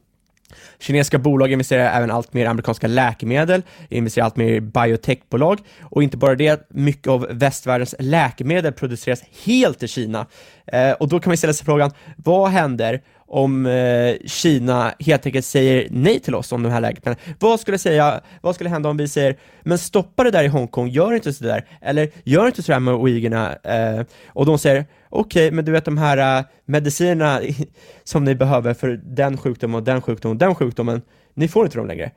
Kinesiska 0.79 1.19
bolag 1.19 1.51
investerar 1.51 1.97
även 1.97 2.11
allt 2.11 2.33
mer 2.33 2.43
i 2.43 2.47
amerikanska 2.47 2.87
läkemedel, 2.87 3.61
investerar 3.89 4.25
allt 4.25 4.35
mer 4.35 4.53
i 4.53 4.61
biotechbolag 4.61 5.59
och 5.81 6.03
inte 6.03 6.17
bara 6.17 6.35
det, 6.35 6.67
mycket 6.69 7.07
av 7.07 7.27
västvärldens 7.29 7.95
läkemedel 7.99 8.73
produceras 8.73 9.23
helt 9.45 9.83
i 9.83 9.87
Kina. 9.87 10.25
Eh, 10.65 10.91
och 10.91 11.09
då 11.09 11.19
kan 11.19 11.29
man 11.29 11.37
ställa 11.37 11.53
sig 11.53 11.65
frågan, 11.65 11.91
vad 12.17 12.49
händer 12.49 13.01
om 13.33 13.65
eh, 13.65 14.15
Kina 14.25 14.93
helt 14.99 15.25
enkelt 15.25 15.45
säger 15.45 15.87
nej 15.91 16.19
till 16.19 16.35
oss 16.35 16.51
om 16.51 16.63
de 16.63 16.69
här 16.69 16.81
läkemedlen? 16.81 17.35
Vad 17.39 17.59
skulle, 17.59 17.77
säga, 17.77 18.21
vad 18.41 18.55
skulle 18.55 18.69
hända 18.69 18.89
om 18.89 18.97
vi 18.97 19.07
säger, 19.07 19.37
men 19.61 19.77
stoppa 19.77 20.23
det 20.23 20.31
där 20.31 20.43
i 20.43 20.47
Hongkong, 20.47 20.89
gör 20.89 21.13
inte 21.13 21.33
sådär, 21.33 21.67
eller 21.81 22.09
gör 22.23 22.47
inte 22.47 22.63
sådär 22.63 22.79
med 22.79 22.93
uigurerna, 22.93 23.55
eh, 23.55 24.05
och 24.27 24.45
de 24.45 24.59
säger, 24.59 24.85
okej, 25.09 25.47
okay, 25.47 25.55
men 25.55 25.65
du 25.65 25.71
vet 25.71 25.85
de 25.85 25.97
här 25.97 26.37
eh, 26.39 26.45
medicinerna 26.65 27.41
som 28.03 28.23
ni 28.23 28.35
behöver 28.35 28.73
för 28.73 29.01
den 29.03 29.37
sjukdomen 29.37 29.75
och 29.75 29.83
den 29.83 30.01
sjukdomen 30.01 30.35
och 30.35 30.39
den 30.39 30.55
sjukdomen, 30.55 31.01
ni 31.33 31.47
får 31.47 31.65
inte 31.65 31.77
dem 31.77 31.87
längre. 31.87 32.11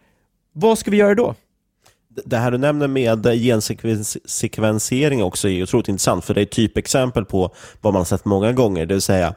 Vad 0.53 0.79
ska 0.79 0.90
vi 0.90 0.96
göra 0.96 1.14
då? 1.14 1.35
Det 2.24 2.37
här 2.37 2.50
du 2.50 2.59
nämner 2.59 2.88
med 2.88 3.24
gensekvensering 3.24 5.22
också 5.22 5.48
är 5.48 5.62
otroligt 5.62 5.88
intressant, 5.88 6.24
för 6.24 6.35
det 6.35 6.40
är 6.40 6.42
ett 6.42 6.50
typexempel 6.50 7.24
på 7.24 7.55
vad 7.81 7.92
man 7.92 8.00
har 8.00 8.05
sett 8.05 8.24
många 8.24 8.53
gånger, 8.53 8.87
det 8.87 8.94
vill 8.94 9.03
säga 9.03 9.35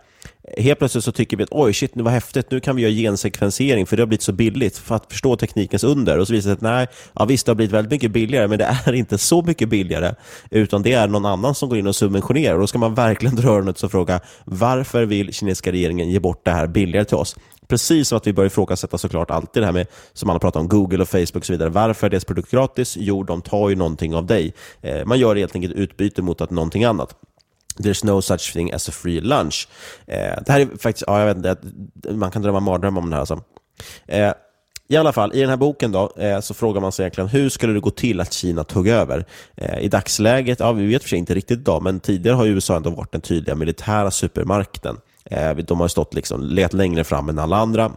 helt 0.58 0.80
plötsligt 0.80 1.04
så 1.04 1.12
tycker 1.12 1.38
vi 1.38 1.44
att 1.44 1.52
oj, 1.52 1.74
shit, 1.74 1.96
nu 1.96 2.04
var 2.04 2.12
häftigt, 2.12 2.52
nu 2.52 2.60
kan 2.60 2.76
vi 2.76 2.82
göra 2.82 2.92
gensekvensering 2.92 3.86
för 3.86 3.98
det 3.98 4.02
har 4.02 4.08
blivit 4.08 4.22
så 4.22 4.32
billigt 4.32 4.78
för 4.78 4.96
att 4.96 5.12
förstå 5.12 5.36
teknikens 5.36 5.84
under. 5.84 6.18
Och 6.18 6.28
så 6.28 6.34
visar 6.34 6.50
det 6.50 6.56
sig 6.60 6.68
att 6.68 6.74
nej, 6.74 6.88
ja, 7.14 7.26
visst, 7.26 7.46
det 7.46 7.50
har 7.50 7.56
blivit 7.56 7.74
väldigt 7.74 7.92
mycket 7.92 8.12
billigare, 8.12 8.48
men 8.48 8.58
det 8.58 8.78
är 8.86 8.94
inte 8.94 9.18
så 9.18 9.42
mycket 9.42 9.70
billigare, 9.70 10.16
utan 10.52 10.82
det 10.82 10.94
är 10.94 11.08
någon 11.08 11.26
annan 11.26 11.56
som 11.56 11.70
går 11.70 11.78
in 11.78 11.88
och 11.88 11.96
subventionerar. 11.96 12.54
Och 12.54 12.60
då 12.60 12.68
ska 12.68 12.78
man 12.78 12.96
verkligen 12.96 13.36
dra 13.36 13.50
öronen 13.50 13.74
och 13.84 13.92
fråga 13.92 14.20
varför 14.46 15.06
vill 15.06 15.34
kinesiska 15.34 15.72
regeringen 15.72 16.10
ge 16.10 16.20
bort 16.20 16.42
det 16.46 16.52
här 16.52 16.68
billigare 16.68 17.06
till 17.06 17.18
oss? 17.18 17.36
Precis 17.68 18.08
som 18.08 18.18
att 18.18 18.28
vi 18.28 18.34
bör 18.34 18.46
ifrågasätta 18.46 18.98
såklart 18.98 19.32
alltid 19.32 19.64
det 19.64 19.66
här 19.66 19.74
med, 19.74 19.88
som 20.14 20.30
alla 20.30 20.40
pratar 20.40 20.60
om, 20.60 20.68
Google 20.68 21.02
och 21.02 21.10
Facebook 21.10 21.36
och 21.36 21.46
så 21.46 21.54
vidare. 21.54 21.70
Varför 21.70 22.08
är 22.08 22.12
deras 22.12 22.26
produkt 22.26 22.52
gratis? 22.52 22.98
Jo, 23.00 23.24
de 23.24 23.42
tar 23.42 23.70
ju 23.70 23.76
någonting 23.76 24.16
av 24.16 24.26
dig. 24.26 24.54
Eh, 24.82 25.06
man 25.06 25.20
gör 25.20 25.36
helt 25.36 25.56
enkelt 25.56 25.74
utbyte 25.74 26.22
mot 26.22 26.42
att 26.42 26.50
någonting 26.50 26.84
annat. 26.84 27.16
There's 27.78 28.06
no 28.06 28.22
such 28.22 28.54
thing 28.54 28.74
as 28.74 28.90
a 28.90 28.92
free 28.92 29.22
lunch. 29.22 29.68
Eh, 30.08 30.44
det 30.46 30.52
här 30.52 30.60
är 30.60 30.78
faktiskt, 30.78 31.04
ja, 31.08 31.20
jag 31.20 31.36
vet 31.36 31.38
inte, 31.38 31.58
man 32.14 32.32
kan 32.32 32.42
drömma 32.42 32.60
mardrömmar 32.60 33.02
om 33.02 33.10
det 33.10 33.16
här. 33.16 33.20
Alltså. 33.20 33.42
Eh, 34.06 34.34
i 34.90 34.98
alla 34.98 35.14
fall, 35.14 35.34
i 35.34 35.40
den 35.40 35.50
här 35.50 35.58
boken 35.58 35.92
då, 35.92 36.12
eh, 36.18 36.40
så 36.40 36.54
frågar 36.54 36.82
man 36.82 36.92
sig 36.92 37.04
egentligen 37.04 37.28
hur 37.28 37.50
skulle 37.50 37.74
det 37.74 37.80
gå 37.80 37.90
till 37.90 38.20
att 38.20 38.34
Kina 38.34 38.64
tog 38.64 38.88
över? 38.88 39.26
Eh, 39.56 39.80
I 39.80 39.88
dagsläget, 39.88 40.60
ja, 40.60 40.72
vi 40.72 40.88
vet 40.88 41.02
för 41.02 41.10
sig 41.10 41.20
inte 41.20 41.36
riktigt 41.36 41.60
idag, 41.60 41.84
men 41.84 42.00
tidigare 42.00 42.36
har 42.36 42.46
USA 42.46 42.76
ändå 42.76 42.90
varit 42.90 43.12
den 43.12 43.22
tydliga 43.22 43.56
militära 43.56 44.12
supermakten. 44.12 44.98
Eh, 45.26 45.56
de 45.56 45.80
har 45.80 45.88
stått 45.88 46.14
liksom, 46.14 46.42
let 46.42 46.74
längre 46.74 47.04
fram 47.04 47.30
än 47.30 47.40
alla 47.40 47.58
andra. 47.58 47.92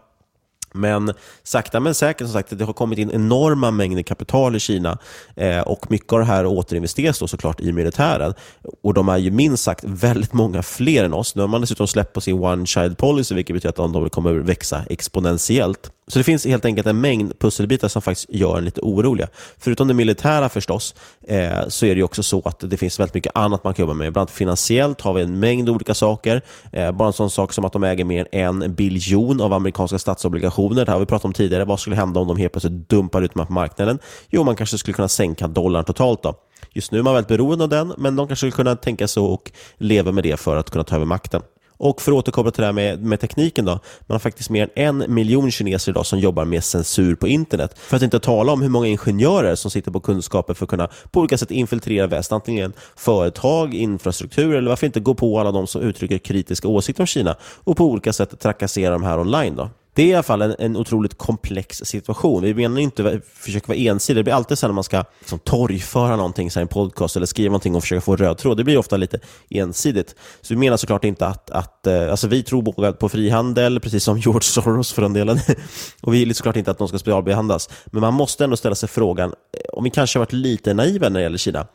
Men 0.72 1.12
sakta 1.42 1.80
men 1.80 1.94
säkert, 1.94 2.26
som 2.26 2.32
sagt, 2.32 2.58
det 2.58 2.64
har 2.64 2.72
kommit 2.72 2.98
in 2.98 3.10
enorma 3.10 3.70
mängder 3.70 4.02
kapital 4.02 4.56
i 4.56 4.60
Kina 4.60 4.98
eh, 5.36 5.60
och 5.60 5.90
mycket 5.90 6.12
av 6.12 6.18
det 6.18 6.24
här 6.24 6.46
återinvesteras 6.46 7.18
då 7.18 7.28
såklart 7.28 7.60
i 7.60 7.72
militären. 7.72 8.34
Och 8.82 8.94
de 8.94 9.08
är 9.08 9.18
ju 9.18 9.30
minst 9.30 9.62
sagt 9.62 9.84
väldigt 9.84 10.32
många 10.32 10.62
fler 10.62 11.04
än 11.04 11.14
oss. 11.14 11.34
Nu 11.34 11.40
har 11.40 11.48
man 11.48 11.60
dessutom 11.60 11.86
släppt 11.86 12.12
på 12.12 12.20
sin 12.20 12.38
one 12.38 12.66
child 12.66 12.98
policy, 12.98 13.34
vilket 13.34 13.54
betyder 13.54 13.84
att 13.84 13.92
de 13.92 14.10
kommer 14.10 14.32
växa 14.32 14.84
exponentiellt. 14.90 15.90
Så 16.10 16.18
det 16.18 16.24
finns 16.24 16.46
helt 16.46 16.64
enkelt 16.64 16.86
en 16.86 17.00
mängd 17.00 17.38
pusselbitar 17.38 17.88
som 17.88 18.02
faktiskt 18.02 18.30
gör 18.30 18.58
en 18.58 18.64
lite 18.64 18.80
oroliga. 18.80 19.28
Förutom 19.58 19.88
det 19.88 19.94
militära 19.94 20.48
förstås, 20.48 20.94
eh, 21.28 21.68
så 21.68 21.86
är 21.86 21.94
det 21.94 22.02
också 22.02 22.22
så 22.22 22.42
att 22.44 22.70
det 22.70 22.76
finns 22.76 23.00
väldigt 23.00 23.14
mycket 23.14 23.32
annat 23.34 23.64
man 23.64 23.74
kan 23.74 23.82
jobba 23.82 23.94
med. 23.94 24.12
Bland 24.12 24.22
annat 24.22 24.30
finansiellt 24.30 25.00
har 25.00 25.12
vi 25.12 25.22
en 25.22 25.40
mängd 25.40 25.68
olika 25.68 25.94
saker. 25.94 26.42
Eh, 26.72 26.92
bara 26.92 27.06
en 27.06 27.12
sån 27.12 27.30
sak 27.30 27.52
som 27.52 27.64
att 27.64 27.72
de 27.72 27.84
äger 27.84 28.04
mer 28.04 28.28
än 28.32 28.62
en 28.62 28.74
biljon 28.74 29.40
av 29.40 29.52
amerikanska 29.52 29.98
statsobligationer. 29.98 30.84
Det 30.84 30.92
har 30.92 31.00
vi 31.00 31.06
pratat 31.06 31.24
om 31.24 31.32
tidigare. 31.32 31.64
Vad 31.64 31.80
skulle 31.80 31.96
hända 31.96 32.20
om 32.20 32.28
de 32.28 32.36
helt 32.36 32.52
plötsligt 32.52 32.88
dumpar 32.88 33.22
ut 33.22 33.34
dem 33.34 33.46
på 33.46 33.52
marknaden? 33.52 33.98
Jo, 34.28 34.44
man 34.44 34.56
kanske 34.56 34.78
skulle 34.78 34.94
kunna 34.94 35.08
sänka 35.08 35.48
dollarn 35.48 35.84
totalt. 35.84 36.22
då. 36.22 36.34
Just 36.72 36.92
nu 36.92 36.98
är 36.98 37.02
man 37.02 37.14
väldigt 37.14 37.28
beroende 37.28 37.64
av 37.64 37.70
den, 37.70 37.94
men 37.98 38.16
de 38.16 38.26
kanske 38.26 38.40
skulle 38.40 38.64
kunna 38.64 38.76
tänka 38.76 39.08
sig 39.08 39.22
och 39.22 39.52
leva 39.76 40.12
med 40.12 40.24
det 40.24 40.40
för 40.40 40.56
att 40.56 40.70
kunna 40.70 40.84
ta 40.84 40.96
över 40.96 41.06
makten. 41.06 41.42
Och 41.82 42.02
för 42.02 42.12
att 42.12 42.18
återkoppla 42.18 42.50
till 42.50 42.60
det 42.60 42.66
här 42.66 42.72
med, 42.72 43.02
med 43.02 43.20
tekniken 43.20 43.64
då. 43.64 43.72
Man 43.72 44.14
har 44.14 44.18
faktiskt 44.18 44.50
mer 44.50 44.70
än 44.74 45.02
en 45.02 45.14
miljon 45.14 45.50
kineser 45.50 45.92
idag 45.92 46.06
som 46.06 46.18
jobbar 46.18 46.44
med 46.44 46.64
censur 46.64 47.14
på 47.14 47.28
internet. 47.28 47.78
För 47.78 47.96
att 47.96 48.02
inte 48.02 48.20
tala 48.20 48.52
om 48.52 48.62
hur 48.62 48.68
många 48.68 48.86
ingenjörer 48.86 49.54
som 49.54 49.70
sitter 49.70 49.90
på 49.90 50.00
kunskaper 50.00 50.54
för 50.54 50.64
att 50.64 50.70
kunna 50.70 50.88
på 51.10 51.20
olika 51.20 51.38
sätt 51.38 51.50
infiltrera 51.50 52.06
väst. 52.06 52.32
Antingen 52.32 52.72
företag, 52.96 53.74
infrastruktur 53.74 54.54
eller 54.54 54.68
varför 54.68 54.86
inte 54.86 55.00
gå 55.00 55.14
på 55.14 55.40
alla 55.40 55.52
de 55.52 55.66
som 55.66 55.82
uttrycker 55.82 56.18
kritiska 56.18 56.68
åsikter 56.68 57.02
om 57.02 57.06
Kina 57.06 57.36
och 57.42 57.76
på 57.76 57.84
olika 57.84 58.12
sätt 58.12 58.40
trakassera 58.40 58.92
de 58.92 59.02
här 59.02 59.18
online. 59.18 59.56
då. 59.56 59.70
Det 59.94 60.02
är 60.02 60.06
i 60.06 60.14
alla 60.14 60.22
fall 60.22 60.42
en, 60.42 60.54
en 60.58 60.76
otroligt 60.76 61.18
komplex 61.18 61.76
situation. 61.76 62.42
Vi 62.42 62.54
menar 62.54 62.80
inte 62.80 63.08
att 63.08 63.24
försöka 63.24 63.66
vara 63.68 63.78
ensidiga. 63.78 64.18
Det 64.18 64.24
blir 64.24 64.34
alltid 64.34 64.58
så 64.58 64.66
när 64.66 64.74
man 64.74 64.84
ska 64.84 65.04
liksom, 65.20 65.38
torgföra 65.38 66.16
någonting, 66.16 66.48
i 66.56 66.58
en 66.58 66.68
podcast 66.68 67.16
eller 67.16 67.26
skriva 67.26 67.50
någonting 67.50 67.74
och 67.74 67.82
försöka 67.82 68.00
få 68.00 68.16
röd 68.16 68.38
tråd. 68.38 68.56
Det 68.56 68.64
blir 68.64 68.78
ofta 68.78 68.96
lite 68.96 69.20
ensidigt. 69.50 70.14
Så 70.40 70.54
vi 70.54 70.60
menar 70.60 70.76
såklart 70.76 71.04
inte 71.04 71.26
att, 71.26 71.50
att 71.50 71.86
eh, 71.86 72.10
alltså 72.10 72.28
vi 72.28 72.42
tror 72.42 72.62
båda 72.62 72.92
på 72.92 73.08
frihandel, 73.08 73.80
precis 73.80 74.04
som 74.04 74.18
George 74.24 74.42
Soros 74.42 74.92
för 74.92 75.02
den 75.02 75.12
delen. 75.12 75.40
och 76.02 76.14
vi 76.14 76.24
vill 76.24 76.34
såklart 76.34 76.56
inte 76.56 76.70
att 76.70 76.78
de 76.78 76.88
ska 76.88 76.98
specialbehandlas. 76.98 77.68
Men 77.86 78.00
man 78.00 78.14
måste 78.14 78.44
ändå 78.44 78.56
ställa 78.56 78.74
sig 78.74 78.88
frågan, 78.88 79.30
eh, 79.30 79.60
om 79.72 79.84
vi 79.84 79.90
kanske 79.90 80.18
har 80.18 80.24
varit 80.24 80.32
lite 80.32 80.74
naiva 80.74 81.08
när 81.08 81.20
det 81.20 81.24
gäller 81.24 81.38
Kina. 81.38 81.66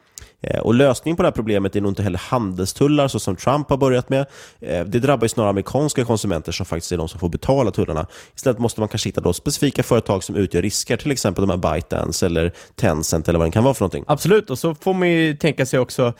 Eh, 0.41 0.59
och 0.59 0.73
lösningen 0.73 1.17
på 1.17 1.23
det 1.23 1.27
här 1.27 1.33
problemet 1.33 1.75
är 1.75 1.81
nog 1.81 1.91
inte 1.91 2.03
heller 2.03 2.19
handelstullar 2.19 3.07
så 3.07 3.19
som 3.19 3.35
Trump 3.35 3.69
har 3.69 3.77
börjat 3.77 4.09
med. 4.09 4.25
Eh, 4.59 4.85
det 4.85 4.99
drabbar 4.99 5.25
ju 5.25 5.29
snarare 5.29 5.49
amerikanska 5.49 6.05
konsumenter 6.05 6.51
som 6.51 6.65
faktiskt 6.65 6.91
är 6.91 6.97
de 6.97 7.07
som 7.09 7.19
får 7.19 7.29
betala 7.29 7.71
tullarna. 7.71 8.07
Istället 8.35 8.59
måste 8.59 8.79
man 8.79 8.89
kanske 8.89 9.09
hitta 9.09 9.21
då 9.21 9.33
specifika 9.33 9.83
företag 9.83 10.23
som 10.23 10.35
utgör 10.35 10.61
risker, 10.61 10.97
till 10.97 11.11
exempel 11.11 11.47
de 11.47 11.49
här 11.49 11.73
ByteDance 11.73 12.25
eller 12.25 12.51
Tencent 12.75 13.27
eller 13.27 13.39
vad 13.39 13.47
det 13.47 13.51
kan 13.51 13.63
vara 13.63 13.73
för 13.73 13.81
någonting. 13.81 14.03
Absolut, 14.07 14.49
och 14.49 14.59
så 14.59 14.75
får 14.75 14.93
man 14.93 15.09
ju 15.09 15.35
tänka 15.35 15.65
sig 15.65 15.79
också 15.79 16.13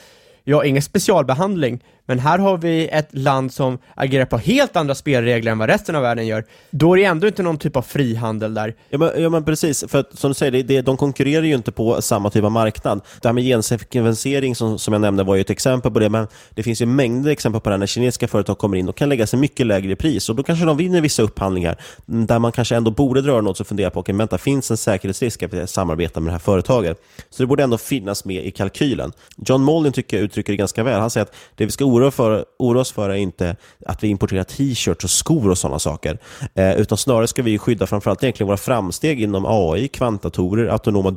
ja, 0.46 0.66
ingen 0.66 0.82
specialbehandling, 0.82 1.84
men 2.06 2.20
här 2.20 2.40
har 2.40 2.58
vi 2.58 2.88
ett 2.88 3.08
land 3.12 3.54
som 3.54 3.78
agerar 3.96 4.26
på 4.26 4.38
helt 4.38 4.76
andra 4.76 4.96
spelregler 4.96 5.52
än 5.52 5.58
vad 5.58 5.70
resten 5.70 5.96
av 5.96 6.02
världen 6.02 6.28
gör. 6.28 6.46
Då 6.70 6.94
är 6.94 6.98
det 6.98 7.06
ändå 7.06 7.28
inte 7.28 7.44
någon 7.44 7.58
typ 7.58 7.76
av 7.76 7.82
frihandel 7.82 8.54
där. 8.54 8.76
Ja 8.90 8.98
men, 8.98 9.12
ja, 9.18 9.30
men 9.30 9.44
precis, 9.44 9.84
för 9.88 10.00
att, 10.00 10.20
som 10.20 10.30
du 10.30 10.34
säger, 10.34 10.52
det, 10.52 10.64
det, 10.64 10.82
de 10.82 10.98
konkurrerar 10.98 11.44
ju 11.44 11.56
inte 11.56 11.72
på 11.72 12.02
samma 12.02 12.30
typ 12.30 12.44
av 12.44 12.52
marknad. 12.52 13.02
Det 13.22 13.28
här 13.28 13.34
med 13.34 13.44
gensekvensering 13.44 14.56
som, 14.56 14.80
som 14.80 14.94
jag 14.94 15.02
nämnde 15.02 15.24
var 15.24 15.36
ju 15.36 15.42
ett 15.42 15.50
exempel 15.50 15.92
på 15.92 16.00
det, 16.00 16.10
men 16.10 16.28
det 16.50 16.64
finns 16.64 16.82
ju 16.82 16.86
mängder 16.86 17.32
exempel 17.32 17.62
på 17.62 17.70
det 17.70 17.78
när 17.78 17.86
kinesiska 17.86 18.28
företag 18.28 18.58
kommer 18.58 18.78
in 18.78 18.90
och 18.90 18.96
kan 18.96 19.10
lägga 19.10 19.28
sig 19.28 19.40
mycket 19.40 19.68
lägre 19.68 19.96
pris 19.96 20.30
och 20.30 20.36
då 20.36 20.44
kanske 20.44 20.66
de 20.66 20.78
vinner 20.78 21.02
vissa 21.02 21.24
upphandlingar 21.24 21.78
där 22.06 22.40
man 22.40 22.52
kanske 22.52 22.76
ändå 22.76 22.92
borde 22.92 23.22
dra 23.22 23.42
något 23.42 23.60
och 23.60 23.68
fundera 23.68 23.90
på, 23.90 24.00
okej, 24.00 24.16
vänta, 24.16 24.38
finns 24.38 24.72
en 24.72 24.78
säkerhetsrisk 24.78 25.44
att 25.44 25.70
samarbeta 25.70 26.20
med 26.20 26.28
det 26.28 26.32
här 26.32 26.40
företaget? 26.40 27.02
Så 27.30 27.44
det 27.44 27.48
borde 27.48 27.64
ändå 27.64 27.78
finnas 27.78 28.26
med 28.26 28.46
i 28.46 28.52
kalkylen. 28.52 29.12
John 29.38 29.62
Molin 29.62 29.92
tycker 29.92 30.18
jag 30.18 30.24
uttrycker 30.24 30.54
det 30.54 30.58
ganska 30.58 30.84
väl. 30.84 31.00
Han 31.00 31.10
säger 31.10 31.26
att 31.26 31.36
det 31.56 31.66
vi 31.66 31.72
ska 31.72 31.86
oroa, 31.96 32.12
för, 32.12 32.46
oroa 32.60 32.82
oss 32.82 32.92
för 32.92 33.10
är 33.10 33.14
inte 33.16 33.56
att 33.86 34.04
vi 34.04 34.08
importerar 34.08 34.44
t-shirts 34.44 35.04
och 35.04 35.10
skor 35.10 35.50
och 35.50 35.58
sådana 35.58 35.80
saker, 35.80 36.20
eh, 36.56 36.76
utan 36.76 36.98
snarare 36.98 37.28
ska 37.28 37.42
vi 37.42 37.58
skydda 37.58 37.88
framförallt 37.88 38.24
egentligen 38.24 38.48
våra 38.48 38.58
framsteg 38.58 39.22
inom 39.22 39.46
AI, 39.48 39.88
kvantdatorer, 39.88 40.68
autonoma 40.68 41.12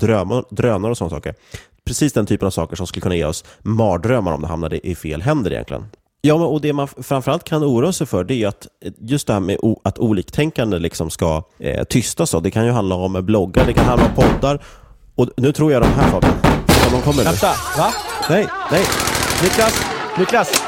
drönare 0.50 0.90
och 0.90 0.98
sådana 0.98 1.16
saker. 1.16 1.34
Precis 1.84 2.12
den 2.12 2.26
typen 2.26 2.46
av 2.46 2.50
saker 2.50 2.76
som 2.76 2.86
skulle 2.86 3.02
kunna 3.02 3.16
ge 3.16 3.24
oss 3.24 3.44
mardrömmar 3.62 4.32
om 4.32 4.40
det 4.40 4.48
hamnade 4.48 4.86
i 4.88 4.94
fel 4.94 5.22
händer 5.22 5.52
egentligen. 5.52 5.84
Ja, 6.20 6.34
och 6.34 6.60
det 6.60 6.72
man 6.72 6.88
framförallt 6.88 7.44
kan 7.44 7.64
oroa 7.64 7.92
sig 7.92 8.06
för 8.06 8.24
det 8.24 8.34
är 8.34 8.48
att 8.48 8.66
just 9.00 9.26
det 9.26 9.32
här 9.32 9.40
med 9.40 9.58
att 9.84 9.98
oliktänkande 9.98 10.78
liksom 10.78 11.10
ska 11.10 11.42
eh, 11.58 11.84
tystas. 11.84 12.34
Det 12.42 12.50
kan 12.50 12.64
ju 12.64 12.70
handla 12.70 12.94
om 12.94 13.12
bloggar, 13.12 13.66
det 13.66 13.72
kan 13.72 13.84
handla 13.84 14.06
om 14.06 14.14
poddar. 14.14 14.62
Och 15.14 15.28
nu 15.36 15.52
tror 15.52 15.72
jag 15.72 15.82
de 15.82 15.86
här 15.88 16.10
Fabian, 16.10 16.34
de 16.92 17.02
kommer 17.02 17.18
nu. 17.18 17.24
Vänta, 17.24 17.52
va? 17.78 17.92
Nej, 18.30 18.46
nej. 18.70 18.84
Niklas, 19.42 19.84
Niklas! 20.18 20.67